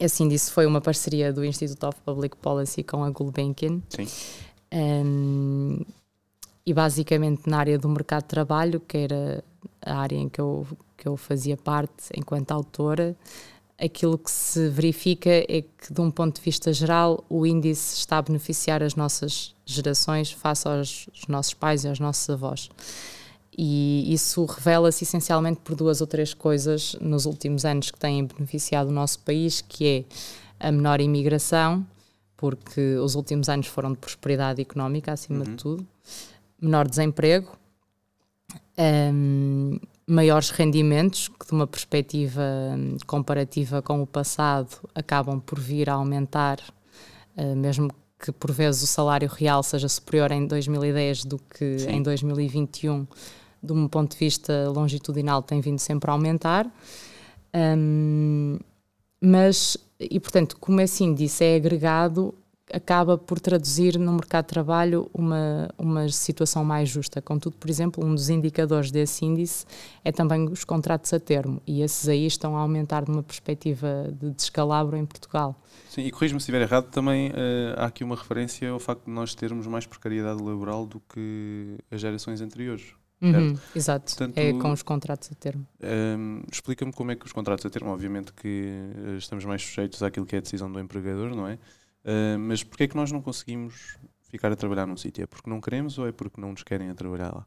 Assim 0.00 0.28
disse, 0.28 0.52
foi 0.52 0.66
uma 0.66 0.80
parceria 0.80 1.32
do 1.32 1.44
Institute 1.44 1.84
of 1.84 1.98
Public 2.04 2.36
Policy 2.36 2.82
com 2.82 3.02
a 3.02 3.10
Gulbenkian. 3.10 3.80
Sim. 3.88 4.06
Um, 4.72 5.80
e 6.64 6.74
basicamente 6.74 7.48
na 7.48 7.58
área 7.58 7.78
do 7.78 7.88
mercado 7.88 8.22
de 8.22 8.28
trabalho, 8.28 8.80
que 8.80 8.98
era 8.98 9.42
a 9.80 9.98
área 9.98 10.16
em 10.16 10.28
que 10.28 10.40
eu, 10.40 10.66
que 10.96 11.08
eu 11.08 11.16
fazia 11.16 11.56
parte 11.56 12.10
enquanto 12.14 12.50
autora, 12.50 13.16
aquilo 13.80 14.18
que 14.18 14.30
se 14.30 14.68
verifica 14.68 15.30
é 15.30 15.62
que, 15.62 15.92
de 15.92 16.00
um 16.00 16.10
ponto 16.10 16.36
de 16.36 16.42
vista 16.42 16.72
geral, 16.72 17.24
o 17.28 17.46
índice 17.46 17.96
está 17.96 18.18
a 18.18 18.22
beneficiar 18.22 18.82
as 18.82 18.94
nossas 18.94 19.54
gerações 19.64 20.32
face 20.32 20.66
aos, 20.66 21.08
aos 21.14 21.26
nossos 21.28 21.54
pais 21.54 21.84
e 21.84 21.88
aos 21.88 22.00
nossos 22.00 22.28
avós. 22.28 22.68
E 23.56 24.12
isso 24.12 24.44
revela-se 24.44 25.04
essencialmente 25.04 25.60
por 25.64 25.74
duas 25.74 26.00
ou 26.00 26.06
três 26.06 26.34
coisas 26.34 26.96
nos 27.00 27.24
últimos 27.24 27.64
anos 27.64 27.90
que 27.90 27.98
têm 27.98 28.24
beneficiado 28.24 28.88
o 28.88 28.92
nosso 28.92 29.20
país, 29.20 29.60
que 29.60 30.06
é 30.60 30.66
a 30.68 30.70
menor 30.70 31.00
imigração, 31.00 31.86
porque 32.38 32.96
os 32.96 33.16
últimos 33.16 33.48
anos 33.48 33.66
foram 33.66 33.92
de 33.92 33.98
prosperidade 33.98 34.62
económica, 34.62 35.12
acima 35.12 35.40
uhum. 35.40 35.44
de 35.44 35.56
tudo, 35.56 35.86
menor 36.58 36.88
desemprego, 36.88 37.52
um, 38.78 39.78
maiores 40.06 40.50
rendimentos, 40.50 41.28
que 41.28 41.46
de 41.46 41.52
uma 41.52 41.66
perspectiva 41.66 42.40
hum, 42.76 42.96
comparativa 43.06 43.82
com 43.82 44.00
o 44.00 44.06
passado 44.06 44.68
acabam 44.94 45.40
por 45.40 45.58
vir 45.58 45.90
a 45.90 45.94
aumentar, 45.94 46.60
uh, 47.36 47.56
mesmo 47.56 47.90
que 48.18 48.30
por 48.30 48.52
vezes 48.52 48.82
o 48.82 48.86
salário 48.86 49.28
real 49.28 49.62
seja 49.64 49.88
superior 49.88 50.30
em 50.30 50.46
2010 50.46 51.24
do 51.24 51.38
que 51.38 51.80
Sim. 51.80 51.90
em 51.90 52.02
2021, 52.02 53.06
de 53.60 53.72
um 53.72 53.88
ponto 53.88 54.12
de 54.12 54.18
vista 54.18 54.70
longitudinal, 54.70 55.42
tem 55.42 55.60
vindo 55.60 55.80
sempre 55.80 56.08
a 56.08 56.12
aumentar. 56.12 56.72
Um, 57.52 58.58
mas 59.20 59.76
e 60.00 60.20
portanto, 60.20 60.56
como 60.58 60.80
esse 60.80 61.02
índice 61.02 61.44
é 61.44 61.56
agregado, 61.56 62.32
acaba 62.72 63.16
por 63.16 63.40
traduzir 63.40 63.98
no 63.98 64.12
mercado 64.12 64.44
de 64.44 64.48
trabalho 64.48 65.10
uma, 65.12 65.68
uma 65.76 66.08
situação 66.08 66.64
mais 66.64 66.88
justa. 66.88 67.20
Contudo, 67.20 67.56
por 67.56 67.68
exemplo, 67.68 68.04
um 68.04 68.14
dos 68.14 68.28
indicadores 68.28 68.90
desse 68.90 69.24
índice 69.24 69.66
é 70.04 70.12
também 70.12 70.44
os 70.48 70.64
contratos 70.64 71.12
a 71.12 71.18
termo, 71.18 71.60
e 71.66 71.82
esses 71.82 72.08
aí 72.08 72.26
estão 72.26 72.56
a 72.56 72.60
aumentar 72.60 73.08
numa 73.08 73.22
perspectiva 73.22 74.12
de 74.12 74.30
descalabro 74.30 74.96
em 74.96 75.06
Portugal. 75.06 75.60
Sim, 75.88 76.02
e 76.02 76.10
corrijo-me 76.10 76.40
se 76.40 76.44
estiver 76.44 76.60
errado, 76.60 76.90
também 76.90 77.30
uh, 77.30 77.32
há 77.76 77.86
aqui 77.86 78.04
uma 78.04 78.14
referência 78.14 78.70
ao 78.70 78.78
facto 78.78 79.06
de 79.06 79.10
nós 79.10 79.34
termos 79.34 79.66
mais 79.66 79.86
precariedade 79.86 80.42
laboral 80.42 80.86
do 80.86 81.00
que 81.00 81.78
as 81.90 82.00
gerações 82.00 82.40
anteriores. 82.40 82.94
Uhum, 83.20 83.58
exato, 83.74 84.14
Portanto, 84.14 84.38
é 84.38 84.52
com 84.52 84.70
os 84.70 84.82
contratos 84.82 85.30
a 85.32 85.34
termo. 85.34 85.66
Um, 85.82 86.42
Explica-me 86.50 86.92
como 86.92 87.10
é 87.10 87.16
que 87.16 87.26
os 87.26 87.32
contratos 87.32 87.66
a 87.66 87.70
termo, 87.70 87.90
obviamente 87.90 88.32
que 88.32 88.90
eh, 88.94 89.16
estamos 89.16 89.44
mais 89.44 89.60
sujeitos 89.60 90.02
àquilo 90.04 90.24
que 90.24 90.36
é 90.36 90.38
a 90.38 90.42
decisão 90.42 90.70
do 90.70 90.78
empregador, 90.78 91.34
não 91.34 91.48
é? 91.48 91.54
Uh, 91.54 92.38
mas 92.38 92.62
porquê 92.62 92.84
é 92.84 92.88
que 92.88 92.96
nós 92.96 93.10
não 93.10 93.20
conseguimos 93.20 93.98
ficar 94.30 94.52
a 94.52 94.56
trabalhar 94.56 94.86
num 94.86 94.96
sítio? 94.96 95.24
É 95.24 95.26
porque 95.26 95.50
não 95.50 95.60
queremos 95.60 95.98
ou 95.98 96.06
é 96.06 96.12
porque 96.12 96.40
não 96.40 96.52
nos 96.52 96.62
querem 96.62 96.90
a 96.90 96.94
trabalhar 96.94 97.34
lá? 97.34 97.46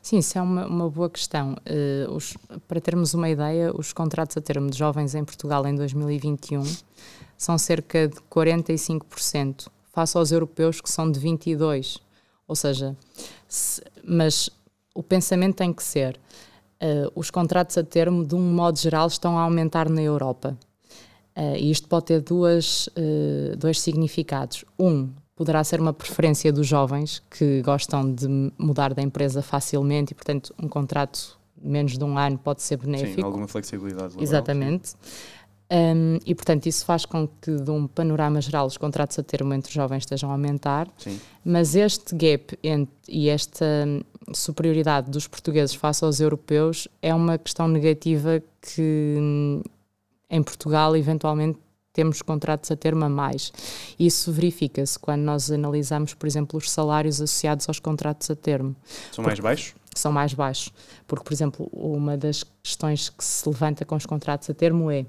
Sim, 0.00 0.18
isso 0.18 0.38
é 0.38 0.42
uma, 0.42 0.66
uma 0.66 0.88
boa 0.88 1.10
questão. 1.10 1.56
Uh, 1.66 2.12
os, 2.14 2.36
para 2.68 2.80
termos 2.80 3.14
uma 3.14 3.28
ideia, 3.28 3.72
os 3.74 3.92
contratos 3.92 4.36
a 4.36 4.40
termo 4.40 4.70
de 4.70 4.78
jovens 4.78 5.14
em 5.16 5.24
Portugal 5.24 5.66
em 5.66 5.74
2021 5.74 6.62
são 7.36 7.58
cerca 7.58 8.06
de 8.06 8.16
45%, 8.30 9.68
face 9.92 10.16
aos 10.16 10.30
europeus 10.30 10.80
que 10.80 10.88
são 10.88 11.10
de 11.10 11.18
22%. 11.18 12.00
Ou 12.46 12.54
seja, 12.54 12.96
se, 13.48 13.82
mas 14.06 14.50
o 14.94 15.02
pensamento 15.02 15.56
tem 15.56 15.72
que 15.72 15.82
ser: 15.82 16.18
uh, 16.82 17.10
os 17.14 17.30
contratos 17.30 17.76
a 17.76 17.82
termo, 17.82 18.24
de 18.24 18.34
um 18.34 18.52
modo 18.54 18.78
geral, 18.78 19.06
estão 19.08 19.38
a 19.38 19.42
aumentar 19.42 19.88
na 19.88 20.02
Europa. 20.02 20.56
Uh, 21.36 21.56
e 21.56 21.70
isto 21.70 21.88
pode 21.88 22.06
ter 22.06 22.20
duas, 22.20 22.86
uh, 22.88 23.56
dois 23.56 23.80
significados. 23.80 24.64
Um, 24.78 25.10
poderá 25.34 25.64
ser 25.64 25.80
uma 25.80 25.92
preferência 25.92 26.52
dos 26.52 26.66
jovens 26.66 27.20
que 27.28 27.60
gostam 27.62 28.12
de 28.12 28.28
mudar 28.56 28.94
da 28.94 29.02
empresa 29.02 29.42
facilmente 29.42 30.12
e, 30.12 30.14
portanto, 30.14 30.54
um 30.62 30.68
contrato 30.68 31.36
menos 31.60 31.98
de 31.98 32.04
um 32.04 32.16
ano 32.16 32.38
pode 32.38 32.62
ser 32.62 32.76
benéfico. 32.76 33.14
Sim, 33.16 33.22
alguma 33.22 33.48
flexibilidade. 33.48 34.10
Laboral, 34.10 34.22
Exatamente. 34.22 34.92
Um, 35.70 36.18
e, 36.26 36.34
portanto, 36.34 36.66
isso 36.66 36.84
faz 36.84 37.04
com 37.04 37.26
que, 37.40 37.56
de 37.56 37.70
um 37.70 37.86
panorama 37.86 38.40
geral, 38.40 38.66
os 38.66 38.76
contratos 38.76 39.18
a 39.18 39.22
termo 39.22 39.54
entre 39.54 39.68
os 39.70 39.74
jovens 39.74 40.02
estejam 40.02 40.30
a 40.30 40.32
aumentar. 40.34 40.88
Sim. 40.98 41.18
Mas 41.44 41.74
este 41.74 42.14
gap 42.14 42.58
entre, 42.62 42.94
e 43.08 43.28
esta 43.28 43.66
superioridade 44.32 45.10
dos 45.10 45.26
portugueses 45.26 45.74
face 45.74 46.04
aos 46.04 46.20
europeus 46.20 46.88
é 47.02 47.14
uma 47.14 47.38
questão 47.38 47.66
negativa 47.68 48.42
que 48.60 49.62
em 50.30 50.42
Portugal, 50.42 50.96
eventualmente, 50.96 51.58
temos 51.92 52.20
contratos 52.20 52.70
a 52.70 52.76
termo 52.76 53.04
a 53.04 53.08
mais. 53.08 53.52
Isso 53.98 54.32
verifica-se 54.32 54.98
quando 54.98 55.22
nós 55.22 55.50
analisamos, 55.50 56.12
por 56.12 56.26
exemplo, 56.26 56.58
os 56.58 56.70
salários 56.70 57.20
associados 57.20 57.68
aos 57.68 57.78
contratos 57.78 58.28
a 58.30 58.34
termo. 58.34 58.74
São 59.12 59.24
mais 59.24 59.38
baixos? 59.38 59.74
São 59.94 60.12
mais 60.12 60.34
baixos. 60.34 60.72
Porque, 61.06 61.24
por 61.24 61.32
exemplo, 61.32 61.70
uma 61.72 62.16
das 62.16 62.44
questões 62.62 63.08
que 63.08 63.24
se 63.24 63.48
levanta 63.48 63.84
com 63.84 63.94
os 63.94 64.04
contratos 64.06 64.50
a 64.50 64.54
termo 64.54 64.90
é: 64.90 65.06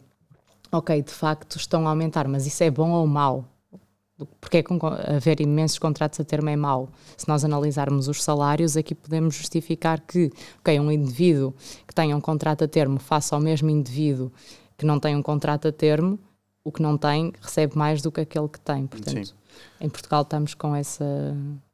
ok, 0.78 1.02
de 1.02 1.12
facto 1.12 1.58
estão 1.58 1.88
a 1.88 1.90
aumentar, 1.90 2.28
mas 2.28 2.46
isso 2.46 2.64
é 2.64 2.70
bom 2.70 2.92
ou 2.92 3.08
mau? 3.08 3.46
Porque 4.40 4.58
é 4.58 4.64
que 4.64 4.74
haver 5.14 5.42
imensos 5.42 5.78
contratos 5.78 6.20
a 6.20 6.24
termo 6.24 6.50
é 6.50 6.56
mau? 6.56 6.90
Se 7.18 7.28
nós 7.28 7.44
analisarmos 7.44 8.08
os 8.08 8.24
salários, 8.24 8.78
aqui 8.78 8.96
podemos 8.96 9.36
justificar 9.36 10.00
que, 10.00 10.32
ok, 10.60 10.80
um 10.80 10.90
indivíduo 10.90 11.54
que 11.86 11.94
tenha 11.94 12.16
um 12.16 12.22
contrato 12.22 12.64
a 12.64 12.68
termo 12.68 12.98
faça 12.98 13.36
ao 13.36 13.42
mesmo 13.42 13.70
indivíduo 13.70 14.32
que 14.78 14.86
não 14.86 15.00
tem 15.00 15.16
um 15.16 15.22
contrato 15.22 15.68
a 15.68 15.72
termo, 15.72 16.18
o 16.64 16.72
que 16.72 16.82
não 16.82 16.98
tem 16.98 17.34
recebe 17.42 17.78
mais 17.78 18.02
do 18.02 18.12
que 18.12 18.22
aquele 18.22 18.48
que 18.48 18.60
tem. 18.60 18.88
Portanto, 18.88 19.28
Sim. 19.28 19.34
em 19.82 19.90
Portugal 19.90 20.22
estamos 20.22 20.54
com 20.54 20.76
essa 20.76 21.06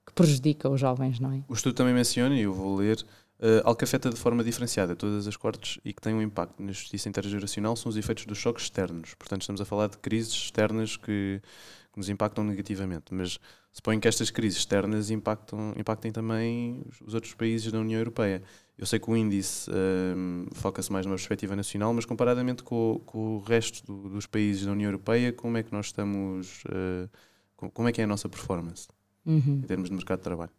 que 0.06 0.14
prejudica 0.14 0.70
os 0.70 0.80
jovens, 0.80 1.20
não 1.20 1.32
é? 1.32 1.42
O 1.48 1.54
estudo 1.54 1.76
também 1.76 1.94
menciona, 1.94 2.36
e 2.36 2.42
eu 2.42 2.54
vou 2.54 2.76
ler, 2.76 3.06
uh, 3.42 3.62
algo 3.64 3.76
que 3.76 3.84
afeta 3.84 4.10
de 4.10 4.16
forma 4.16 4.44
diferenciada 4.44 4.96
todas 4.96 5.28
as 5.28 5.36
cortes 5.36 5.80
e 5.84 5.92
que 5.92 6.02
tem 6.02 6.14
um 6.14 6.22
impacto 6.22 6.62
na 6.62 6.72
justiça 6.72 7.10
intergeracional 7.10 7.76
são 7.76 7.90
os 7.90 7.98
efeitos 7.98 8.26
dos 8.26 8.38
choques 8.38 8.66
externos. 8.66 9.14
Portanto, 9.16 9.42
estamos 9.42 9.60
a 9.60 9.66
falar 9.66 9.88
de 9.88 9.98
crises 9.98 10.32
externas 10.32 10.96
que, 10.96 11.42
que 11.92 11.98
nos 11.98 12.10
impactam 12.10 12.44
negativamente, 12.44 13.14
mas 13.14 13.40
suponho 13.74 14.00
que 14.00 14.08
estas 14.08 14.30
crises 14.30 14.60
externas 14.60 15.10
impactam, 15.10 15.74
impactem 15.76 16.12
também 16.12 16.84
os 17.06 17.14
outros 17.14 17.34
países 17.34 17.72
da 17.72 17.80
União 17.80 18.00
Europeia. 18.00 18.44
Eu 18.78 18.86
sei 18.86 19.00
que 19.00 19.10
o 19.10 19.16
índice 19.16 19.70
um, 19.70 20.48
foca-se 20.54 20.92
mais 20.92 21.06
numa 21.06 21.16
perspectiva 21.16 21.56
nacional, 21.56 21.94
mas 21.94 22.06
comparadamente 22.06 22.64
com, 22.64 23.02
com 23.06 23.38
o 23.38 23.40
resto 23.40 23.86
do, 23.86 24.10
dos 24.10 24.26
países 24.26 24.66
da 24.66 24.72
União 24.72 24.88
Europeia, 24.88 25.32
como 25.32 25.58
é 25.58 25.64
que 25.64 25.72
nós 25.72 25.88
estamos, 25.88 26.64
uh, 26.66 27.70
como 27.74 27.88
é 27.88 27.92
que 27.92 28.02
é 28.02 28.06
a 28.06 28.08
nossa 28.08 28.28
performance 28.28 28.88
uhum. 29.26 29.62
em 29.64 29.68
termos 29.68 29.90
de 29.90 29.96
mercado 29.96 30.20
de 30.20 30.24
trabalho? 30.24 30.52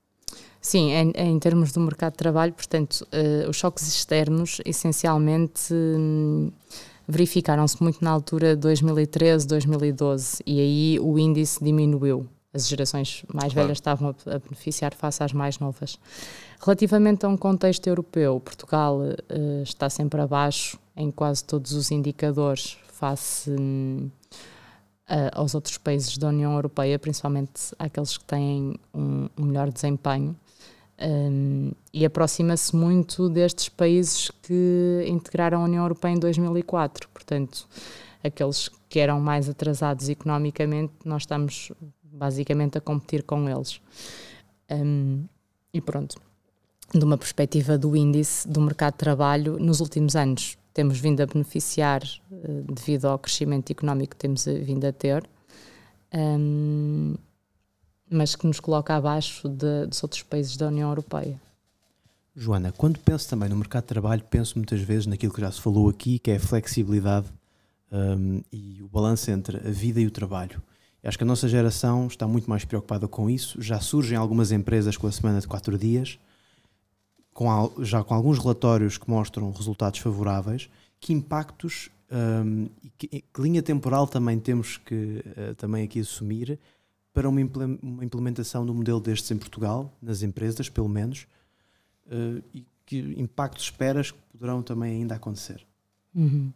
Sim, 0.62 0.92
em, 0.92 1.12
em 1.16 1.38
termos 1.40 1.72
do 1.72 1.80
mercado 1.80 2.12
de 2.12 2.18
trabalho, 2.18 2.52
portanto, 2.52 3.04
uh, 3.12 3.50
os 3.50 3.56
choques 3.56 3.86
externos 3.88 4.60
essencialmente 4.64 5.74
um, 5.74 6.52
verificaram-se 7.06 7.82
muito 7.82 8.02
na 8.02 8.12
altura 8.12 8.54
de 8.54 8.62
2013, 8.62 9.44
2012 9.48 10.40
e 10.46 10.60
aí 10.60 11.00
o 11.00 11.18
índice 11.18 11.62
diminuiu. 11.62 12.28
As 12.54 12.68
gerações 12.68 13.24
mais 13.32 13.52
claro. 13.52 13.66
velhas 13.66 13.78
estavam 13.78 14.14
a, 14.24 14.34
a 14.36 14.38
beneficiar 14.38 14.94
face 14.94 15.24
às 15.24 15.32
mais 15.32 15.58
novas. 15.58 15.98
Relativamente 16.60 17.26
a 17.26 17.28
um 17.28 17.36
contexto 17.36 17.88
europeu, 17.88 18.38
Portugal 18.38 18.98
uh, 18.98 19.62
está 19.64 19.90
sempre 19.90 20.20
abaixo 20.20 20.78
em 20.96 21.10
quase 21.10 21.42
todos 21.42 21.72
os 21.72 21.90
indicadores 21.90 22.78
face 22.92 23.50
uh, 23.50 24.10
aos 25.32 25.56
outros 25.56 25.76
países 25.76 26.16
da 26.18 26.28
União 26.28 26.52
Europeia, 26.54 27.00
principalmente 27.00 27.74
aqueles 27.78 28.16
que 28.16 28.24
têm 28.24 28.76
um, 28.94 29.28
um 29.36 29.44
melhor 29.44 29.72
desempenho. 29.72 30.36
Um, 31.00 31.72
e 31.92 32.04
aproxima-se 32.04 32.76
muito 32.76 33.28
destes 33.28 33.68
países 33.68 34.30
que 34.42 35.04
integraram 35.08 35.60
a 35.60 35.64
União 35.64 35.82
Europeia 35.82 36.12
em 36.12 36.18
2004. 36.18 37.08
Portanto, 37.08 37.68
aqueles 38.22 38.70
que 38.88 39.00
eram 39.00 39.20
mais 39.20 39.48
atrasados 39.48 40.08
economicamente, 40.08 40.92
nós 41.04 41.22
estamos 41.22 41.72
basicamente 42.02 42.78
a 42.78 42.80
competir 42.80 43.22
com 43.24 43.48
eles. 43.48 43.80
Um, 44.70 45.24
e 45.74 45.80
pronto 45.80 46.20
de 46.94 47.04
uma 47.04 47.16
perspectiva 47.16 47.78
do 47.78 47.96
índice 47.96 48.46
do 48.46 48.60
mercado 48.60 48.92
de 48.92 48.98
trabalho, 48.98 49.58
nos 49.58 49.80
últimos 49.80 50.14
anos 50.14 50.58
temos 50.74 50.98
vindo 50.98 51.20
a 51.22 51.26
beneficiar 51.26 52.02
uh, 52.30 52.72
devido 52.72 53.06
ao 53.06 53.18
crescimento 53.18 53.70
económico 53.70 54.10
que 54.10 54.16
temos 54.16 54.44
vindo 54.44 54.84
a 54.86 54.92
ter, 54.92 55.28
um, 56.14 57.14
mas 58.12 58.36
que 58.36 58.46
nos 58.46 58.60
coloca 58.60 58.94
abaixo 58.94 59.48
de, 59.48 59.86
dos 59.86 60.02
outros 60.02 60.22
países 60.22 60.56
da 60.56 60.68
União 60.68 60.88
Europeia. 60.88 61.40
Joana, 62.34 62.72
quando 62.72 62.98
penso 62.98 63.28
também 63.28 63.48
no 63.48 63.56
mercado 63.56 63.82
de 63.82 63.88
trabalho, 63.88 64.22
penso 64.30 64.56
muitas 64.56 64.80
vezes 64.80 65.06
naquilo 65.06 65.32
que 65.32 65.40
já 65.40 65.50
se 65.50 65.60
falou 65.60 65.88
aqui, 65.88 66.18
que 66.18 66.30
é 66.30 66.36
a 66.36 66.40
flexibilidade 66.40 67.26
um, 67.90 68.40
e 68.50 68.82
o 68.82 68.88
balanço 68.88 69.30
entre 69.30 69.56
a 69.56 69.70
vida 69.70 70.00
e 70.00 70.06
o 70.06 70.10
trabalho. 70.10 70.62
Acho 71.04 71.18
que 71.18 71.24
a 71.24 71.26
nossa 71.26 71.48
geração 71.48 72.06
está 72.06 72.26
muito 72.28 72.48
mais 72.48 72.64
preocupada 72.64 73.08
com 73.08 73.28
isso. 73.28 73.60
Já 73.60 73.80
surgem 73.80 74.16
algumas 74.16 74.52
empresas 74.52 74.96
com 74.96 75.06
a 75.06 75.12
semana 75.12 75.40
de 75.40 75.48
quatro 75.48 75.76
dias, 75.76 76.18
com, 77.34 77.72
já 77.80 78.04
com 78.04 78.14
alguns 78.14 78.38
relatórios 78.38 78.96
que 78.98 79.10
mostram 79.10 79.50
resultados 79.50 79.98
favoráveis, 79.98 80.70
que 81.00 81.12
impactos 81.12 81.90
um, 82.12 82.68
e 82.84 82.90
que, 82.90 83.08
que, 83.08 83.40
linha 83.40 83.62
temporal 83.62 84.06
também 84.06 84.38
temos 84.38 84.76
que 84.76 85.24
uh, 85.26 85.54
também 85.56 85.84
aqui 85.84 86.00
assumir 86.00 86.58
para 87.12 87.28
uma, 87.28 87.40
implementação 87.40 88.64
do 88.64 88.74
modelo 88.74 89.00
destes 89.00 89.30
em 89.30 89.36
Portugal, 89.36 89.92
nas 90.00 90.22
empresas 90.22 90.68
pelo 90.68 90.88
menos, 90.88 91.26
uh, 92.06 92.42
e 92.54 92.64
que 92.86 92.98
impactos 93.16 93.64
esperas 93.64 94.10
que 94.10 94.18
poderão 94.32 94.62
também 94.62 95.00
ainda 95.00 95.14
acontecer? 95.14 95.64
Uhum. 96.14 96.52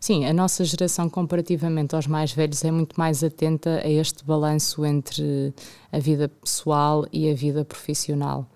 Sim, 0.00 0.24
a 0.24 0.32
nossa 0.32 0.64
geração, 0.64 1.10
comparativamente 1.10 1.94
aos 1.94 2.06
mais 2.06 2.32
velhos, 2.32 2.64
é 2.64 2.70
muito 2.70 2.98
mais 2.98 3.22
atenta 3.22 3.82
a 3.84 3.88
este 3.88 4.24
balanço 4.24 4.84
entre 4.84 5.52
a 5.92 5.98
vida 5.98 6.28
pessoal 6.28 7.06
e 7.12 7.30
a 7.30 7.34
vida 7.34 7.64
profissional. 7.64 8.48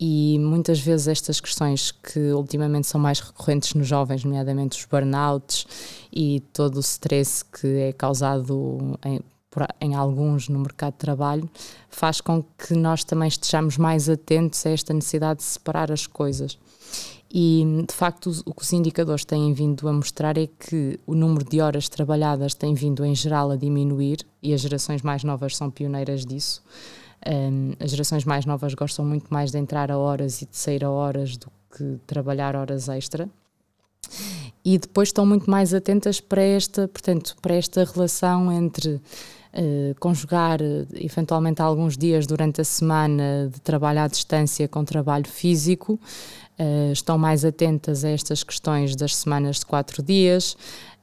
E 0.00 0.38
muitas 0.38 0.78
vezes 0.78 1.08
estas 1.08 1.40
questões 1.40 1.90
que 1.90 2.32
ultimamente 2.32 2.86
são 2.86 3.00
mais 3.00 3.18
recorrentes 3.18 3.74
nos 3.74 3.86
jovens, 3.88 4.24
nomeadamente 4.24 4.78
os 4.78 4.84
burnouts 4.84 5.66
e 6.12 6.40
todo 6.52 6.76
o 6.76 6.80
stress 6.80 7.44
que 7.44 7.66
é 7.66 7.92
causado 7.92 8.96
em, 9.04 9.20
em 9.80 9.94
alguns 9.94 10.48
no 10.48 10.58
mercado 10.58 10.92
de 10.92 10.98
trabalho, 10.98 11.48
faz 11.88 12.20
com 12.20 12.42
que 12.42 12.74
nós 12.74 13.04
também 13.04 13.28
estejamos 13.28 13.76
mais 13.76 14.08
atentos 14.08 14.64
a 14.66 14.70
esta 14.70 14.92
necessidade 14.92 15.40
de 15.40 15.44
separar 15.44 15.90
as 15.90 16.06
coisas. 16.06 16.58
E 17.30 17.84
de 17.86 17.94
facto, 17.94 18.30
o 18.46 18.54
que 18.54 18.62
os 18.62 18.72
indicadores 18.72 19.24
têm 19.24 19.52
vindo 19.52 19.86
a 19.86 19.92
mostrar 19.92 20.38
é 20.38 20.46
que 20.46 20.98
o 21.06 21.14
número 21.14 21.44
de 21.44 21.60
horas 21.60 21.88
trabalhadas 21.88 22.54
tem 22.54 22.72
vindo 22.74 23.04
em 23.04 23.14
geral 23.14 23.50
a 23.50 23.56
diminuir 23.56 24.26
e 24.42 24.54
as 24.54 24.62
gerações 24.62 25.02
mais 25.02 25.22
novas 25.24 25.56
são 25.56 25.70
pioneiras 25.70 26.24
disso. 26.24 26.62
Um, 27.26 27.72
as 27.80 27.90
gerações 27.90 28.24
mais 28.24 28.46
novas 28.46 28.72
gostam 28.74 29.04
muito 29.04 29.26
mais 29.28 29.50
de 29.50 29.58
entrar 29.58 29.90
a 29.90 29.98
horas 29.98 30.40
e 30.40 30.46
de 30.46 30.56
sair 30.56 30.84
a 30.84 30.90
horas 30.90 31.36
do 31.36 31.50
que 31.76 31.98
trabalhar 32.06 32.56
horas 32.56 32.88
extra. 32.88 33.28
E 34.64 34.78
depois 34.78 35.08
estão 35.08 35.26
muito 35.26 35.50
mais 35.50 35.74
atentas 35.74 36.20
para 36.20 36.42
esta, 36.42 36.88
portanto, 36.88 37.36
para 37.42 37.54
esta 37.54 37.84
relação 37.84 38.50
entre 38.50 39.00
uh, 39.54 39.94
conjugar 39.98 40.60
eventualmente 40.94 41.62
alguns 41.62 41.96
dias 41.96 42.26
durante 42.26 42.60
a 42.60 42.64
semana 42.64 43.50
de 43.52 43.60
trabalho 43.60 44.00
à 44.00 44.08
distância 44.08 44.66
com 44.68 44.84
trabalho 44.84 45.28
físico, 45.28 45.98
uh, 46.58 46.92
estão 46.92 47.18
mais 47.18 47.44
atentas 47.44 48.04
a 48.04 48.10
estas 48.10 48.42
questões 48.42 48.94
das 48.96 49.16
semanas 49.16 49.58
de 49.58 49.66
quatro 49.66 50.02
dias. 50.02 50.56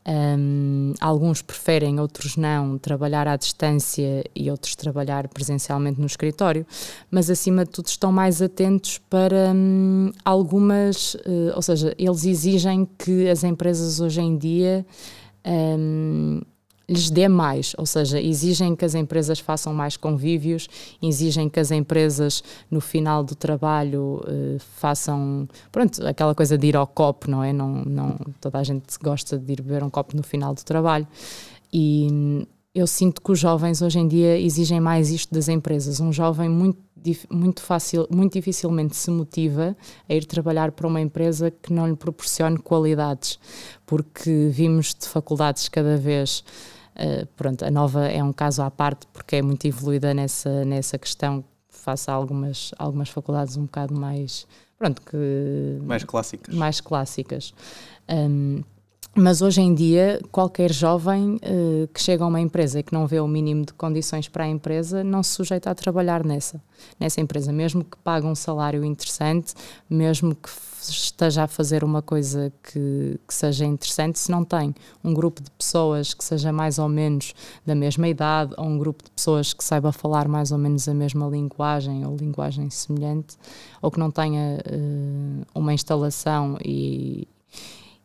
Um, 0.08 0.94
alguns 1.02 1.42
preferem, 1.42 2.00
outros 2.00 2.38
não, 2.38 2.78
trabalhar 2.78 3.28
à 3.28 3.36
distância 3.36 4.24
e 4.36 4.52
outros 4.52 4.76
trabalhar 4.76 5.28
presencialmente 5.28 6.00
no 6.00 6.06
escritório, 6.06 6.64
mas 7.10 7.28
acima 7.28 7.66
de 7.66 7.72
tudo 7.72 7.88
estão 7.88 8.12
mais 8.12 8.40
atentos 8.40 9.00
para 9.10 9.52
um, 9.52 10.12
algumas, 10.24 11.16
uh, 11.16 11.56
ou 11.56 11.62
seja, 11.64 11.96
eles 11.98 12.24
exigem 12.24 12.88
que 13.00 13.28
as 13.28 13.44
empresas 13.44 14.00
hoje 14.00 14.22
em 14.22 14.38
dia 14.38 14.86
um, 15.44 16.40
lhes 16.88 17.10
dê 17.10 17.28
mais, 17.28 17.74
ou 17.78 17.86
seja, 17.86 18.22
exigem 18.22 18.76
que 18.76 18.86
as 18.86 18.96
empresas 18.96 19.40
façam 19.40 19.74
mais 19.74 19.98
convívios, 19.98 20.68
exigem 21.02 21.50
que 21.50 21.60
as 21.60 21.72
empresas 21.72 22.44
no 22.70 22.80
final 22.80 23.24
do 23.24 23.36
trabalho 23.36 24.24
eh, 24.28 24.58
façam, 24.60 25.48
pronto, 25.72 26.06
aquela 26.06 26.36
coisa 26.36 26.58
de 26.58 26.68
ir 26.68 26.76
ao 26.76 26.86
copo, 26.86 27.30
não 27.30 27.44
é? 27.44 27.52
Não, 27.52 27.84
não, 27.86 28.18
toda 28.40 28.60
a 28.60 28.64
gente 28.64 28.98
gosta 29.02 29.38
de 29.38 29.54
ir 29.54 29.62
beber 29.62 29.84
um 29.84 29.90
copo 29.90 30.16
no 30.16 30.24
final 30.24 30.54
do 30.54 30.64
trabalho 30.64 31.08
e 31.74 32.46
eu 32.76 32.86
sinto 32.86 33.22
que 33.22 33.32
os 33.32 33.40
jovens 33.40 33.82
hoje 33.82 34.00
em 34.00 34.08
dia 34.08 34.38
exigem 34.38 34.82
mais 34.82 35.10
isto 35.10 35.34
das 35.34 35.48
empresas. 35.48 36.02
Um 36.02 36.12
jovem 36.12 36.50
muito, 36.50 36.78
muito, 37.32 37.62
fácil, 37.62 38.06
muito 38.12 38.34
dificilmente 38.34 38.98
se 38.98 39.10
motiva 39.10 39.76
a 40.10 40.14
ir 40.14 40.26
trabalhar 40.26 40.74
para 40.74 40.86
uma 40.86 41.00
empresa 41.00 41.50
que 41.50 41.72
não 41.72 41.88
lhe 41.88 41.96
proporcione 41.96 42.58
qualidades, 42.58 43.40
porque 43.86 44.50
vimos 44.52 44.94
de 44.94 45.08
faculdades 45.08 45.70
cada 45.70 45.96
vez 45.96 46.44
Uh, 46.96 47.26
pronto, 47.36 47.66
a 47.66 47.72
nova 47.72 48.08
é 48.08 48.24
um 48.24 48.32
caso 48.32 48.62
à 48.62 48.72
parte 48.72 49.06
porque 49.12 49.38
é 49.38 49.42
muito 49.42 49.66
evoluída 49.66 50.14
nessa, 50.14 50.64
nessa 50.64 50.98
questão, 50.98 51.44
face 51.68 52.10
a 52.10 52.14
algumas, 52.14 52.72
algumas 52.78 53.10
faculdades 53.10 53.58
um 53.58 53.64
bocado 53.64 53.94
mais. 53.94 54.48
Pronto, 54.78 55.02
que. 55.02 55.80
Mais 55.84 56.04
clássicas. 56.04 56.56
Mais 56.56 56.82
clássicas. 56.82 57.54
Um, 58.10 58.64
mas 59.18 59.42
hoje 59.42 59.62
em 59.62 59.74
dia, 59.74 60.20
qualquer 60.30 60.74
jovem 60.74 61.36
uh, 61.36 61.88
que 61.94 62.02
chega 62.02 62.26
a 62.26 62.28
uma 62.28 62.42
empresa 62.42 62.80
e 62.80 62.84
que 62.84 62.94
não 62.94 63.08
vê 63.08 63.22
o 63.22 63.28
mínimo 63.28 63.66
de 63.66 63.74
condições 63.74 64.28
para 64.28 64.44
a 64.44 64.48
empresa, 64.48 65.06
não 65.06 65.24
se 65.24 65.32
sujeita 65.32 65.72
a 65.72 65.76
trabalhar 65.76 66.26
nessa, 66.26 66.62
nessa 67.00 67.22
empresa, 67.22 67.54
mesmo 67.54 67.82
que 67.84 67.98
pague 68.04 68.28
um 68.28 68.36
salário 68.36 68.84
interessante, 68.84 69.54
mesmo 69.90 70.36
que 70.36 70.50
esteja 70.82 71.44
a 71.44 71.48
fazer 71.48 71.82
uma 71.82 72.02
coisa 72.02 72.52
que, 72.62 73.18
que 73.26 73.34
seja 73.34 73.64
interessante, 73.64 74.20
se 74.20 74.30
não 74.30 74.44
tem 74.44 74.76
um 75.02 75.14
grupo 75.14 75.42
de 75.42 75.50
pessoas 75.52 76.14
que 76.14 76.24
seja 76.24 76.52
mais 76.52 76.78
ou 76.78 76.90
menos 76.90 77.34
da 77.66 77.74
mesma 77.74 78.10
idade, 78.10 78.54
ou 78.58 78.66
um 78.66 78.78
grupo 78.78 79.02
de 79.02 79.12
pessoas 79.12 79.54
que 79.54 79.64
saiba 79.64 79.94
falar 79.94 80.28
mais 80.28 80.52
ou 80.52 80.58
menos 80.58 80.90
a 80.90 80.94
mesma 80.94 81.26
linguagem 81.28 82.06
ou 82.06 82.18
linguagem 82.18 82.70
semelhante, 82.70 83.38
ou 83.82 83.90
que 83.90 83.98
não 83.98 84.12
tenha 84.12 84.60
uh, 84.60 85.46
uma 85.56 85.74
instalação 85.74 86.58
e 86.64 87.28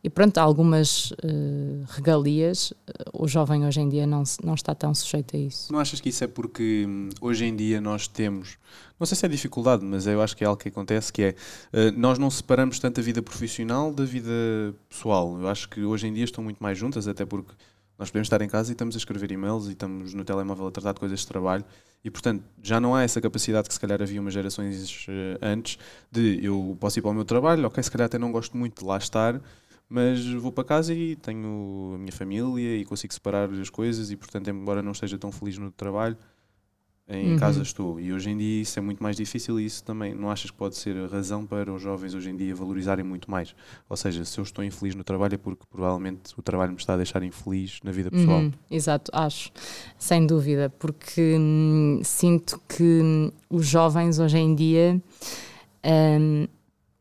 e 0.02 0.08
pronto, 0.08 0.38
algumas 0.38 1.10
uh, 1.10 1.84
regalias, 1.88 2.72
o 3.12 3.28
jovem 3.28 3.66
hoje 3.66 3.80
em 3.80 3.88
dia 3.88 4.06
não, 4.06 4.22
não 4.42 4.54
está 4.54 4.74
tão 4.74 4.94
sujeito 4.94 5.36
a 5.36 5.38
isso. 5.38 5.70
Não 5.70 5.78
achas 5.78 6.00
que 6.00 6.08
isso 6.08 6.24
é 6.24 6.26
porque 6.26 6.86
hum, 6.88 7.10
hoje 7.20 7.44
em 7.44 7.54
dia 7.54 7.80
nós 7.80 8.08
temos, 8.08 8.56
não 8.98 9.06
sei 9.06 9.16
se 9.16 9.26
é 9.26 9.28
dificuldade, 9.28 9.84
mas 9.84 10.06
eu 10.06 10.22
acho 10.22 10.34
que 10.34 10.42
é 10.42 10.46
algo 10.46 10.60
que 10.60 10.68
acontece, 10.68 11.12
que 11.12 11.22
é, 11.22 11.30
uh, 11.30 11.92
nós 11.98 12.18
não 12.18 12.30
separamos 12.30 12.78
tanto 12.78 13.00
a 13.00 13.02
vida 13.02 13.20
profissional 13.20 13.92
da 13.92 14.04
vida 14.04 14.30
pessoal. 14.88 15.38
Eu 15.38 15.48
acho 15.48 15.68
que 15.68 15.82
hoje 15.82 16.06
em 16.06 16.14
dia 16.14 16.24
estão 16.24 16.42
muito 16.42 16.62
mais 16.62 16.78
juntas, 16.78 17.06
até 17.06 17.26
porque 17.26 17.52
nós 17.98 18.08
podemos 18.08 18.26
estar 18.26 18.40
em 18.40 18.48
casa 18.48 18.70
e 18.70 18.72
estamos 18.72 18.94
a 18.94 18.98
escrever 18.98 19.30
e-mails 19.30 19.68
e 19.68 19.72
estamos 19.72 20.14
no 20.14 20.24
telemóvel 20.24 20.68
a 20.68 20.70
tratar 20.70 20.94
de 20.94 21.00
coisas 21.00 21.20
de 21.20 21.26
trabalho 21.26 21.62
e, 22.02 22.10
portanto, 22.10 22.42
já 22.62 22.80
não 22.80 22.94
há 22.94 23.02
essa 23.02 23.20
capacidade 23.20 23.68
que 23.68 23.74
se 23.74 23.80
calhar 23.80 24.00
havia 24.00 24.18
umas 24.18 24.32
gerações 24.32 25.06
antes 25.42 25.78
de 26.10 26.42
eu 26.42 26.74
posso 26.80 26.98
ir 26.98 27.02
para 27.02 27.10
o 27.10 27.14
meu 27.14 27.26
trabalho, 27.26 27.66
ok, 27.66 27.82
se 27.82 27.90
calhar 27.90 28.06
até 28.06 28.18
não 28.18 28.32
gosto 28.32 28.56
muito 28.56 28.80
de 28.80 28.86
lá 28.86 28.96
estar, 28.96 29.38
mas 29.90 30.24
vou 30.34 30.52
para 30.52 30.62
casa 30.62 30.94
e 30.94 31.16
tenho 31.16 31.94
a 31.96 31.98
minha 31.98 32.12
família 32.12 32.76
e 32.76 32.84
consigo 32.84 33.12
separar 33.12 33.50
as 33.50 33.68
coisas 33.68 34.12
e 34.12 34.16
portanto 34.16 34.48
embora 34.48 34.80
não 34.80 34.92
esteja 34.92 35.18
tão 35.18 35.32
feliz 35.32 35.58
no 35.58 35.72
trabalho 35.72 36.16
em 37.08 37.32
uhum. 37.32 37.38
casa 37.40 37.60
estou 37.60 37.98
e 37.98 38.12
hoje 38.12 38.30
em 38.30 38.38
dia 38.38 38.62
isso 38.62 38.78
é 38.78 38.82
muito 38.82 39.02
mais 39.02 39.16
difícil 39.16 39.58
e 39.58 39.66
isso 39.66 39.82
também 39.82 40.14
não 40.14 40.30
achas 40.30 40.48
que 40.48 40.56
pode 40.56 40.76
ser 40.76 40.96
a 40.96 41.08
razão 41.08 41.44
para 41.44 41.72
os 41.72 41.82
jovens 41.82 42.14
hoje 42.14 42.30
em 42.30 42.36
dia 42.36 42.54
valorizarem 42.54 43.04
muito 43.04 43.28
mais 43.28 43.52
ou 43.88 43.96
seja, 43.96 44.24
se 44.24 44.38
eu 44.38 44.44
estou 44.44 44.64
infeliz 44.64 44.94
no 44.94 45.02
trabalho 45.02 45.34
é 45.34 45.38
porque 45.38 45.64
provavelmente 45.68 46.32
o 46.36 46.42
trabalho 46.42 46.70
me 46.70 46.78
está 46.78 46.94
a 46.94 46.96
deixar 46.96 47.20
infeliz 47.24 47.80
na 47.82 47.90
vida 47.90 48.12
pessoal 48.12 48.42
uhum. 48.42 48.52
exato, 48.70 49.10
acho, 49.12 49.50
sem 49.98 50.24
dúvida 50.24 50.70
porque 50.78 51.36
hum, 51.36 52.00
sinto 52.04 52.62
que 52.68 53.00
hum, 53.02 53.32
os 53.50 53.66
jovens 53.66 54.20
hoje 54.20 54.38
em 54.38 54.54
dia 54.54 55.02
hum, 55.84 56.46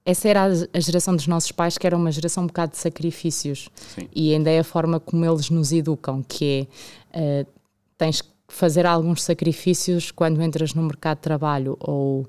essa 0.09 0.27
era 0.27 0.45
a, 0.45 0.79
geração 0.79 1.15
dos 1.15 1.27
nossos 1.27 1.51
pais, 1.51 1.77
que 1.77 1.85
era 1.85 1.95
uma 1.95 2.11
geração 2.11 2.43
um 2.43 2.47
bocado 2.47 2.71
de 2.71 2.77
sacrifícios. 2.77 3.69
Sim. 3.95 4.07
E 4.13 4.33
ainda 4.33 4.49
é 4.49 4.59
a 4.59 4.63
forma 4.63 4.99
como 4.99 5.23
eles 5.23 5.49
nos 5.49 5.71
educam, 5.71 6.23
que 6.23 6.67
é 7.13 7.41
uh, 7.43 7.47
tens 7.97 8.21
que 8.21 8.29
fazer 8.47 8.85
alguns 8.85 9.21
sacrifícios 9.21 10.09
quando 10.09 10.41
entras 10.41 10.73
no 10.73 10.81
mercado 10.81 11.17
de 11.17 11.23
trabalho, 11.23 11.77
ou 11.79 12.21
uh, 12.21 12.27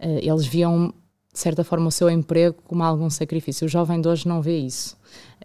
eles 0.00 0.46
viam 0.46 0.92
de 1.32 1.38
certa 1.38 1.62
forma 1.62 1.86
o 1.86 1.92
seu 1.92 2.10
emprego 2.10 2.56
como 2.66 2.82
algum 2.82 3.08
sacrifício. 3.08 3.66
O 3.66 3.68
jovem 3.68 4.00
de 4.00 4.08
hoje 4.08 4.26
não 4.26 4.42
vê 4.42 4.58
isso. 4.58 4.96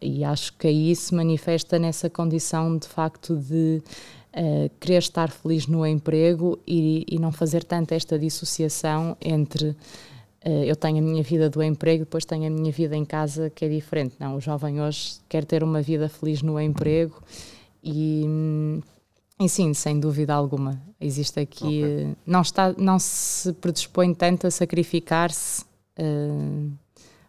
E 0.02 0.24
acho 0.24 0.54
que 0.58 0.68
aí 0.68 0.96
se 0.96 1.14
manifesta 1.14 1.78
nessa 1.78 2.10
condição 2.10 2.76
de 2.78 2.88
facto 2.88 3.36
de 3.36 3.84
uh, 4.34 4.70
querer 4.80 4.98
estar 4.98 5.30
feliz 5.30 5.68
no 5.68 5.86
emprego 5.86 6.58
e, 6.66 7.06
e 7.08 7.20
não 7.20 7.32
fazer 7.32 7.64
tanto 7.64 7.94
esta 7.94 8.18
dissociação 8.18 9.16
entre 9.22 9.76
eu 10.46 10.76
tenho 10.76 11.00
a 11.00 11.02
minha 11.02 11.24
vida 11.24 11.50
do 11.50 11.62
emprego, 11.64 12.06
depois 12.06 12.24
tenho 12.24 12.46
a 12.46 12.50
minha 12.50 12.72
vida 12.72 12.96
em 12.96 13.04
casa 13.04 13.50
que 13.50 13.66
é 13.66 13.70
diferente. 13.70 14.16
Não, 14.20 14.36
o 14.36 14.40
jovem 14.40 14.80
hoje 14.80 15.16
quer 15.28 15.44
ter 15.44 15.64
uma 15.64 15.82
vida 15.82 16.08
feliz 16.08 16.44
no 16.44 16.60
emprego 16.60 17.20
e, 17.84 18.24
hum, 18.28 18.82
e 19.40 19.50
sim, 19.50 19.74
sem 19.74 20.00
dúvida 20.00 20.34
alguma, 20.34 20.82
existe 21.02 21.40
aqui, 21.40 21.84
okay. 21.84 22.16
não, 22.26 22.42
está, 22.42 22.74
não 22.74 23.00
se 23.00 23.52
predispõe 23.54 24.14
tanto 24.14 24.46
a 24.46 24.52
sacrificar-se 24.52 25.66
uh, 26.00 26.72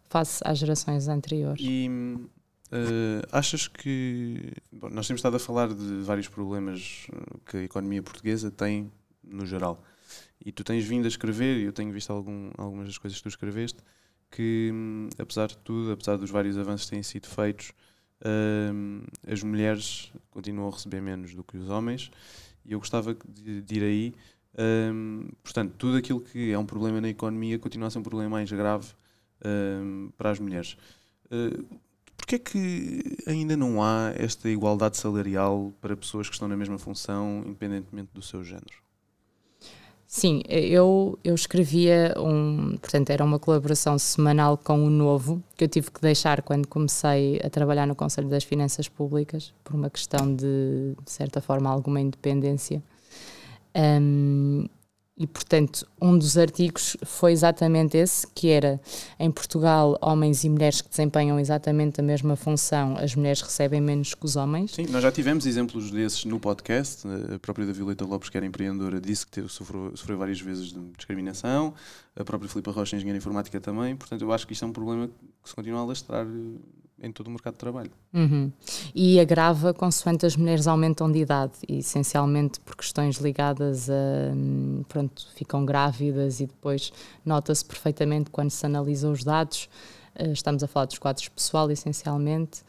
face 0.08 0.42
às 0.44 0.58
gerações 0.58 1.08
anteriores. 1.08 1.60
E 1.64 1.88
uh, 1.88 3.26
achas 3.32 3.66
que, 3.66 4.52
bom, 4.70 4.90
nós 4.90 5.06
temos 5.06 5.20
estado 5.20 5.36
a 5.36 5.40
falar 5.40 5.68
de 5.72 6.02
vários 6.02 6.28
problemas 6.28 7.06
que 7.46 7.56
a 7.56 7.62
economia 7.62 8.02
portuguesa 8.02 8.50
tem 8.50 8.92
no 9.24 9.46
geral 9.46 9.82
e 10.44 10.52
tu 10.52 10.64
tens 10.64 10.84
vindo 10.84 11.04
a 11.04 11.08
escrever, 11.08 11.58
e 11.58 11.64
eu 11.64 11.72
tenho 11.72 11.92
visto 11.92 12.10
algum, 12.12 12.50
algumas 12.56 12.86
das 12.86 12.98
coisas 12.98 13.18
que 13.18 13.22
tu 13.22 13.28
escreveste, 13.28 13.78
que 14.30 14.70
hum, 14.72 15.08
apesar 15.18 15.48
de 15.48 15.58
tudo, 15.58 15.92
apesar 15.92 16.16
dos 16.16 16.30
vários 16.30 16.58
avanços 16.58 16.86
que 16.86 16.92
têm 16.92 17.02
sido 17.02 17.26
feitos, 17.26 17.72
hum, 18.72 19.02
as 19.26 19.42
mulheres 19.42 20.12
continuam 20.30 20.68
a 20.68 20.72
receber 20.72 21.00
menos 21.00 21.34
do 21.34 21.44
que 21.44 21.56
os 21.56 21.68
homens, 21.68 22.10
e 22.64 22.72
eu 22.72 22.78
gostava 22.78 23.16
de, 23.28 23.62
de 23.62 23.74
ir 23.76 23.82
aí. 23.82 24.14
Hum, 24.92 25.28
portanto, 25.42 25.74
tudo 25.76 25.96
aquilo 25.96 26.20
que 26.20 26.50
é 26.50 26.58
um 26.58 26.66
problema 26.66 27.00
na 27.00 27.08
economia 27.08 27.58
continua 27.58 27.88
a 27.88 27.90
ser 27.90 27.98
um 27.98 28.02
problema 28.02 28.30
mais 28.30 28.50
grave 28.50 28.88
para 30.16 30.30
as 30.30 30.40
mulheres. 30.40 30.76
Uh, 31.26 31.78
Porquê 32.26 32.34
é 32.34 32.38
que 32.40 33.18
ainda 33.24 33.56
não 33.56 33.80
há 33.80 34.12
esta 34.16 34.48
igualdade 34.48 34.96
salarial 34.96 35.72
para 35.80 35.96
pessoas 35.96 36.28
que 36.28 36.34
estão 36.34 36.48
na 36.48 36.56
mesma 36.56 36.76
função, 36.76 37.44
independentemente 37.46 38.10
do 38.12 38.20
seu 38.20 38.42
género? 38.42 38.85
Sim, 40.08 40.42
eu, 40.48 41.18
eu 41.24 41.34
escrevia 41.34 42.14
um. 42.16 42.76
Portanto, 42.78 43.10
era 43.10 43.24
uma 43.24 43.38
colaboração 43.40 43.98
semanal 43.98 44.56
com 44.56 44.84
o 44.86 44.90
Novo, 44.90 45.42
que 45.56 45.64
eu 45.64 45.68
tive 45.68 45.90
que 45.90 46.00
deixar 46.00 46.42
quando 46.42 46.68
comecei 46.68 47.40
a 47.44 47.50
trabalhar 47.50 47.86
no 47.86 47.94
Conselho 47.94 48.28
das 48.28 48.44
Finanças 48.44 48.88
Públicas, 48.88 49.52
por 49.64 49.74
uma 49.74 49.90
questão 49.90 50.32
de, 50.34 50.94
de 51.04 51.10
certa 51.10 51.40
forma, 51.40 51.68
alguma 51.68 52.00
independência. 52.00 52.82
Um, 53.74 54.66
e, 55.18 55.26
portanto, 55.26 55.86
um 56.00 56.18
dos 56.18 56.36
artigos 56.36 56.94
foi 57.02 57.32
exatamente 57.32 57.96
esse, 57.96 58.26
que 58.34 58.50
era 58.50 58.78
em 59.18 59.30
Portugal, 59.30 59.96
homens 60.02 60.44
e 60.44 60.48
mulheres 60.50 60.82
que 60.82 60.90
desempenham 60.90 61.40
exatamente 61.40 62.00
a 62.00 62.04
mesma 62.04 62.36
função, 62.36 62.98
as 62.98 63.14
mulheres 63.14 63.40
recebem 63.40 63.80
menos 63.80 64.14
que 64.14 64.26
os 64.26 64.36
homens. 64.36 64.72
Sim, 64.72 64.86
nós 64.90 65.02
já 65.02 65.10
tivemos 65.10 65.46
exemplos 65.46 65.90
desses 65.90 66.26
no 66.26 66.38
podcast. 66.38 67.08
A 67.34 67.38
própria 67.38 67.66
da 67.66 67.72
Violeta 67.72 68.04
Lopes, 68.04 68.28
que 68.28 68.36
era 68.36 68.44
empreendedora, 68.44 69.00
disse 69.00 69.24
que 69.24 69.32
teve, 69.32 69.48
sofreu, 69.48 69.96
sofreu 69.96 70.18
várias 70.18 70.40
vezes 70.40 70.66
de 70.66 70.80
discriminação. 70.96 71.72
A 72.14 72.22
própria 72.22 72.50
Filipa 72.50 72.70
Rocha, 72.70 72.96
engenheira 72.96 73.16
informática, 73.16 73.58
também. 73.58 73.96
Portanto, 73.96 74.20
eu 74.20 74.32
acho 74.32 74.46
que 74.46 74.52
isto 74.52 74.66
é 74.66 74.68
um 74.68 74.72
problema 74.72 75.08
que 75.42 75.48
se 75.48 75.54
continua 75.54 75.80
a 75.80 75.84
lastrar 75.84 76.26
em 77.00 77.12
todo 77.12 77.26
o 77.26 77.30
mercado 77.30 77.54
de 77.54 77.58
trabalho. 77.58 77.90
Uhum. 78.12 78.50
E 78.94 79.20
agrava 79.20 79.74
consoante 79.74 80.24
as 80.24 80.36
mulheres 80.36 80.66
aumentam 80.66 81.10
de 81.10 81.18
idade, 81.18 81.52
essencialmente 81.68 82.58
por 82.60 82.76
questões 82.76 83.16
ligadas 83.16 83.90
a. 83.90 84.84
Pronto, 84.88 85.28
ficam 85.34 85.64
grávidas 85.64 86.40
e 86.40 86.46
depois 86.46 86.92
nota-se 87.24 87.64
perfeitamente 87.64 88.30
quando 88.30 88.50
se 88.50 88.64
analisa 88.64 89.10
os 89.10 89.22
dados, 89.22 89.68
eh, 90.14 90.32
estamos 90.32 90.62
a 90.62 90.66
falar 90.66 90.86
dos 90.86 90.98
quadros 90.98 91.28
pessoal 91.28 91.70
essencialmente, 91.70 92.62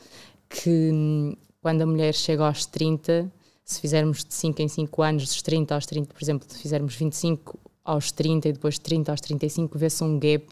que 0.49 0.91
hum, 0.91 1.35
quando 1.61 1.81
a 1.81 1.85
mulher 1.85 2.13
chega 2.13 2.45
aos 2.45 2.65
30 2.65 3.31
se 3.67 3.81
fizermos 3.81 4.23
de 4.23 4.33
5 4.33 4.61
em 4.61 4.67
5 4.69 5.03
anos, 5.03 5.23
dos 5.25 5.41
30 5.41 5.75
aos 5.75 5.85
30, 5.85 6.13
por 6.13 6.23
exemplo, 6.23 6.47
se 6.49 6.57
fizermos 6.57 6.95
25 6.95 7.59
aos 7.83 8.11
30 8.13 8.47
e 8.47 8.53
depois 8.53 8.75
de 8.75 8.81
30 8.81 9.11
aos 9.11 9.19
35, 9.19 9.77
vê-se 9.77 10.03
um 10.03 10.17
gap 10.17 10.47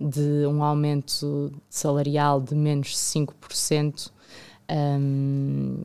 de 0.00 0.46
um 0.46 0.62
aumento 0.62 1.52
salarial 1.68 2.40
de 2.40 2.54
menos 2.54 2.96
5%. 2.96 4.10
Um, 4.70 5.82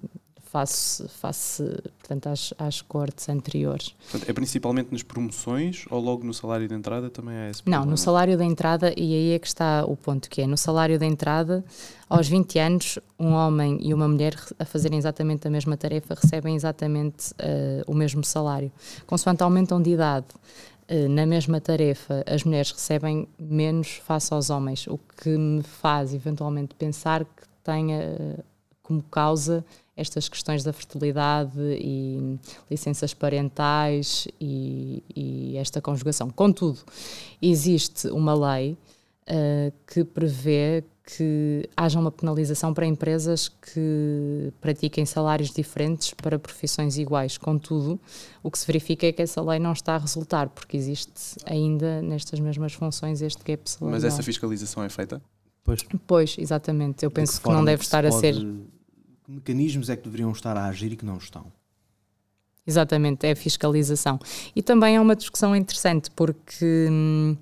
face, 0.56 1.06
face 1.10 1.64
portanto, 2.00 2.28
às, 2.28 2.54
às 2.58 2.82
cortes 2.82 3.28
anteriores. 3.28 3.94
Portanto, 4.10 4.30
é 4.30 4.34
principalmente 4.34 4.90
nas 4.90 5.04
promoções 5.04 5.86
ou 5.90 6.00
logo 6.00 6.24
no 6.24 6.34
salário 6.34 6.66
de 6.66 6.74
entrada 6.74 7.10
também 7.10 7.36
é 7.36 7.50
esse 7.50 7.62
Não, 7.66 7.86
no 7.86 7.98
salário 7.98 8.38
da 8.38 8.46
entrada, 8.46 8.94
e 8.96 9.14
aí 9.14 9.32
é 9.34 9.40
que 9.40 9.48
está 9.48 9.84
o 9.86 9.98
ponto, 9.98 10.30
que 10.30 10.42
é 10.42 10.48
no 10.48 10.58
salário 10.58 10.98
da 10.98 11.06
entrada, 11.06 11.66
aos 12.10 12.30
20 12.30 12.60
anos, 12.60 13.00
um 13.20 13.34
homem 13.34 13.80
e 13.82 13.94
uma 13.94 14.08
mulher 14.08 14.36
a 14.58 14.64
fazerem 14.64 14.98
exatamente 14.98 15.46
a 15.46 15.52
mesma 15.52 15.76
tarefa 15.76 16.14
recebem 16.14 16.56
exatamente 16.56 17.32
uh, 17.32 17.84
o 17.86 17.94
mesmo 17.94 18.24
salário. 18.24 18.72
Consoante 19.06 19.44
aumentam 19.44 19.82
de 19.82 19.90
idade, 19.90 20.28
na 21.10 21.26
mesma 21.26 21.60
tarefa, 21.60 22.24
as 22.28 22.44
mulheres 22.44 22.72
recebem 22.72 23.28
menos 23.40 23.96
face 23.96 24.34
aos 24.34 24.50
homens, 24.50 24.86
o 24.88 24.98
que 24.98 25.30
me 25.30 25.64
faz 25.64 26.14
eventualmente 26.14 26.76
pensar 26.76 27.26
que 27.26 27.48
tenha 27.64 28.44
como 28.84 29.02
causa 29.02 29.66
estas 29.98 30.30
questões 30.30 30.64
da 30.64 30.74
fertilidade 30.74 31.58
e 31.60 32.38
licenças 32.70 33.14
parentais 33.14 34.28
e, 34.40 35.02
e 35.16 35.58
esta 35.58 35.82
conjugação. 35.82 36.30
Contudo, 36.30 36.80
existe 37.42 38.08
uma 38.10 38.34
lei 38.34 38.78
uh, 39.28 39.74
que 39.88 40.04
prevê 40.04 40.84
que 41.06 41.70
haja 41.78 42.00
uma 42.00 42.12
penalização 42.12 42.74
para 42.74 42.86
empresas 42.86 43.48
que 43.48 44.52
pratiquem 44.60 45.06
salários 45.06 45.52
diferentes 45.52 46.14
para 46.16 46.40
profissões 46.40 46.98
iguais. 46.98 47.38
Contudo, 47.38 48.00
o 48.42 48.50
que 48.50 48.58
se 48.58 48.66
verifica 48.66 49.06
é 49.06 49.12
que 49.12 49.22
essa 49.22 49.42
lei 49.42 49.60
não 49.60 49.74
está 49.74 49.96
a 49.96 49.98
resultar, 50.00 50.50
porque 50.50 50.76
existe 50.76 51.36
ainda 51.46 52.02
nestas 52.02 52.40
mesmas 52.40 52.74
funções 52.74 53.22
este 53.22 53.44
gap 53.44 53.70
salarial. 53.70 54.02
Mas 54.02 54.04
essa 54.04 54.24
fiscalização 54.24 54.84
é 54.84 54.90
feita? 54.90 55.22
Pois, 55.64 55.86
pois 56.08 56.36
exatamente. 56.40 57.06
Eu 57.06 57.12
penso 57.12 57.40
que, 57.40 57.48
que 57.48 57.54
não 57.54 57.64
deve 57.64 57.84
estar 57.84 58.04
a 58.06 58.12
ser 58.12 58.36
que 59.26 59.32
mecanismos 59.32 59.90
é 59.90 59.96
que 59.96 60.04
deveriam 60.04 60.32
estar 60.32 60.56
a 60.56 60.66
agir 60.66 60.92
e 60.92 60.96
que 60.96 61.06
não 61.06 61.18
estão? 61.18 61.52
Exatamente, 62.68 63.28
é 63.28 63.32
a 63.32 63.36
fiscalização. 63.36 64.20
E 64.56 64.62
também 64.62 64.96
é 64.96 65.02
uma 65.02 65.16
discussão 65.16 65.56
interessante, 65.56 66.10
porque 66.12 66.88
hum, 66.90 67.38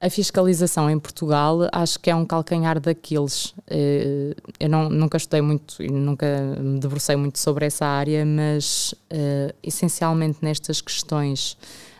a 0.00 0.08
fiscalização 0.08 0.88
em 0.88 0.98
Portugal 0.98 1.68
acho 1.72 1.98
que 1.98 2.08
é 2.08 2.14
um 2.14 2.24
calcanhar 2.24 2.78
daqueles. 2.78 3.46
Uh, 3.70 4.34
eu 4.60 4.68
não, 4.68 4.88
nunca 4.88 5.16
estudei 5.16 5.40
muito 5.40 5.82
e 5.82 5.90
nunca 5.90 6.26
me 6.60 6.78
debrucei 6.78 7.16
muito 7.16 7.38
sobre 7.38 7.66
essa 7.66 7.84
área, 7.84 8.24
mas 8.24 8.94
uh, 9.12 9.52
essencialmente 9.62 10.38
nestas 10.40 10.80
questões 10.80 11.56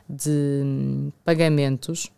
de 0.09 0.31
hum, 0.65 1.13
pagamentos, 1.25 2.11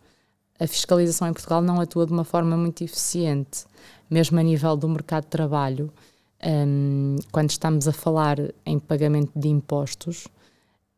a 0.59 0.67
fiscalização 0.67 1.27
em 1.27 1.33
Portugal 1.33 1.61
não 1.61 1.81
atua 1.81 2.05
de 2.05 2.13
uma 2.13 2.23
forma 2.23 2.55
muito 2.55 2.83
eficiente, 2.83 3.65
mesmo 4.09 4.39
a 4.39 4.43
nível 4.43 4.77
do 4.77 4.87
mercado 4.87 5.23
de 5.23 5.29
trabalho. 5.29 5.91
Um, 6.43 7.17
quando 7.31 7.49
estamos 7.49 7.87
a 7.87 7.91
falar 7.91 8.37
em 8.65 8.77
pagamento 8.79 9.31
de 9.35 9.47
impostos, 9.47 10.27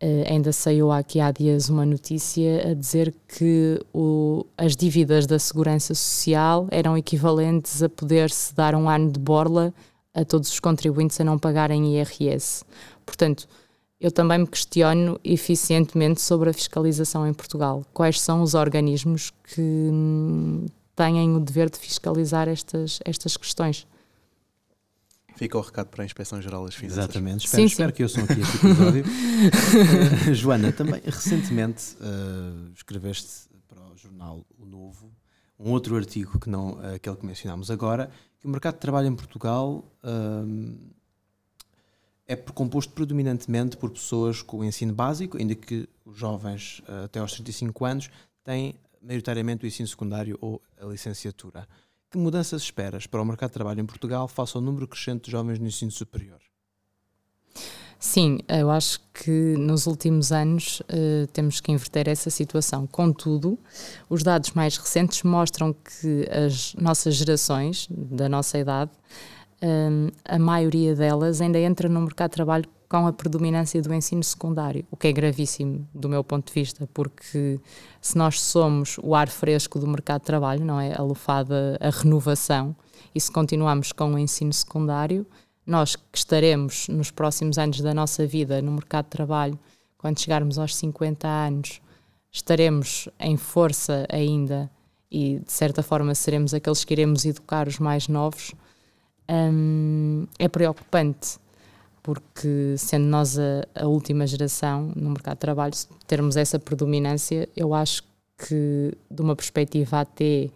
uh, 0.04 0.32
ainda 0.32 0.52
saiu 0.52 0.92
aqui 0.92 1.20
há 1.20 1.32
dias 1.32 1.70
uma 1.70 1.86
notícia 1.86 2.72
a 2.72 2.74
dizer 2.74 3.14
que 3.28 3.80
o, 3.94 4.46
as 4.58 4.76
dívidas 4.76 5.26
da 5.26 5.40
Segurança 5.40 5.96
Social 5.96 6.68
eram 6.70 6.98
equivalentes 6.98 7.82
a 7.82 7.90
poder-se 7.90 8.54
dar 8.54 8.76
um 8.76 8.90
ano 8.90 9.12
de 9.12 9.20
borla 9.20 9.74
a 10.14 10.26
todos 10.26 10.52
os 10.52 10.60
contribuintes 10.60 11.20
a 11.20 11.24
não 11.24 11.40
pagarem 11.40 11.96
IRS. 11.96 12.64
Portanto, 13.06 13.48
eu 14.00 14.12
também 14.12 14.40
me 14.40 14.48
questiono 14.48 15.18
eficientemente 15.24 16.22
sobre 16.22 16.50
a 16.50 16.54
fiscalização 16.54 17.26
em 17.26 17.34
Portugal. 17.34 17.86
Quais 17.94 18.20
são 18.20 18.42
os 18.42 18.54
organismos 18.54 19.32
que 19.56 19.62
hum, 19.62 20.66
têm 20.94 21.36
o 21.36 21.40
dever 21.40 21.70
de 21.70 21.78
fiscalizar 21.78 22.50
estas, 22.50 23.00
estas 23.06 23.38
questões? 23.38 23.88
Fica 25.36 25.58
o 25.58 25.62
recado 25.62 25.88
para 25.88 26.04
a 26.04 26.06
Inspeção 26.06 26.42
Geral 26.42 26.66
das 26.66 26.76
Finanças. 26.76 27.00
Exatamente, 27.00 27.46
espero, 27.46 27.62
sim, 27.62 27.66
espero 27.66 27.90
sim. 27.90 27.96
que 27.96 28.04
ouçam 28.04 28.24
aqui 28.24 28.42
este 28.42 28.58
episódio. 28.58 29.04
uh, 29.04 30.34
Joana, 30.36 30.72
também 30.72 31.02
recentemente 31.04 31.96
uh, 31.96 32.72
escreveste 32.74 33.50
para 33.68 33.82
o 33.82 33.98
jornal 33.98 34.46
O 34.58 34.66
Novo 34.66 35.12
um 35.60 35.72
outro 35.72 35.96
artigo 35.96 36.40
que 36.40 36.50
não 36.50 36.74
uh, 36.74 36.96
aquele 36.96 37.16
que 37.16 37.26
mencionámos 37.26 37.72
agora, 37.72 38.10
que 38.40 38.46
o 38.46 38.50
mercado 38.50 38.74
de 38.74 38.82
trabalho 38.82 39.08
em 39.08 39.16
Portugal 39.16 39.86
é 42.28 42.36
composto 42.36 42.94
predominantemente 42.94 43.78
por 43.78 43.90
pessoas 43.90 44.42
com 44.42 44.60
o 44.60 44.64
ensino 44.64 44.94
básico, 44.94 45.38
ainda 45.38 45.56
que 45.56 45.88
os 46.04 46.18
jovens 46.18 46.82
até 47.06 47.20
aos 47.20 47.34
35 47.34 47.86
anos 47.86 48.10
têm 48.44 48.76
maioritariamente 49.02 49.66
o 49.66 49.68
ensino 49.68 49.88
secundário 49.88 50.38
ou 50.42 50.62
a 50.82 50.86
licenciatura. 50.86 51.68
Que 52.14 52.20
mudanças 52.20 52.62
esperas 52.62 53.08
para 53.08 53.20
o 53.20 53.26
mercado 53.26 53.50
de 53.50 53.56
trabalho 53.56 53.82
em 53.82 53.86
Portugal 53.88 54.28
face 54.28 54.56
ao 54.56 54.62
número 54.62 54.88
crescente 54.88 55.26
de 55.26 55.32
jovens 55.32 55.58
no 55.58 55.66
ensino 55.66 55.90
superior? 55.90 56.40
Sim, 57.98 58.38
eu 58.48 58.70
acho 58.70 59.00
que 59.12 59.56
nos 59.58 59.88
últimos 59.88 60.32
anos 60.32 60.82
uh, 60.82 61.26
temos 61.34 61.60
que 61.60 61.72
inverter 61.72 62.08
essa 62.08 62.30
situação. 62.30 62.86
Contudo, 62.86 63.58
os 64.08 64.22
dados 64.22 64.52
mais 64.52 64.78
recentes 64.78 65.24
mostram 65.24 65.74
que 65.74 66.30
as 66.30 66.76
nossas 66.76 67.16
gerações, 67.16 67.88
da 67.90 68.30
nossa 68.30 68.60
idade, 68.60 68.92
uh, 69.64 70.14
a 70.24 70.38
maioria 70.38 70.94
delas 70.94 71.42
ainda 71.42 71.58
entra 71.58 71.90
no 71.90 72.00
mercado 72.02 72.30
de 72.30 72.36
trabalho 72.36 72.70
com 72.94 73.08
a 73.08 73.12
predominância 73.12 73.82
do 73.82 73.92
ensino 73.92 74.24
secundário, 74.24 74.86
o 74.92 74.96
que 74.96 75.08
é 75.08 75.12
gravíssimo 75.12 75.90
do 75.96 76.08
meu 76.08 76.24
ponto 76.24 76.46
de 76.46 76.54
vista, 76.54 76.88
porque 76.94 77.60
se 78.00 78.16
nós 78.16 78.40
somos 78.40 79.00
o 79.02 79.16
ar 79.16 79.30
fresco 79.30 79.80
do 79.80 79.88
mercado 79.88 80.22
de 80.22 80.28
trabalho, 80.28 80.64
não 80.64 80.80
é? 80.80 80.94
A 80.96 81.02
lufada, 81.02 81.76
a 81.82 81.90
renovação, 81.90 82.76
e 83.16 83.20
se 83.20 83.32
continuarmos 83.32 83.92
com 83.92 84.14
o 84.14 84.20
ensino 84.20 84.54
secundário, 84.54 85.26
nós 85.66 85.96
que 85.96 86.04
estaremos 86.14 86.88
nos 86.88 87.10
próximos 87.10 87.58
anos 87.58 87.82
da 87.82 87.96
nossa 87.96 88.28
vida 88.28 88.62
no 88.62 88.74
mercado 88.74 89.06
de 89.06 89.10
trabalho, 89.10 89.58
quando 89.98 90.20
chegarmos 90.20 90.60
aos 90.60 90.76
50 90.76 91.28
anos, 91.28 91.82
estaremos 92.32 93.10
em 93.20 93.38
força 93.38 94.06
ainda 94.08 94.70
e 95.10 95.40
de 95.40 95.52
certa 95.52 95.82
forma 95.82 96.14
seremos 96.14 96.54
aqueles 96.54 96.86
que 96.86 96.94
iremos 96.94 97.26
educar 97.26 97.68
os 97.68 97.80
mais 97.80 98.08
novos, 98.08 98.54
hum, 99.28 100.28
é 100.38 100.48
preocupante 100.48 101.42
porque 102.04 102.76
sendo 102.78 103.06
nós 103.06 103.40
a, 103.40 103.66
a, 103.74 103.88
última 103.88 104.28
geração 104.28 104.92
no 104.94 105.10
mercado 105.10 105.36
de 105.36 105.40
trabalho, 105.40 105.74
termos 106.06 106.36
essa 106.36 106.60
predominância, 106.60 107.48
eu 107.56 107.74
acho 107.74 108.04
que 108.38 108.94
de 109.10 109.22
uma 109.22 109.36
perspectiva 109.36 110.02
até 110.02 110.50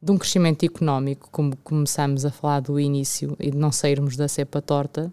de 0.00 0.12
um 0.12 0.18
crescimento 0.18 0.62
económico, 0.64 1.30
como 1.32 1.56
começamos 1.56 2.26
a 2.26 2.30
falar 2.30 2.60
do 2.60 2.78
início, 2.78 3.34
e 3.40 3.50
de 3.50 3.56
não 3.56 3.72
sairmos 3.72 4.14
da 4.14 4.28
cepa 4.28 4.60
torta, 4.60 5.10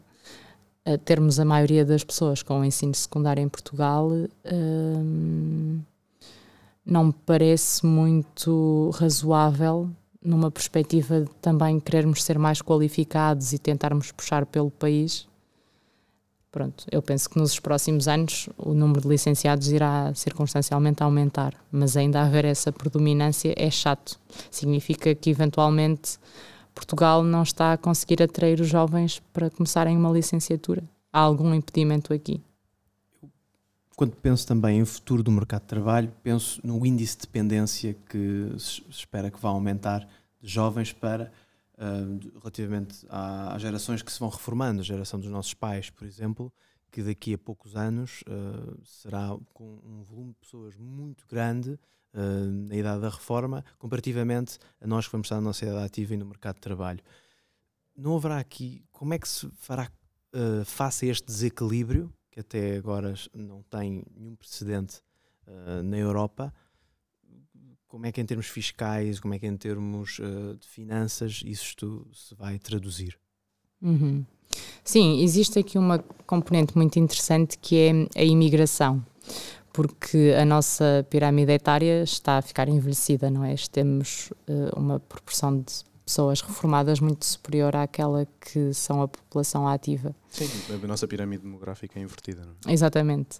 a 0.83 0.97
termos 0.97 1.39
a 1.39 1.45
maioria 1.45 1.85
das 1.85 2.03
pessoas 2.03 2.43
com 2.43 2.59
o 2.59 2.65
ensino 2.65 2.93
secundário 2.93 3.41
em 3.41 3.47
Portugal, 3.47 4.09
hum, 4.11 5.79
não 6.85 7.05
me 7.05 7.13
parece 7.25 7.85
muito 7.85 8.91
razoável 8.95 9.89
numa 10.21 10.51
perspectiva 10.51 11.21
de 11.21 11.29
também 11.41 11.79
querermos 11.79 12.21
ser 12.23 12.37
mais 12.37 12.61
qualificados 12.61 13.53
e 13.53 13.57
tentarmos 13.57 14.11
puxar 14.11 14.45
pelo 14.45 14.69
país 14.69 15.30
Pronto, 16.51 16.85
eu 16.91 17.01
penso 17.01 17.29
que 17.29 17.39
nos 17.39 17.57
próximos 17.59 18.09
anos 18.09 18.49
o 18.57 18.73
número 18.73 18.99
de 18.99 19.07
licenciados 19.07 19.69
irá 19.69 20.13
circunstancialmente 20.13 21.01
aumentar, 21.01 21.53
mas 21.71 21.95
ainda 21.95 22.21
haver 22.21 22.43
essa 22.43 22.73
predominância 22.73 23.53
é 23.55 23.71
chato. 23.71 24.19
Significa 24.49 25.15
que 25.15 25.29
eventualmente 25.29 26.19
Portugal 26.75 27.23
não 27.23 27.43
está 27.43 27.71
a 27.71 27.77
conseguir 27.77 28.21
atrair 28.21 28.59
os 28.59 28.67
jovens 28.67 29.21
para 29.31 29.49
começarem 29.49 29.95
uma 29.95 30.11
licenciatura. 30.11 30.83
Há 31.11 31.19
algum 31.19 31.53
impedimento 31.53 32.13
aqui? 32.13 32.41
Quando 33.95 34.15
penso 34.17 34.45
também 34.45 34.79
em 34.79 34.85
futuro 34.85 35.23
do 35.23 35.31
mercado 35.31 35.61
de 35.61 35.67
trabalho, 35.67 36.11
penso 36.21 36.59
no 36.65 36.85
índice 36.85 37.15
de 37.15 37.21
dependência 37.21 37.95
que 38.09 38.51
se 38.57 38.83
espera 38.89 39.31
que 39.31 39.39
vá 39.39 39.49
aumentar 39.49 40.05
de 40.41 40.51
jovens 40.51 40.91
para 40.91 41.31
relativamente 42.39 43.05
às 43.09 43.61
gerações 43.61 44.01
que 44.01 44.11
se 44.11 44.19
vão 44.19 44.29
reformando, 44.29 44.81
a 44.81 44.83
geração 44.83 45.19
dos 45.19 45.29
nossos 45.29 45.53
pais, 45.53 45.89
por 45.89 46.05
exemplo, 46.05 46.53
que 46.91 47.01
daqui 47.01 47.33
a 47.33 47.37
poucos 47.37 47.75
anos 47.75 48.21
uh, 48.27 48.85
será 48.85 49.35
com 49.53 49.79
um 49.83 50.03
volume 50.03 50.33
de 50.33 50.39
pessoas 50.39 50.75
muito 50.75 51.25
grande 51.27 51.71
uh, 51.71 52.51
na 52.67 52.75
idade 52.75 53.01
da 53.01 53.09
reforma, 53.09 53.63
comparativamente 53.79 54.59
a 54.79 54.85
nós 54.85 55.05
que 55.05 55.11
vamos 55.13 55.25
estar 55.25 55.37
na 55.37 55.41
nossa 55.41 55.65
idade 55.65 55.85
ativa 55.85 56.13
e 56.13 56.17
no 56.17 56.25
mercado 56.25 56.55
de 56.55 56.61
trabalho. 56.61 56.99
Não 57.95 58.15
haverá 58.15 58.37
aqui, 58.37 58.83
como 58.91 59.13
é 59.13 59.19
que 59.19 59.27
se 59.27 59.49
fará 59.51 59.89
uh, 60.35 60.65
face 60.65 61.07
a 61.07 61.11
este 61.11 61.25
desequilíbrio, 61.25 62.13
que 62.29 62.41
até 62.41 62.75
agora 62.77 63.13
não 63.33 63.63
tem 63.63 64.03
nenhum 64.15 64.35
precedente 64.35 65.01
na 65.83 65.97
Europa, 65.97 66.53
como 67.91 68.05
é 68.05 68.11
que 68.11 68.21
em 68.21 68.25
termos 68.25 68.47
fiscais, 68.47 69.19
como 69.19 69.33
é 69.33 69.39
que 69.39 69.45
em 69.45 69.57
termos 69.57 70.17
uh, 70.19 70.55
de 70.55 70.65
finanças 70.65 71.43
isto 71.45 72.07
se 72.13 72.33
vai 72.33 72.57
traduzir? 72.57 73.19
Uhum. 73.81 74.25
Sim, 74.81 75.21
existe 75.21 75.59
aqui 75.59 75.77
uma 75.77 75.99
componente 76.25 76.75
muito 76.77 76.97
interessante 76.97 77.57
que 77.57 78.07
é 78.15 78.21
a 78.21 78.23
imigração, 78.23 79.05
porque 79.73 80.33
a 80.39 80.45
nossa 80.45 81.05
pirâmide 81.09 81.51
etária 81.51 82.01
está 82.03 82.37
a 82.37 82.41
ficar 82.41 82.69
envelhecida, 82.69 83.29
não 83.29 83.43
é? 83.43 83.55
Temos 83.69 84.31
uh, 84.47 84.79
uma 84.79 85.01
proporção 85.01 85.59
de 85.59 85.83
pessoas 86.11 86.41
reformadas 86.41 86.99
muito 86.99 87.25
superior 87.25 87.73
àquela 87.73 88.27
que 88.41 88.73
são 88.73 89.01
a 89.01 89.07
população 89.07 89.65
ativa. 89.65 90.13
Sim, 90.29 90.49
a 90.83 90.87
nossa 90.87 91.07
pirâmide 91.07 91.43
demográfica 91.43 91.97
é 91.97 92.03
invertida. 92.03 92.41
Não 92.41 92.69
é? 92.69 92.73
Exatamente. 92.73 93.39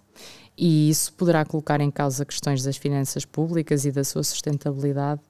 E 0.56 0.88
isso 0.88 1.12
poderá 1.12 1.44
colocar 1.44 1.82
em 1.82 1.90
causa 1.90 2.24
questões 2.24 2.62
das 2.62 2.78
finanças 2.78 3.26
públicas 3.26 3.84
e 3.84 3.92
da 3.92 4.02
sua 4.02 4.22
sustentabilidade, 4.22 5.20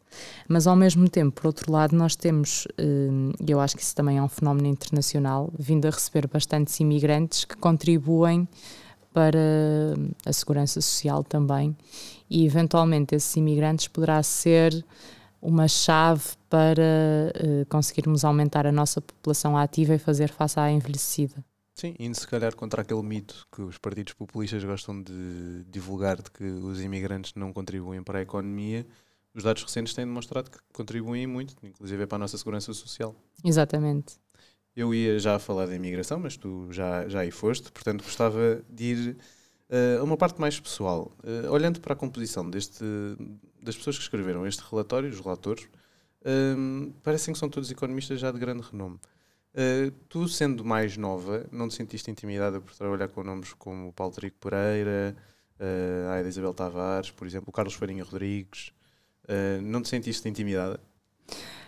mas 0.48 0.68
ao 0.68 0.76
mesmo 0.76 1.08
tempo, 1.08 1.40
por 1.40 1.46
outro 1.48 1.72
lado, 1.72 1.96
nós 1.96 2.14
temos, 2.14 2.68
hum, 2.78 3.32
e 3.44 3.50
eu 3.50 3.60
acho 3.60 3.76
que 3.76 3.82
isso 3.82 3.94
também 3.94 4.18
é 4.18 4.22
um 4.22 4.28
fenómeno 4.28 4.68
internacional, 4.68 5.52
vindo 5.58 5.86
a 5.86 5.90
receber 5.90 6.28
bastantes 6.28 6.78
imigrantes 6.78 7.44
que 7.44 7.56
contribuem 7.56 8.46
para 9.12 9.38
a 10.24 10.32
segurança 10.32 10.80
social 10.80 11.24
também, 11.24 11.76
e 12.30 12.46
eventualmente 12.46 13.14
esses 13.14 13.34
imigrantes 13.36 13.88
poderá 13.88 14.22
ser 14.22 14.84
uma 15.42 15.66
chave 15.66 16.22
para 16.48 17.32
uh, 17.34 17.66
conseguirmos 17.68 18.24
aumentar 18.24 18.64
a 18.64 18.72
nossa 18.72 19.00
população 19.00 19.58
ativa 19.58 19.94
e 19.94 19.98
fazer 19.98 20.28
face 20.28 20.58
à 20.60 20.70
envelhecida. 20.70 21.44
Sim, 21.74 21.96
indo 21.98 22.14
se 22.14 22.28
calhar 22.28 22.54
contra 22.54 22.82
aquele 22.82 23.02
mito 23.02 23.46
que 23.50 23.60
os 23.60 23.76
partidos 23.76 24.12
populistas 24.12 24.62
gostam 24.62 25.02
de 25.02 25.64
divulgar 25.68 26.22
de 26.22 26.30
que 26.30 26.44
os 26.44 26.80
imigrantes 26.80 27.32
não 27.34 27.52
contribuem 27.52 28.02
para 28.04 28.20
a 28.20 28.22
economia, 28.22 28.86
os 29.34 29.42
dados 29.42 29.64
recentes 29.64 29.94
têm 29.94 30.04
demonstrado 30.04 30.50
que 30.50 30.58
contribuem 30.72 31.26
muito, 31.26 31.56
inclusive 31.66 32.06
para 32.06 32.16
a 32.16 32.18
nossa 32.20 32.38
segurança 32.38 32.72
social. 32.72 33.16
Exatamente. 33.42 34.14
Eu 34.76 34.94
ia 34.94 35.18
já 35.18 35.38
falar 35.38 35.66
da 35.66 35.74
imigração, 35.74 36.20
mas 36.20 36.36
tu 36.36 36.68
já, 36.70 37.08
já 37.08 37.20
aí 37.20 37.30
foste, 37.30 37.72
portanto 37.72 38.04
gostava 38.04 38.62
de 38.68 38.84
ir 38.84 39.16
uh, 39.72 40.04
uma 40.04 40.16
parte 40.16 40.40
mais 40.40 40.60
pessoal. 40.60 41.10
Uh, 41.24 41.50
olhando 41.50 41.80
para 41.80 41.94
a 41.94 41.96
composição 41.96 42.48
deste, 42.48 42.84
das 43.62 43.76
pessoas 43.76 43.96
que 43.96 44.02
escreveram 44.02 44.46
este 44.46 44.62
relatório, 44.70 45.08
os 45.08 45.18
relatores, 45.18 45.66
um, 46.24 46.92
parecem 47.02 47.32
que 47.32 47.40
são 47.40 47.48
todos 47.48 47.70
economistas 47.70 48.20
já 48.20 48.30
de 48.30 48.38
grande 48.38 48.62
renome. 48.62 48.98
Uh, 49.54 49.90
tu, 50.08 50.28
sendo 50.28 50.64
mais 50.64 50.96
nova, 50.96 51.46
não 51.52 51.68
te 51.68 51.74
sentiste 51.74 52.10
intimidada 52.10 52.60
por 52.60 52.74
trabalhar 52.74 53.08
com 53.08 53.22
nomes 53.22 53.52
como 53.52 53.92
Paulo 53.92 54.12
Trigo 54.14 54.36
Pereira, 54.40 55.16
uh, 55.60 56.08
a 56.10 56.12
Aida 56.14 56.28
Isabel 56.28 56.54
Tavares, 56.54 57.10
por 57.10 57.26
exemplo, 57.26 57.50
o 57.50 57.52
Carlos 57.52 57.74
Farinha 57.74 58.04
Rodrigues? 58.04 58.72
Uh, 59.24 59.60
não 59.62 59.82
te 59.82 59.88
sentiste 59.88 60.28
intimidada? 60.28 60.80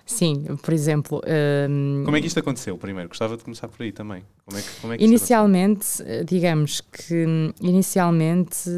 Sim, 0.06 0.44
por 0.62 0.74
exemplo. 0.74 1.22
Um... 1.68 2.02
Como 2.04 2.16
é 2.16 2.20
que 2.20 2.26
isto 2.26 2.38
aconteceu 2.38 2.76
primeiro? 2.76 3.08
Gostava 3.08 3.36
de 3.36 3.44
começar 3.44 3.68
por 3.68 3.82
aí 3.82 3.92
também. 3.92 4.22
Como 4.44 4.58
é 4.58 4.62
que, 4.62 4.80
como 4.80 4.92
é 4.92 4.98
que 4.98 5.04
inicialmente, 5.04 5.86
digamos 6.26 6.80
que 6.80 7.24
inicialmente 7.60 8.70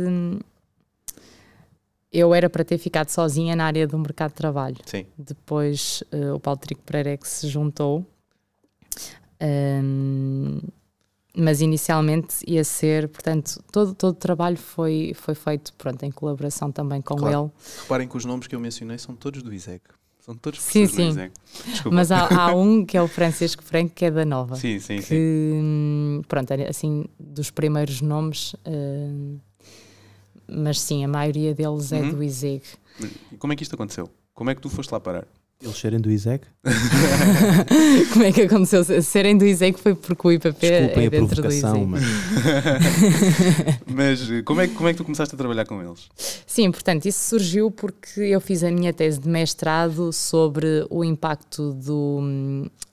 eu 2.12 2.34
era 2.34 2.48
para 2.48 2.64
ter 2.64 2.78
ficado 2.78 3.10
sozinha 3.10 3.54
na 3.54 3.66
área 3.66 3.86
do 3.86 3.98
mercado 3.98 4.30
de 4.30 4.36
trabalho. 4.36 4.76
Sim. 4.86 5.04
Depois 5.18 6.02
uh, 6.12 6.34
o 6.34 6.40
Paulo 6.40 6.58
Trico 6.58 6.82
Pereira 6.82 7.10
é 7.10 7.16
que 7.16 7.28
se 7.28 7.46
juntou. 7.48 8.06
Um, 9.42 10.60
mas 11.36 11.60
inicialmente 11.60 12.36
ia 12.46 12.64
ser, 12.64 13.08
portanto, 13.08 13.62
todo, 13.70 13.94
todo 13.94 14.12
o 14.12 14.18
trabalho 14.18 14.56
foi, 14.56 15.12
foi 15.14 15.34
feito 15.34 15.74
pronto, 15.74 16.02
em 16.02 16.10
colaboração 16.10 16.72
também 16.72 17.02
com 17.02 17.16
claro. 17.16 17.52
ele. 17.54 17.80
Reparem 17.82 18.08
que 18.08 18.16
os 18.16 18.24
nomes 18.24 18.46
que 18.46 18.54
eu 18.54 18.60
mencionei 18.60 18.96
são 18.96 19.14
todos 19.14 19.42
do 19.42 19.52
ISEG. 19.52 19.82
São 20.26 20.34
todos 20.34 20.60
sim, 20.60 20.88
sim. 20.88 20.96
do 20.96 21.10
ISEG. 21.10 21.32
Mas 21.92 22.10
há, 22.10 22.26
há, 22.26 22.52
um 22.56 22.84
que 22.84 22.96
é 22.96 23.02
o 23.02 23.06
Francisco 23.06 23.62
Franco, 23.62 23.94
que 23.94 24.06
é 24.06 24.10
da 24.10 24.24
Nova. 24.24 24.56
Sim, 24.56 24.80
sim, 24.80 24.96
que, 24.96 25.02
sim. 25.02 26.22
Pronto, 26.26 26.52
assim, 26.68 27.04
dos 27.18 27.48
primeiros 27.52 28.00
nomes. 28.00 28.54
Uh, 28.54 29.38
mas 30.48 30.80
sim, 30.80 31.04
a 31.04 31.08
maioria 31.08 31.54
deles 31.54 31.92
é 31.92 32.00
uhum. 32.00 32.10
do 32.10 32.22
ISEG. 32.24 32.62
Como 33.38 33.52
é 33.52 33.56
que 33.56 33.62
isto 33.62 33.76
aconteceu? 33.76 34.10
Como 34.34 34.50
é 34.50 34.54
que 34.56 34.60
tu 34.60 34.68
foste 34.68 34.90
lá 34.90 34.98
parar? 34.98 35.28
Eles 35.62 35.78
serem 35.78 35.98
do 35.98 36.10
ISEG? 36.10 36.42
Como 38.12 38.24
é 38.24 38.30
que 38.32 38.42
aconteceu? 38.42 38.84
Serem 39.02 39.38
do 39.38 39.46
ISEG 39.46 39.78
foi 39.78 39.94
porque 39.94 40.28
o 40.28 40.32
IPP 40.32 40.70
Desculpem 40.70 41.06
é 41.06 41.10
dentro 41.10 41.42
do 41.42 41.48
ISEG. 41.48 41.86
Mas... 41.86 42.02
mas 43.86 44.42
como, 44.44 44.60
é, 44.60 44.68
como 44.68 44.88
é 44.88 44.92
que 44.92 44.98
tu 44.98 45.04
começaste 45.04 45.34
a 45.34 45.38
trabalhar 45.38 45.64
com 45.64 45.82
eles? 45.82 46.08
Sim, 46.46 46.70
portanto, 46.70 47.06
isso 47.06 47.30
surgiu 47.30 47.70
porque 47.70 48.20
eu 48.20 48.40
fiz 48.40 48.62
a 48.62 48.70
minha 48.70 48.92
tese 48.92 49.18
de 49.18 49.28
mestrado 49.28 50.12
sobre 50.12 50.86
o 50.90 51.02
impacto 51.02 51.72
do, 51.72 52.20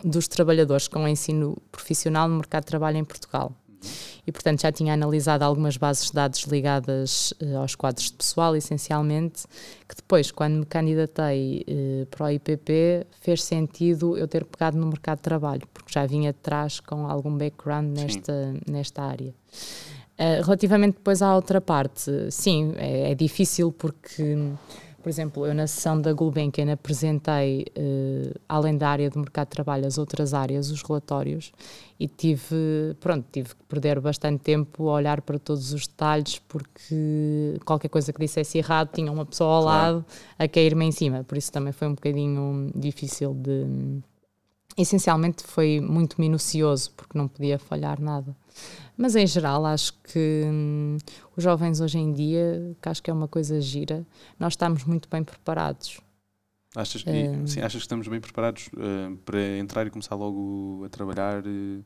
dos 0.04 0.30
trabalhadores 0.30 0.88
com 0.88 1.06
ensino 1.06 1.58
profissional 1.70 2.30
no 2.30 2.38
mercado 2.38 2.64
de 2.64 2.68
trabalho 2.68 2.98
em 2.98 3.04
Portugal 3.04 3.54
e, 4.26 4.32
portanto, 4.32 4.62
já 4.62 4.72
tinha 4.72 4.94
analisado 4.94 5.44
algumas 5.44 5.78
bases 5.78 6.08
de 6.08 6.14
dados 6.14 6.44
ligadas 6.44 7.34
uh, 7.42 7.58
aos 7.58 7.76
quadros 7.76 8.06
de 8.06 8.14
pessoal, 8.14 8.56
essencialmente, 8.56 9.44
que 9.88 9.96
depois, 9.96 10.32
quando 10.32 10.60
me 10.60 10.66
candidatei 10.66 11.66
uh, 11.68 12.06
para 12.08 12.26
o 12.26 12.30
IPP, 12.30 13.06
fez 13.22 13.44
sentido 13.44 14.18
eu 14.18 14.28
ter 14.28 14.46
pegado 14.46 14.78
no 14.78 14.88
mercado 14.88 15.18
de 15.18 15.24
trabalho, 15.24 15.68
porque 15.74 15.92
já 15.92 16.06
vinha 16.06 16.32
de 16.32 16.40
trás 16.40 16.80
com 16.80 17.08
algum 17.08 17.38
background 17.38 17.98
nesta, 17.98 18.54
nesta 18.68 19.04
área. 19.04 19.34
Uh, 20.14 20.44
relativamente 20.44 20.96
depois 20.96 21.22
à 21.22 21.36
outra 21.36 21.60
parte, 21.60 22.12
sim, 22.30 22.74
é, 22.78 23.12
é 23.12 23.16
difícil 23.16 23.72
porque 23.72 24.38
por 25.04 25.10
exemplo, 25.10 25.46
eu 25.46 25.54
na 25.54 25.68
sessão 25.68 26.00
da 26.00 26.14
Gulbenkian 26.14 26.72
apresentei, 26.72 27.66
uh, 27.78 28.40
além 28.48 28.78
da 28.78 28.88
área 28.88 29.10
do 29.10 29.20
mercado 29.20 29.48
de 29.48 29.52
trabalho, 29.52 29.86
as 29.86 29.98
outras 29.98 30.34
áreas, 30.34 30.72
os 30.72 30.82
relatórios, 30.82 31.52
e 32.00 32.08
tive, 32.08 32.96
pronto, 33.02 33.26
tive 33.30 33.50
que 33.50 33.64
perder 33.68 34.00
bastante 34.00 34.40
tempo 34.42 34.90
a 34.90 34.94
olhar 34.94 35.22
para 35.22 35.38
todos 35.38 35.74
os 35.74 35.86
detalhes, 35.86 36.40
porque 36.48 37.60
qualquer 37.66 37.90
coisa 37.90 38.14
que 38.14 38.20
dissesse 38.20 38.58
errado 38.58 38.92
tinha 38.94 39.12
uma 39.12 39.26
pessoa 39.26 39.58
ao 39.58 39.64
claro. 39.64 39.96
lado 39.96 40.06
a 40.40 40.48
cair-me 40.48 40.86
em 40.86 40.92
cima, 40.94 41.26
por 41.26 41.38
isso 41.38 41.52
também 41.52 41.74
foi 41.74 41.90
um 41.90 41.96
bocadinho 41.96 42.72
difícil 42.74 43.34
de... 43.34 44.02
Essencialmente 44.78 45.44
foi 45.44 45.82
muito 45.82 46.20
minucioso, 46.20 46.92
porque 46.96 47.18
não 47.18 47.28
podia 47.28 47.60
falhar 47.60 48.02
nada. 48.02 48.34
Mas 48.98 49.16
em 49.16 49.26
geral, 49.26 49.66
acho 49.66 49.94
que 50.04 50.44
hum, 50.46 50.98
os 51.36 51.44
jovens 51.44 51.82
hoje 51.82 51.98
em 51.98 52.12
dia, 52.14 52.76
que 52.82 52.90
acho 52.90 53.02
que 53.02 53.10
é 53.10 53.14
uma 53.14 53.28
coisa 53.28 53.60
gira, 53.60 54.06
nós 54.40 54.54
estamos 54.54 54.84
muito 54.84 55.10
bem 55.10 55.24
preparados. 55.24 56.00
Achas 56.76 57.04
que, 57.04 57.10
uh, 57.10 57.48
sim, 57.48 57.60
achas 57.60 57.74
que 57.74 57.86
estamos 57.86 58.08
bem 58.08 58.20
preparados 58.20 58.68
uh, 58.74 59.16
para 59.18 59.58
entrar 59.58 59.86
e 59.86 59.92
começar 59.92 60.16
logo 60.16 60.84
a 60.86 60.90
trabalhar, 60.90 61.44
uh, 61.46 61.86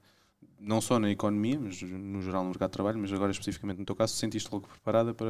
não 0.59 0.79
só 0.79 0.97
na 0.97 1.11
economia, 1.11 1.59
mas 1.59 1.81
no 1.81 2.21
geral 2.21 2.43
no 2.43 2.49
mercado 2.49 2.69
de 2.69 2.73
trabalho, 2.73 2.97
mas 2.97 3.11
agora 3.11 3.31
especificamente 3.31 3.79
no 3.79 3.85
teu 3.85 3.95
caso, 3.95 4.13
sentiste 4.15 4.49
logo 4.51 4.67
preparada 4.67 5.13
para 5.13 5.27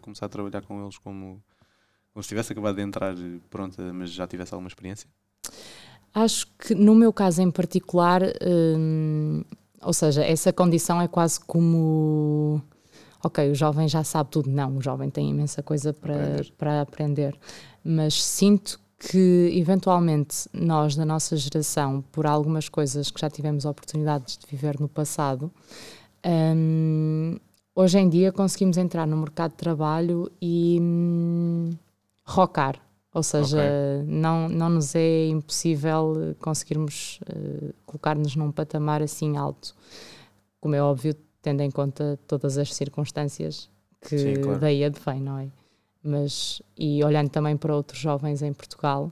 começar 0.00 0.26
a 0.26 0.28
trabalhar 0.28 0.62
com 0.62 0.82
eles 0.82 0.96
como, 0.98 1.42
como 2.12 2.22
se 2.22 2.28
tivesse 2.28 2.52
acabado 2.52 2.76
de 2.76 2.82
entrar 2.82 3.14
pronta, 3.50 3.92
mas 3.92 4.10
já 4.10 4.26
tivesse 4.26 4.54
alguma 4.54 4.68
experiência? 4.68 5.08
Acho 6.14 6.46
que 6.58 6.74
no 6.74 6.94
meu 6.94 7.12
caso 7.12 7.42
em 7.42 7.50
particular 7.50 8.22
hum, 8.42 9.44
ou 9.84 9.92
seja, 9.92 10.24
essa 10.24 10.52
condição 10.52 11.00
é 11.00 11.08
quase 11.08 11.40
como. 11.40 12.60
Ok, 13.22 13.50
o 13.50 13.54
jovem 13.54 13.88
já 13.88 14.04
sabe 14.04 14.30
tudo. 14.30 14.50
Não, 14.50 14.76
o 14.76 14.82
jovem 14.82 15.08
tem 15.08 15.30
imensa 15.30 15.62
coisa 15.62 15.92
para 15.92 16.14
aprender. 16.14 16.52
para 16.58 16.80
aprender. 16.80 17.38
Mas 17.82 18.22
sinto 18.22 18.78
que, 18.98 19.50
eventualmente, 19.54 20.48
nós, 20.52 20.94
da 20.96 21.04
nossa 21.04 21.36
geração, 21.36 22.02
por 22.12 22.26
algumas 22.26 22.68
coisas 22.68 23.10
que 23.10 23.20
já 23.20 23.30
tivemos 23.30 23.64
oportunidades 23.64 24.36
de 24.38 24.46
viver 24.46 24.78
no 24.78 24.88
passado, 24.88 25.50
hum, 26.26 27.36
hoje 27.74 27.98
em 27.98 28.08
dia 28.08 28.32
conseguimos 28.32 28.76
entrar 28.76 29.06
no 29.06 29.16
mercado 29.16 29.52
de 29.52 29.56
trabalho 29.56 30.30
e 30.40 30.78
hum, 30.80 31.70
rocar, 32.24 32.80
ou 33.14 33.22
seja, 33.22 33.58
okay. 33.58 34.12
não, 34.12 34.48
não 34.48 34.68
nos 34.68 34.94
é 34.96 35.28
impossível 35.28 36.34
conseguirmos 36.40 37.20
uh, 37.22 37.72
colocar-nos 37.86 38.34
num 38.34 38.50
patamar 38.50 39.00
assim 39.00 39.36
alto. 39.36 39.72
Como 40.60 40.74
é 40.74 40.82
óbvio, 40.82 41.14
tendo 41.40 41.60
em 41.60 41.70
conta 41.70 42.18
todas 42.26 42.58
as 42.58 42.74
circunstâncias 42.74 43.70
que 44.00 44.18
Sim, 44.18 44.42
claro. 44.42 44.58
daí 44.58 44.84
advém, 44.84 45.20
não 45.20 45.38
é? 45.38 45.48
Mas, 46.02 46.60
e 46.76 47.02
olhando 47.04 47.30
também 47.30 47.56
para 47.56 47.74
outros 47.74 48.00
jovens 48.00 48.42
em 48.42 48.52
Portugal, 48.52 49.10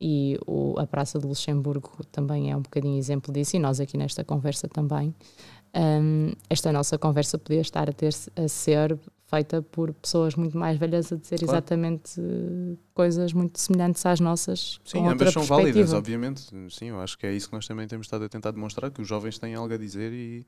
e 0.00 0.38
o, 0.46 0.78
a 0.78 0.86
Praça 0.86 1.18
do 1.18 1.28
Luxemburgo 1.28 1.90
também 2.10 2.50
é 2.50 2.56
um 2.56 2.60
bocadinho 2.60 2.98
exemplo 2.98 3.32
disso, 3.32 3.56
e 3.56 3.58
nós 3.58 3.78
aqui 3.80 3.96
nesta 3.96 4.24
conversa 4.24 4.68
também. 4.68 5.14
Um, 5.74 6.32
esta 6.50 6.72
nossa 6.72 6.98
conversa 6.98 7.38
podia 7.38 7.60
estar 7.60 7.88
a, 7.88 7.92
ter, 7.92 8.12
a 8.36 8.48
ser 8.48 8.98
feita 9.28 9.60
por 9.60 9.92
pessoas 9.92 10.34
muito 10.34 10.56
mais 10.56 10.78
velhas 10.78 11.12
a 11.12 11.16
dizer 11.16 11.38
claro. 11.38 11.52
exatamente 11.52 12.20
coisas 12.94 13.32
muito 13.32 13.60
semelhantes 13.60 14.04
às 14.06 14.18
nossas. 14.20 14.80
Sim, 14.84 15.06
ambas 15.06 15.32
são 15.32 15.42
válidas, 15.42 15.92
obviamente. 15.92 16.42
Sim, 16.70 16.86
eu 16.86 17.00
acho 17.00 17.16
que 17.18 17.26
é 17.26 17.32
isso 17.32 17.48
que 17.48 17.54
nós 17.54 17.66
também 17.66 17.86
temos 17.86 18.06
estado 18.06 18.24
a 18.24 18.28
tentar 18.28 18.50
demonstrar, 18.52 18.90
que 18.90 19.02
os 19.02 19.06
jovens 19.06 19.38
têm 19.38 19.54
algo 19.54 19.72
a 19.72 19.76
dizer 19.76 20.12
e, 20.12 20.46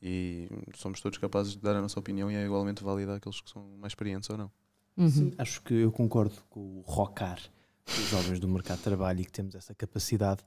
e 0.00 0.48
somos 0.74 1.00
todos 1.00 1.18
capazes 1.18 1.52
de 1.52 1.58
dar 1.58 1.76
a 1.76 1.82
nossa 1.82 2.00
opinião 2.00 2.30
e 2.30 2.34
é 2.34 2.44
igualmente 2.44 2.82
válida 2.82 3.16
aqueles 3.16 3.40
que 3.40 3.50
são 3.50 3.62
mais 3.78 3.90
experientes 3.90 4.30
ou 4.30 4.38
não. 4.38 4.50
Uhum. 4.96 5.10
Sim, 5.10 5.32
acho 5.36 5.60
que 5.62 5.74
eu 5.74 5.92
concordo 5.92 6.36
com 6.48 6.60
o 6.60 6.80
rocar 6.86 7.38
dos 7.86 8.08
jovens 8.08 8.40
do 8.40 8.48
mercado 8.48 8.78
de 8.78 8.84
trabalho 8.84 9.20
e 9.20 9.24
que 9.26 9.32
temos 9.32 9.54
essa 9.54 9.74
capacidade 9.74 10.42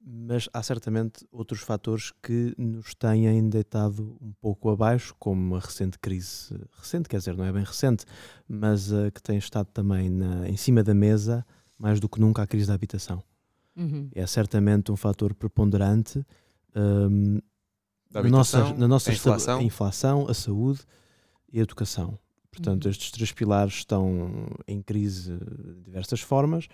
mas 0.00 0.48
há 0.52 0.62
certamente 0.62 1.26
outros 1.30 1.60
fatores 1.60 2.12
que 2.22 2.54
nos 2.56 2.94
têm 2.94 3.48
deitado 3.48 4.16
um 4.20 4.32
pouco 4.40 4.70
abaixo, 4.70 5.14
como 5.18 5.56
a 5.56 5.60
recente 5.60 5.98
crise, 5.98 6.54
recente, 6.78 7.08
quer 7.08 7.18
dizer, 7.18 7.36
não 7.36 7.44
é 7.44 7.52
bem 7.52 7.64
recente, 7.64 8.04
mas 8.48 8.90
uh, 8.92 9.10
que 9.12 9.22
tem 9.22 9.36
estado 9.38 9.66
também 9.72 10.08
na, 10.08 10.48
em 10.48 10.56
cima 10.56 10.82
da 10.82 10.94
mesa, 10.94 11.44
mais 11.78 12.00
do 12.00 12.08
que 12.08 12.20
nunca, 12.20 12.42
a 12.42 12.46
crise 12.46 12.66
da 12.68 12.74
habitação. 12.74 13.22
Uhum. 13.76 14.08
É 14.14 14.26
certamente 14.26 14.90
um 14.90 14.96
fator 14.96 15.34
preponderante 15.34 16.24
um, 16.74 17.38
Da 18.10 18.22
na 18.22 18.28
nossa, 18.28 18.58
habitação, 18.58 18.78
na 18.78 18.88
nossa 18.88 19.10
a 19.10 19.14
inflação. 19.14 19.58
a 19.58 19.62
inflação, 19.62 20.26
a 20.28 20.34
saúde 20.34 20.80
e 21.52 21.60
a 21.60 21.62
educação. 21.62 22.18
Portanto, 22.50 22.86
Uhum. 22.86 22.90
estes 22.90 23.10
três 23.10 23.30
pilares 23.30 23.74
estão 23.74 24.48
em 24.66 24.82
crise 24.82 25.36
de 25.38 25.82
diversas 25.84 26.20
formas, 26.20 26.66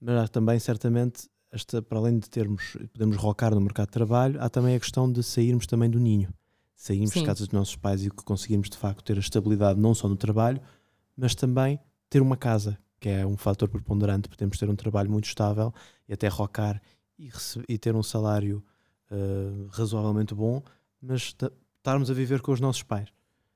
mas 0.00 0.16
há 0.16 0.28
também, 0.28 0.58
certamente, 0.58 1.28
esta, 1.52 1.82
para 1.82 1.98
além 1.98 2.18
de 2.18 2.28
termos, 2.30 2.76
podemos 2.92 3.16
rocar 3.16 3.54
no 3.54 3.60
mercado 3.60 3.86
de 3.88 3.92
trabalho, 3.92 4.40
há 4.42 4.48
também 4.48 4.74
a 4.74 4.80
questão 4.80 5.10
de 5.10 5.22
sairmos 5.22 5.66
também 5.66 5.88
do 5.90 6.00
ninho, 6.00 6.32
sairmos 6.74 7.10
de 7.20 7.26
casa 7.26 7.44
dos 7.44 7.52
nossos 7.52 7.76
pais 7.76 8.04
e 8.04 8.10
que 8.10 8.24
conseguirmos, 8.24 8.68
de 8.70 8.76
facto, 8.76 9.04
ter 9.04 9.16
a 9.16 9.20
estabilidade 9.20 9.78
não 9.78 9.94
só 9.94 10.08
no 10.08 10.16
trabalho, 10.16 10.60
mas 11.16 11.34
também 11.34 11.78
ter 12.08 12.20
uma 12.22 12.36
casa, 12.36 12.78
que 12.98 13.08
é 13.08 13.26
um 13.26 13.36
fator 13.36 13.68
preponderante, 13.68 14.28
podemos 14.28 14.58
ter 14.58 14.68
um 14.70 14.76
trabalho 14.76 15.10
muito 15.10 15.26
estável 15.26 15.72
e 16.08 16.12
até 16.12 16.26
rocar 16.28 16.80
e, 17.18 17.30
e 17.68 17.78
ter 17.78 17.94
um 17.94 18.02
salário 18.02 18.64
eh, 19.10 19.66
razoavelmente 19.70 20.34
bom, 20.34 20.62
mas 21.00 21.32
ta- 21.34 21.50
estarmos 21.76 22.10
a 22.10 22.14
viver 22.14 22.40
com 22.40 22.52
os 22.52 22.60
nossos 22.60 22.82
pais. 22.82 23.08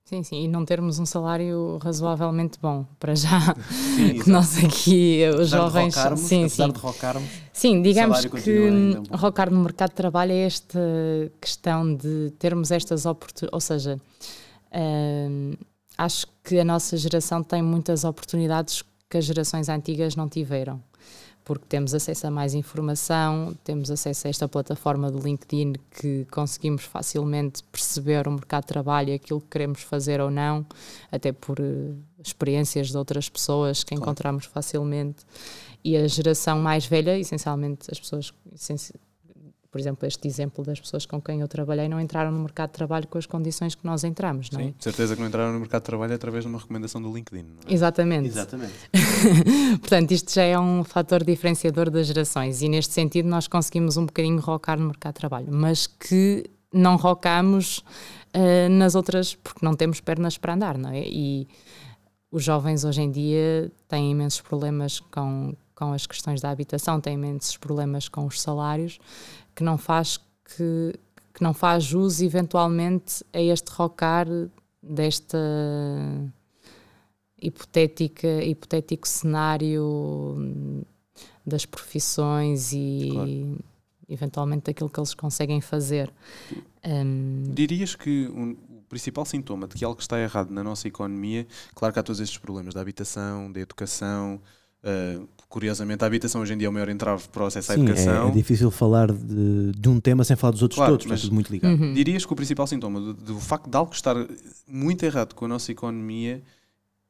Sim, 0.08 0.22
sim, 0.22 0.44
e 0.44 0.48
não 0.48 0.64
termos 0.64 1.00
um 1.00 1.04
salário 1.04 1.78
razoavelmente 1.82 2.60
bom, 2.62 2.86
para 3.00 3.16
já. 3.16 3.56
Sim, 3.96 4.22
nós 4.30 4.56
aqui, 4.56 5.20
os 5.30 5.34
Apesar 5.34 5.42
de 5.42 5.50
jovens. 5.64 5.96
rocarmos, 5.96 6.20
sim, 6.20 6.44
apesar 6.44 6.66
sim. 6.66 6.72
de 6.72 6.78
rocarmos, 6.78 7.30
Sim, 7.52 7.82
digamos 7.82 8.24
que 8.24 8.70
rocar 9.10 9.50
no 9.50 9.60
mercado 9.60 9.88
de 9.90 9.96
trabalho 9.96 10.30
é 10.30 10.42
esta 10.46 10.78
questão 11.40 11.92
de 11.92 12.30
termos 12.38 12.70
estas 12.70 13.04
oportunidades, 13.04 13.52
ou 13.52 13.60
seja, 13.60 14.00
hum, 14.72 15.54
acho 15.98 16.28
que 16.44 16.60
a 16.60 16.64
nossa 16.64 16.96
geração 16.96 17.42
tem 17.42 17.60
muitas 17.60 18.04
oportunidades 18.04 18.84
que 19.10 19.18
as 19.18 19.24
gerações 19.24 19.68
antigas 19.68 20.14
não 20.14 20.28
tiveram, 20.28 20.80
porque 21.46 21.64
temos 21.68 21.94
acesso 21.94 22.26
a 22.26 22.30
mais 22.30 22.54
informação, 22.54 23.56
temos 23.62 23.88
acesso 23.88 24.26
a 24.26 24.30
esta 24.30 24.48
plataforma 24.48 25.12
do 25.12 25.20
LinkedIn 25.20 25.74
que 25.92 26.26
conseguimos 26.28 26.82
facilmente 26.82 27.62
perceber 27.70 28.26
o 28.26 28.32
mercado 28.32 28.62
de 28.62 28.66
trabalho 28.66 29.10
e 29.10 29.14
aquilo 29.14 29.40
que 29.40 29.46
queremos 29.46 29.80
fazer 29.82 30.20
ou 30.20 30.28
não, 30.28 30.66
até 31.10 31.30
por 31.30 31.60
eh, 31.60 31.92
experiências 32.18 32.88
de 32.88 32.98
outras 32.98 33.28
pessoas 33.28 33.84
que 33.84 33.90
Claro. 33.94 34.02
encontramos 34.02 34.44
facilmente. 34.46 35.24
E 35.84 35.96
a 35.96 36.08
geração 36.08 36.58
mais 36.58 36.84
velha, 36.84 37.16
essencialmente 37.16 37.86
as 37.92 38.00
pessoas, 38.00 38.34
por 39.76 39.80
exemplo, 39.80 40.08
este 40.08 40.26
exemplo 40.26 40.64
das 40.64 40.80
pessoas 40.80 41.04
com 41.04 41.20
quem 41.20 41.42
eu 41.42 41.48
trabalhei 41.48 41.86
não 41.86 42.00
entraram 42.00 42.32
no 42.32 42.40
mercado 42.40 42.70
de 42.70 42.76
trabalho 42.76 43.06
com 43.06 43.18
as 43.18 43.26
condições 43.26 43.74
que 43.74 43.84
nós 43.84 44.04
entramos, 44.04 44.50
não 44.50 44.58
é? 44.58 44.64
Sim, 44.64 44.74
de 44.78 44.84
certeza 44.84 45.14
que 45.14 45.20
não 45.20 45.28
entraram 45.28 45.52
no 45.52 45.60
mercado 45.60 45.82
de 45.82 45.86
trabalho 45.86 46.14
através 46.14 46.44
de 46.44 46.48
uma 46.48 46.58
recomendação 46.58 47.02
do 47.02 47.12
LinkedIn. 47.12 47.42
Não 47.42 47.58
é? 47.68 47.74
Exatamente. 47.74 48.28
Exatamente. 48.28 48.72
Portanto, 49.78 50.12
isto 50.12 50.32
já 50.32 50.44
é 50.44 50.58
um 50.58 50.82
fator 50.82 51.22
diferenciador 51.22 51.90
das 51.90 52.06
gerações 52.06 52.62
e 52.62 52.70
neste 52.70 52.94
sentido 52.94 53.28
nós 53.28 53.46
conseguimos 53.46 53.98
um 53.98 54.06
bocadinho 54.06 54.40
rocar 54.40 54.78
no 54.78 54.86
mercado 54.86 55.12
de 55.12 55.20
trabalho, 55.20 55.48
mas 55.50 55.86
que 55.86 56.48
não 56.72 56.96
rocamos 56.96 57.84
ah, 58.32 58.70
nas 58.70 58.94
outras 58.94 59.34
porque 59.34 59.62
não 59.62 59.74
temos 59.74 60.00
pernas 60.00 60.38
para 60.38 60.54
andar, 60.54 60.78
não 60.78 60.88
é? 60.88 61.02
E 61.06 61.46
os 62.30 62.42
jovens 62.42 62.82
hoje 62.82 63.02
em 63.02 63.10
dia 63.10 63.70
têm 63.88 64.12
imensos 64.12 64.40
problemas 64.40 65.00
com, 65.00 65.54
com 65.74 65.92
as 65.92 66.06
questões 66.06 66.40
da 66.40 66.50
habitação, 66.50 66.98
têm 66.98 67.14
imensos 67.14 67.58
problemas 67.58 68.08
com 68.08 68.24
os 68.24 68.40
salários, 68.40 68.98
que 69.56 69.64
não 69.64 69.76
faz 69.76 70.18
que, 70.56 70.94
que 71.34 71.42
não 71.42 71.52
faz 71.52 71.82
jus 71.82 72.20
eventualmente 72.20 73.24
a 73.32 73.40
este 73.40 73.70
rocar 73.72 74.28
desta 74.82 75.36
hipotética, 77.40 78.42
hipotético 78.44 79.06
cenário 79.06 80.84
das 81.44 81.66
profissões 81.66 82.72
e 82.72 83.08
Claro. 83.12 83.58
eventualmente 84.08 84.64
daquilo 84.66 84.88
que 84.90 84.98
eles 85.00 85.14
conseguem 85.14 85.60
fazer. 85.60 86.12
Hum, 86.84 87.42
Dirias 87.52 87.94
que 87.94 88.28
um- 88.28 88.52
o 88.52 88.82
principal 88.88 89.24
sintoma 89.24 89.66
de 89.66 89.74
que 89.74 89.84
algo 89.84 90.00
está 90.00 90.18
errado 90.20 90.50
na 90.50 90.62
nossa 90.62 90.86
economia, 90.88 91.46
claro 91.74 91.92
que 91.92 91.98
há 92.00 92.02
todos 92.02 92.20
estes 92.20 92.38
problemas 92.38 92.72
da 92.74 92.80
habitação, 92.80 93.50
da 93.50 93.60
educação. 93.60 94.40
ah, 94.88 95.20
curiosamente, 95.60 96.04
a 96.04 96.06
habitação 96.06 96.42
hoje 96.42 96.52
em 96.52 96.58
dia 96.58 96.66
é 96.66 96.68
o 96.68 96.72
maior 96.72 96.90
entrave 96.90 97.26
para 97.28 97.42
o 97.44 97.46
acesso 97.46 97.72
à 97.72 97.74
Sim, 97.76 97.84
educação. 97.84 98.26
é, 98.26 98.28
é 98.28 98.30
difícil 98.30 98.70
falar 98.70 99.10
de, 99.10 99.72
de 99.72 99.88
um 99.88 99.98
tema 99.98 100.22
sem 100.22 100.36
falar 100.36 100.50
dos 100.50 100.60
outros 100.60 100.76
Claro, 100.76 100.92
todos, 100.92 101.06
mas- 101.06 101.20
está 101.20 101.28
tudo 101.28 101.34
muito 101.34 101.50
ligado. 101.50 101.80
uhum. 101.80 101.94
Dirias 101.94 102.26
que 102.26 102.32
o 102.34 102.36
principal 102.36 102.66
sintoma 102.66 103.00
do, 103.00 103.14
do 103.14 103.40
facto 103.40 103.66
de 103.70 103.74
algo 103.74 103.90
estar 103.90 104.14
muito 104.68 105.02
errado 105.02 105.32
com 105.34 105.46
a 105.46 105.48
nossa 105.48 105.72
economia 105.72 106.42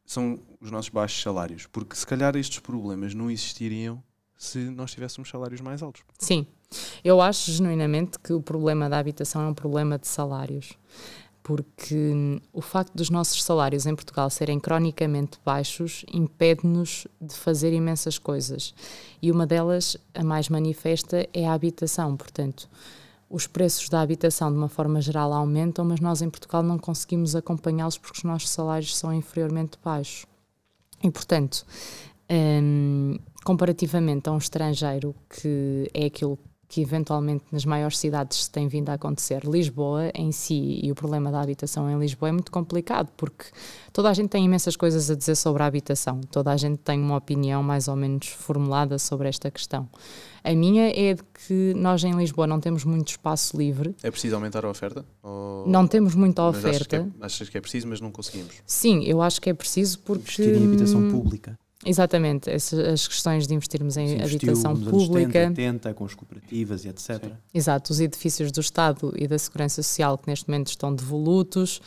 são 0.04 0.38
os 0.60 0.70
nossos 0.70 0.90
baixos 0.90 1.20
salários. 1.20 1.66
Porque 1.66 1.96
se 1.96 2.06
calhar 2.06 2.36
estes 2.36 2.60
problemas 2.60 3.14
não 3.14 3.28
existiriam 3.28 4.00
se 4.38 4.58
nós 4.58 4.92
tivéssemos 4.92 5.28
salários 5.28 5.60
mais 5.60 5.82
altos. 5.82 6.02
Sim, 6.16 6.46
eu 7.02 7.20
acho 7.20 7.50
genuinamente 7.50 8.16
que 8.20 8.32
o 8.32 8.40
problema 8.40 8.88
da 8.88 8.96
habitação 9.00 9.42
é 9.42 9.46
um 9.48 9.54
problema 9.54 9.98
de 9.98 10.06
salários. 10.06 10.74
Porque 11.46 11.94
hum, 11.94 12.40
o 12.52 12.60
facto 12.60 12.92
dos 12.92 13.08
nossos 13.08 13.44
salários 13.44 13.86
em 13.86 13.94
Portugal 13.94 14.28
serem 14.28 14.58
cronicamente 14.58 15.38
baixos 15.44 16.04
impede-nos 16.12 17.06
de 17.20 17.36
fazer 17.36 17.72
imensas 17.72 18.18
coisas. 18.18 18.74
E 19.22 19.30
uma 19.30 19.46
delas, 19.46 19.96
a 20.12 20.24
mais 20.24 20.48
manifesta, 20.48 21.24
é 21.32 21.46
a 21.46 21.52
habitação. 21.52 22.16
Portanto, 22.16 22.68
os 23.30 23.46
preços 23.46 23.88
da 23.88 24.00
habitação, 24.00 24.50
de 24.50 24.58
uma 24.58 24.68
forma 24.68 25.00
geral, 25.00 25.32
aumentam, 25.32 25.84
mas 25.84 26.00
nós 26.00 26.20
em 26.20 26.28
Portugal 26.28 26.64
não 26.64 26.80
conseguimos 26.80 27.36
acompanhá-los 27.36 27.96
porque 27.96 28.18
os 28.18 28.24
nossos 28.24 28.50
salários 28.50 28.96
são 28.96 29.14
inferiormente 29.14 29.78
baixos. 29.84 30.26
E, 31.00 31.08
portanto, 31.12 31.64
hum, 32.28 33.20
comparativamente 33.44 34.28
a 34.28 34.32
um 34.32 34.38
estrangeiro, 34.38 35.14
que 35.30 35.88
é 35.94 36.06
aquilo 36.06 36.36
que 36.68 36.80
eventualmente 36.80 37.44
nas 37.52 37.64
maiores 37.64 37.96
cidades 37.98 38.44
se 38.44 38.50
tem 38.50 38.66
vindo 38.66 38.88
a 38.90 38.94
acontecer, 38.94 39.44
Lisboa 39.44 40.10
em 40.14 40.32
si 40.32 40.80
e 40.82 40.90
o 40.90 40.94
problema 40.94 41.30
da 41.30 41.40
habitação 41.40 41.88
em 41.90 41.98
Lisboa 41.98 42.28
é 42.28 42.32
muito 42.32 42.50
complicado 42.50 43.08
porque 43.16 43.44
toda 43.92 44.10
a 44.10 44.12
gente 44.14 44.28
tem 44.30 44.44
imensas 44.44 44.76
coisas 44.76 45.10
a 45.10 45.14
dizer 45.14 45.36
sobre 45.36 45.62
a 45.62 45.66
habitação, 45.66 46.20
toda 46.30 46.50
a 46.50 46.56
gente 46.56 46.78
tem 46.78 47.00
uma 47.00 47.16
opinião 47.16 47.62
mais 47.62 47.86
ou 47.88 47.94
menos 47.96 48.26
formulada 48.28 48.98
sobre 48.98 49.28
esta 49.28 49.50
questão. 49.50 49.88
A 50.42 50.54
minha 50.54 50.88
é 50.90 51.14
de 51.14 51.22
que 51.46 51.72
nós 51.76 52.02
em 52.04 52.12
Lisboa 52.12 52.46
não 52.46 52.60
temos 52.60 52.84
muito 52.84 53.08
espaço 53.08 53.56
livre, 53.56 53.94
É 54.02 54.10
preciso 54.10 54.34
aumentar 54.36 54.64
a 54.64 54.70
oferta? 54.70 55.04
Ou- 55.22 55.66
não 55.66 55.86
temos 55.88 56.14
muita 56.14 56.42
Mas 56.42 56.64
achas 56.64 56.86
que, 56.86 56.96
oferta. 56.96 57.14
é, 57.20 57.24
achas 57.26 57.48
que 57.48 57.58
é 57.58 57.60
preciso, 57.60 57.88
mas 57.88 58.00
não 58.00 58.10
conseguimos? 58.12 58.54
Sim, 58.64 59.02
eu 59.04 59.20
acho 59.22 59.40
que 59.40 59.50
é 59.50 59.54
preciso 59.54 59.98
porque. 60.00 60.22
Investir 60.22 60.54
em 60.54 60.64
habitação 60.64 61.02
pública. 61.08 61.58
Exatamente, 61.84 62.48
essas, 62.50 62.78
as 62.78 63.06
questões 63.06 63.46
de 63.46 63.54
investirmos 63.54 63.96
em 63.96 64.22
habitação 64.22 64.72
nos 64.74 64.86
anos 64.88 65.02
70, 65.02 65.06
pública. 65.06 65.38
80, 65.48 65.94
com 65.94 66.04
as 66.04 66.14
cooperativas 66.14 66.84
e 66.84 66.88
etc. 66.88 67.22
Sim. 67.24 67.32
Exato, 67.52 67.92
os 67.92 68.00
edifícios 68.00 68.50
do 68.50 68.60
Estado 68.60 69.12
e 69.16 69.28
da 69.28 69.38
Segurança 69.38 69.82
Social 69.82 70.16
que 70.16 70.26
neste 70.28 70.48
momento 70.48 70.68
estão 70.68 70.94
devolutos, 70.94 71.80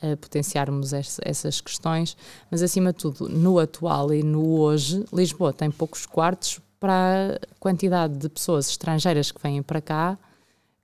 a 0.00 0.16
potenciarmos 0.16 0.92
es- 0.92 1.18
essas 1.22 1.60
questões, 1.60 2.16
mas 2.50 2.62
acima 2.62 2.92
de 2.92 2.98
tudo, 2.98 3.28
no 3.28 3.58
atual 3.58 4.12
e 4.12 4.22
no 4.22 4.58
hoje, 4.58 5.04
Lisboa 5.12 5.52
tem 5.52 5.70
poucos 5.70 6.06
quartos 6.06 6.60
para 6.80 7.38
a 7.40 7.54
quantidade 7.60 8.16
de 8.16 8.28
pessoas 8.28 8.68
estrangeiras 8.68 9.30
que 9.30 9.40
vêm 9.42 9.62
para 9.62 9.80
cá 9.80 10.18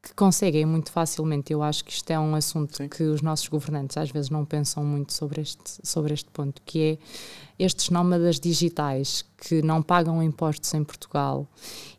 que 0.02 0.14
conseguem 0.14 0.64
muito 0.64 0.92
facilmente. 0.92 1.52
Eu 1.52 1.62
acho 1.62 1.84
que 1.84 1.90
isto 1.90 2.10
é 2.10 2.18
um 2.18 2.34
assunto 2.34 2.76
Sim. 2.76 2.88
que 2.88 3.02
os 3.02 3.20
nossos 3.20 3.48
governantes 3.48 3.96
às 3.96 4.10
vezes 4.10 4.30
não 4.30 4.44
pensam 4.44 4.84
muito 4.84 5.12
sobre 5.12 5.40
este, 5.40 5.80
sobre 5.82 6.14
este 6.14 6.30
ponto, 6.30 6.62
que 6.64 6.82
é 6.82 6.98
estes 7.58 7.90
nómadas 7.90 8.38
digitais 8.38 9.24
que 9.36 9.60
não 9.62 9.82
pagam 9.82 10.22
impostos 10.22 10.72
em 10.74 10.84
Portugal 10.84 11.48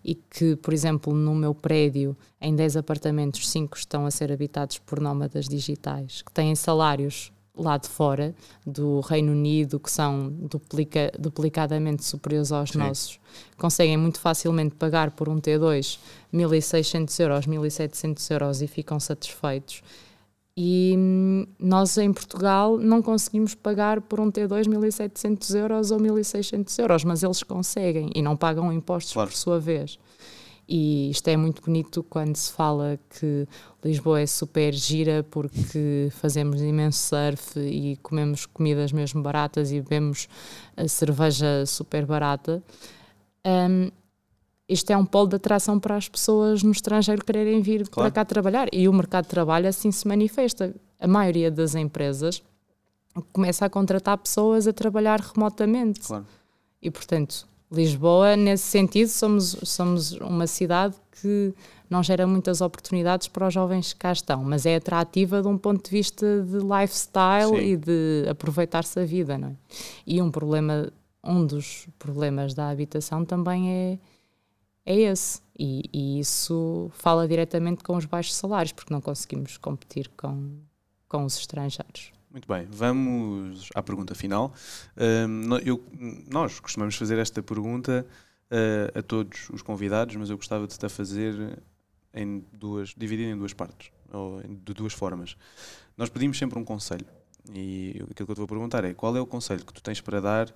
e 0.04 0.16
que, 0.16 0.56
por 0.56 0.74
exemplo, 0.74 1.14
no 1.14 1.36
meu 1.36 1.54
prédio, 1.54 2.16
em 2.40 2.56
10 2.56 2.78
apartamentos, 2.78 3.50
5 3.50 3.78
estão 3.78 4.06
a 4.06 4.12
ser 4.12 4.32
habitados 4.32 4.78
por 4.78 5.00
nómadas 5.00 5.48
digitais, 5.48 6.22
que 6.22 6.32
têm 6.32 6.56
salários 6.56 7.32
lá 7.60 7.78
de 7.78 7.88
fora, 7.88 8.34
do 8.66 9.00
Reino 9.02 9.32
Unido, 9.32 9.80
que 9.80 9.92
são 9.92 10.30
duplica, 10.30 11.12
duplicadamente 11.20 12.04
superiores 12.04 12.52
aos 12.52 12.72
Sim. 12.72 12.80
nossos, 12.80 13.20
conseguem 13.58 13.98
muito 13.98 14.20
facilmente 14.20 14.76
pagar 14.76 15.12
por 15.12 15.28
um 15.30 15.38
T2 15.40 16.00
1.600 16.34 17.20
euros, 17.20 17.46
1.700 17.48 18.32
euros 18.32 18.62
e 18.62 18.68
ficam 18.68 19.00
satisfeitos. 19.00 19.82
E 20.62 20.94
hum, 20.98 21.46
nós 21.58 21.98
em 21.98 22.12
Portugal 22.12 22.78
não 22.78 23.02
conseguimos 23.02 23.56
pagar 23.56 24.02
por 24.02 24.20
um 24.20 24.30
T2 24.30 24.66
1.700 24.68 25.56
euros 25.56 25.92
ou 25.92 26.00
1.600 26.00 26.80
euros, 26.80 27.04
mas 27.06 27.24
eles 27.24 27.44
conseguem 27.44 28.10
e 28.14 28.22
não 28.22 28.36
pagam 28.36 28.72
impostos 28.74 29.14
Claro. 29.14 29.30
por 29.30 29.36
sua 29.38 29.60
vez. 29.60 29.98
E 30.72 31.10
isto 31.10 31.28
é 31.28 31.36
muito 31.36 31.64
bonito 31.64 32.04
quando 32.04 32.36
se 32.36 32.52
fala 32.52 33.00
que 33.10 33.48
Lisboa 33.84 34.22
é 34.22 34.28
super 34.28 34.72
gira 34.72 35.26
porque 35.32 36.10
fazemos 36.12 36.62
imenso 36.62 37.00
surf 37.00 37.60
e 37.60 37.98
comemos 38.04 38.46
comidas 38.46 38.92
mesmo 38.92 39.24
baratas 39.24 39.72
e 39.72 39.82
bebemos 39.82 40.28
a 40.78 40.88
cerveja 40.88 41.66
super 41.66 42.06
barata. 42.06 42.62
Hum, 43.44 43.90
isto 44.68 44.92
é 44.92 44.98
um 44.98 45.04
polo 45.04 45.30
de 45.30 45.38
atração 45.38 45.80
para 45.80 45.96
as 45.96 46.08
pessoas 46.08 46.62
no 46.62 46.72
estrangeiro 46.72 47.26
quererem 47.26 47.64
vir 47.64 47.90
claro. 47.90 48.12
para 48.12 48.22
cá 48.22 48.24
trabalhar. 48.24 48.68
E 48.72 48.88
o 48.88 48.94
mercado 48.94 49.24
de 49.24 49.32
trabalho 49.32 49.68
assim 49.68 49.92
se 49.92 50.08
manifesta. 50.08 50.76
A 51.00 51.08
maioria 51.08 51.50
das 51.50 51.74
empresas 51.74 52.44
começa 53.34 53.66
a 53.66 53.70
contratar 53.72 54.20
pessoas 54.20 54.68
a 54.68 54.74
trabalhar 54.74 55.20
remotamente. 55.20 56.02
Claro. 56.02 56.28
E, 56.80 56.92
portanto, 56.92 57.48
Lisboa, 57.72 58.36
nesse 58.36 58.64
sentido, 58.64 59.10
somos, 59.10 59.56
somos 59.64 60.12
uma 60.14 60.48
cidade 60.48 60.96
que 61.22 61.54
não 61.90 62.02
gera 62.02 62.26
muitas 62.26 62.62
oportunidades 62.62 63.28
para 63.28 63.48
os 63.48 63.54
jovens 63.54 63.94
que 63.94 64.00
cá 64.00 64.12
estão, 64.12 64.44
mas 64.44 64.66
é 64.66 64.76
atrativa 64.76 65.42
de 65.42 65.48
um 65.48 65.58
ponto 65.58 65.84
de 65.84 65.92
vista 65.92 66.42
de 66.44 66.58
lifestyle 66.58 67.58
Sim. 67.58 67.74
e 67.74 67.78
de 67.78 68.26
aproveitar-se 68.30 69.00
a 69.00 69.06
vida. 69.06 69.38
Não 69.38 69.50
é? 69.50 69.56
E 70.06 70.22
um 70.22 70.32
problema, 70.32 70.92
um 71.24 71.46
dos 71.46 71.88
problemas 72.00 72.54
da 72.54 72.70
habitação 72.70 73.24
também 73.24 73.70
é, 73.70 74.00
é 74.86 74.96
esse. 74.96 75.42
E, 75.58 75.84
e 75.92 76.20
isso 76.20 76.90
fala 76.94 77.28
diretamente 77.28 77.84
com 77.84 77.96
os 77.98 78.06
baixos 78.06 78.36
salários, 78.36 78.72
porque 78.72 78.94
não 78.94 79.02
conseguimos 79.02 79.58
competir 79.58 80.10
com, 80.16 80.58
com 81.08 81.26
os 81.26 81.38
estrangeiros. 81.38 82.19
Muito 82.32 82.48
bem, 82.48 82.68
vamos 82.70 83.70
à 83.74 83.82
pergunta 83.82 84.14
final. 84.14 84.54
Uh, 84.96 85.58
eu, 85.66 85.84
nós 86.32 86.60
costumamos 86.60 86.96
fazer 86.96 87.18
esta 87.18 87.42
pergunta 87.42 88.06
uh, 88.52 89.00
a 89.00 89.02
todos 89.02 89.50
os 89.50 89.64
convidados, 89.64 90.16
mas 90.16 90.30
eu 90.30 90.38
gostava 90.38 90.68
de 90.68 90.78
te 90.78 90.90
fazer 90.90 91.60
em 92.14 92.46
duas, 92.54 92.94
dividida 92.96 93.32
em 93.32 93.38
duas 93.38 93.54
partes, 93.54 93.92
ou 94.14 94.44
de 94.44 94.74
duas 94.76 94.94
formas. 94.94 95.36
Nós 95.98 96.08
pedimos 96.10 96.38
sempre 96.38 96.60
um 96.60 96.64
conselho, 96.64 97.06
e 97.52 97.96
aquilo 98.12 98.28
que 98.28 98.32
eu 98.32 98.36
te 98.36 98.40
vou 98.40 98.48
perguntar 98.48 98.86
é 98.86 98.94
qual 98.94 99.18
é 99.18 99.20
o 99.20 99.26
conselho 99.26 99.66
que 99.66 99.74
tu 99.74 99.82
tens 99.82 100.00
para 100.00 100.22
dar 100.22 100.54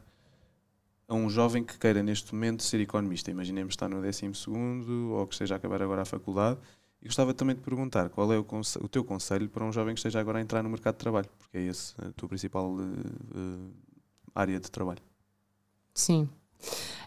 a 1.08 1.16
um 1.16 1.28
jovem 1.28 1.64
que 1.64 1.80
queira 1.80 2.04
neste 2.04 2.36
momento 2.36 2.62
ser 2.62 2.82
economista? 2.82 3.32
Imaginemos 3.32 3.76
que 3.76 3.84
está 3.84 3.90
no 3.90 4.00
12 4.00 4.28
ou 5.12 5.26
que 5.26 5.34
esteja 5.34 5.56
a 5.56 5.58
acabar 5.58 5.82
agora 5.82 6.04
a 6.04 6.06
faculdade 6.06 6.60
e 7.04 7.08
gostava 7.08 7.34
também 7.34 7.54
de 7.54 7.62
perguntar 7.62 8.10
qual 8.10 8.32
é 8.32 8.40
o, 8.40 8.46
o, 8.82 8.88
teu 8.88 9.04
conselho 9.04 9.50
para 9.50 9.66
um 9.66 9.74
jovem 9.74 9.94
que 9.94 10.00
esteja 10.00 10.22
agora 10.22 10.40
a 10.40 10.42
entrar 10.42 10.64
no 10.64 10.70
mercado 10.70 10.94
de 10.94 11.00
trabalho, 11.00 11.30
porque 11.38 11.58
é 11.58 11.62
esse 11.64 11.94
a 12.02 12.12
tua 12.14 12.30
principal 12.30 12.72
uh, 12.72 13.72
área 14.34 14.58
de 14.58 14.72
trabalho. 14.72 15.02
Sim. 15.94 16.30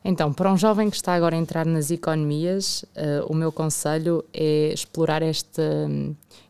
Então, 0.04 0.34
para 0.34 0.52
um 0.52 0.56
jovem 0.56 0.90
que 0.90 0.96
está 0.96 1.14
agora 1.14 1.34
a 1.34 1.38
entrar 1.38 1.64
nas 1.64 1.90
economias, 1.90 2.82
uh, 2.82 3.24
o 3.26 3.34
meu 3.34 3.50
conselho 3.50 4.22
é 4.34 4.70
explorar 4.70 5.22
este, 5.22 5.62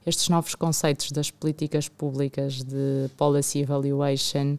estes 0.04 0.28
novos 0.28 0.56
conceitos 0.56 1.12
das 1.12 1.30
políticas 1.30 1.88
públicas 1.88 2.64
de 2.64 3.08
policy 3.16 3.60
evaluation, 3.60 4.58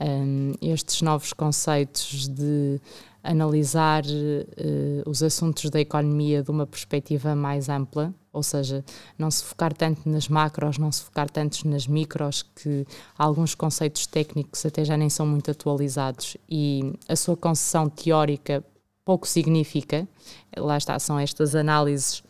um, 0.00 0.54
estes 0.62 1.02
novos 1.02 1.34
conceitos 1.34 2.26
de 2.28 2.80
analisar 3.22 4.04
uh, 4.04 5.08
os 5.08 5.22
assuntos 5.22 5.70
da 5.70 5.80
economia 5.80 6.42
de 6.42 6.50
uma 6.50 6.66
perspectiva 6.66 7.34
mais 7.34 7.68
ampla, 7.68 8.12
ou 8.32 8.42
seja, 8.42 8.84
não 9.18 9.30
se 9.30 9.44
focar 9.44 9.72
tanto 9.72 10.08
nas 10.08 10.28
macros, 10.28 10.78
não 10.78 10.90
se 10.90 11.02
focar 11.02 11.30
tanto 11.30 11.68
nas 11.68 11.86
micros, 11.86 12.42
que 12.42 12.86
alguns 13.16 13.54
conceitos 13.54 14.06
técnicos 14.06 14.64
até 14.64 14.84
já 14.84 14.96
nem 14.96 15.10
são 15.10 15.26
muito 15.26 15.50
atualizados 15.50 16.36
e 16.48 16.94
a 17.08 17.14
sua 17.14 17.36
concessão 17.36 17.88
teórica 17.88 18.64
pouco 19.04 19.28
significa. 19.28 20.08
Lá 20.56 20.76
está, 20.76 20.98
são 20.98 21.18
estas 21.18 21.54
análises 21.54 22.22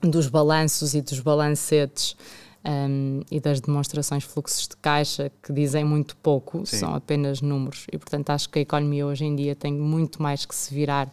dos 0.00 0.28
balanços 0.28 0.94
e 0.94 1.02
dos 1.02 1.20
balancetes 1.20 2.16
um, 2.64 3.20
e 3.30 3.40
das 3.40 3.60
demonstrações 3.60 4.22
de 4.22 4.28
fluxos 4.28 4.68
de 4.68 4.76
caixa 4.76 5.30
que 5.42 5.52
dizem 5.52 5.84
muito 5.84 6.16
pouco, 6.16 6.66
Sim. 6.66 6.78
são 6.78 6.94
apenas 6.94 7.40
números. 7.40 7.86
E, 7.92 7.98
portanto, 7.98 8.30
acho 8.30 8.48
que 8.48 8.58
a 8.58 8.62
economia 8.62 9.06
hoje 9.06 9.24
em 9.24 9.34
dia 9.34 9.54
tem 9.54 9.72
muito 9.72 10.22
mais 10.22 10.44
que 10.44 10.54
se 10.54 10.74
virar 10.74 11.10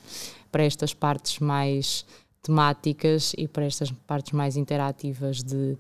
para 0.52 0.64
estas 0.64 0.94
partes 0.94 1.40
mais 1.40 2.06
temáticas 2.42 3.34
e 3.38 3.48
para 3.48 3.66
estas 3.66 3.92
partes 3.92 4.34
mais 4.34 4.56
interativas 4.56 5.42
de 5.44 5.78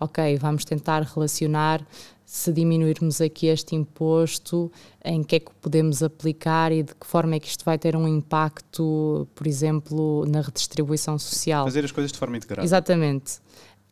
ok, 0.00 0.36
vamos 0.38 0.64
tentar 0.64 1.02
relacionar 1.02 1.86
se 2.30 2.52
diminuirmos 2.52 3.20
aqui 3.20 3.48
este 3.48 3.74
imposto, 3.74 4.70
em 5.04 5.20
que 5.20 5.34
é 5.34 5.40
que 5.40 5.50
podemos 5.60 6.00
aplicar 6.00 6.70
e 6.70 6.84
de 6.84 6.94
que 6.94 7.04
forma 7.04 7.34
é 7.34 7.40
que 7.40 7.48
isto 7.48 7.64
vai 7.64 7.76
ter 7.76 7.96
um 7.96 8.06
impacto, 8.06 9.26
por 9.34 9.48
exemplo, 9.48 10.24
na 10.26 10.40
redistribuição 10.40 11.18
social. 11.18 11.64
Fazer 11.64 11.84
as 11.84 11.90
coisas 11.90 12.12
de 12.12 12.18
forma 12.18 12.36
integrada. 12.36 12.64
Exatamente. 12.64 13.40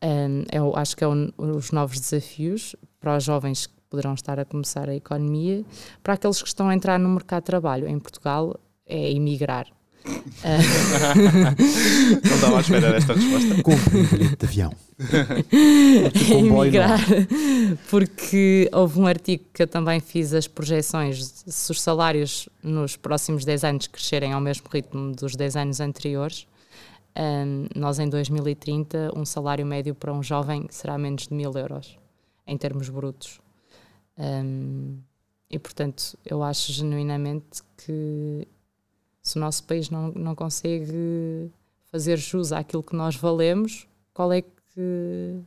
Um, 0.03 0.45
eu 0.53 0.77
acho 0.77 0.97
que 0.97 1.05
é 1.05 1.09
um, 1.09 1.31
os 1.37 1.73
novos 1.73 1.99
desafios 1.99 2.77
para 3.01 3.17
os 3.17 3.25
jovens 3.25 3.67
que 3.67 3.75
poderão 3.91 4.15
estar 4.15 4.39
a 4.39 4.45
começar 4.45 4.89
a 4.89 4.95
economia, 4.95 5.65
para 6.03 6.15
aqueles 6.15 6.43
que 6.43 6.49
estão 6.49 6.69
a 6.69 6.75
entrar 6.75 6.99
no 6.99 7.09
mercado 7.09 7.43
de 7.43 7.47
trabalho 7.47 7.89
em 7.89 7.99
Portugal, 7.99 8.59
é 8.87 9.11
emigrar. 9.11 9.67
Não 12.25 12.35
estava 12.35 12.57
à 12.57 12.61
espera 12.61 12.93
desta 12.93 13.15
resposta. 13.15 13.63
Compre 13.63 13.99
um 13.99 14.07
bilhete 14.07 14.37
de 14.37 14.47
avião. 14.47 14.73
emigrar, 16.31 16.99
porque 17.91 18.71
houve 18.73 18.99
um 18.99 19.07
artigo 19.07 19.45
que 19.53 19.63
eu 19.63 19.67
também 19.67 20.01
fiz 20.01 20.33
as 20.33 20.49
projeções 20.49 21.45
se 21.47 21.71
os 21.71 21.81
salários 21.81 22.49
nos 22.63 22.97
próximos 22.97 23.45
10 23.45 23.65
anos 23.65 23.87
crescerem 23.87 24.33
ao 24.33 24.41
mesmo 24.41 24.67
ritmo 24.73 25.13
dos 25.13 25.37
10 25.37 25.57
anos 25.57 25.81
anteriores 25.81 26.47
um, 27.19 27.67
nós 27.75 27.99
em 27.99 28.09
2030 28.09 29.11
um 29.17 29.25
salário 29.25 29.67
médio 29.67 29.95
para 29.95 30.13
um 30.13 30.23
jovem 30.23 30.67
será 30.71 30.97
menos 30.97 31.27
de 31.27 31.35
mil 31.35 31.53
euros 31.53 31.99
em 32.47 32.57
termos 32.57 32.89
brutos. 32.89 33.41
Um, 34.17 34.99
e 35.51 35.59
portanto 35.59 36.17
eu 36.25 36.43
acho 36.43 36.73
genuinamente 36.73 37.63
que 37.77 38.47
se 39.21 39.37
o 39.37 39.41
nosso 39.41 39.65
país 39.65 39.91
não, 39.91 40.13
não 40.13 40.35
consegue 40.35 41.51
fazer 41.91 42.17
jus 42.19 42.53
àquilo 42.53 42.83
que 42.83 42.95
nós 42.95 43.17
valemos, 43.17 43.89
qual 44.15 44.33
é 44.33 44.43
que 44.43 45.41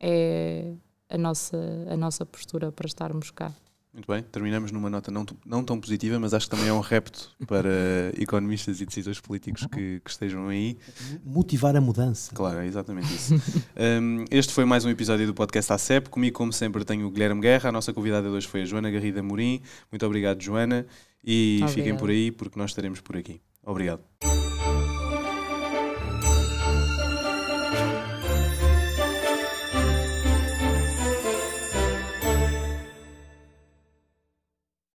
é 0.00 0.72
a 1.08 1.16
nossa, 1.16 1.56
a 1.88 1.96
nossa 1.96 2.26
postura 2.26 2.72
para 2.72 2.86
estarmos 2.86 3.30
cá? 3.30 3.54
Muito 3.96 4.12
bem, 4.12 4.22
terminamos 4.30 4.70
numa 4.70 4.90
nota 4.90 5.10
não, 5.10 5.24
não 5.46 5.64
tão 5.64 5.80
positiva, 5.80 6.20
mas 6.20 6.34
acho 6.34 6.44
que 6.44 6.54
também 6.54 6.68
é 6.68 6.72
um 6.72 6.80
repto 6.80 7.30
para 7.46 7.70
economistas 8.20 8.78
e 8.78 8.84
decisores 8.84 9.18
políticos 9.20 9.66
que, 9.72 10.02
que, 10.04 10.10
estejam 10.10 10.48
aí. 10.48 10.76
Motivar 11.24 11.74
a 11.74 11.80
mudança. 11.80 12.30
Claro, 12.34 12.58
é 12.58 12.66
exatamente 12.66 13.06
isso. 13.06 13.34
um, 13.74 14.26
este 14.30 14.52
foi 14.52 14.66
mais 14.66 14.84
um 14.84 14.90
episódio 14.90 15.26
do 15.26 15.32
podcast 15.32 15.72
ACEP. 15.72 16.10
Comigo, 16.10 16.36
como 16.36 16.52
sempre, 16.52 16.84
tenho 16.84 17.06
o 17.06 17.10
Guilherme 17.10 17.40
Guerra. 17.40 17.70
A 17.70 17.72
nossa 17.72 17.90
convidada 17.90 18.28
de 18.28 18.34
hoje 18.34 18.46
foi 18.46 18.60
a 18.60 18.64
Joana 18.66 18.90
Garrida 18.90 19.22
Morim. 19.22 19.62
Muito 19.90 20.04
obrigado, 20.04 20.42
Joana. 20.42 20.86
E 21.24 21.60
Obrigado. 21.62 21.74
fiquem 21.74 21.96
por 21.96 22.10
aí, 22.10 22.30
porque 22.30 22.58
nós 22.58 22.72
estaremos 22.72 23.00
por 23.00 23.16
aqui. 23.16 23.40
Obrigado. 23.64 24.02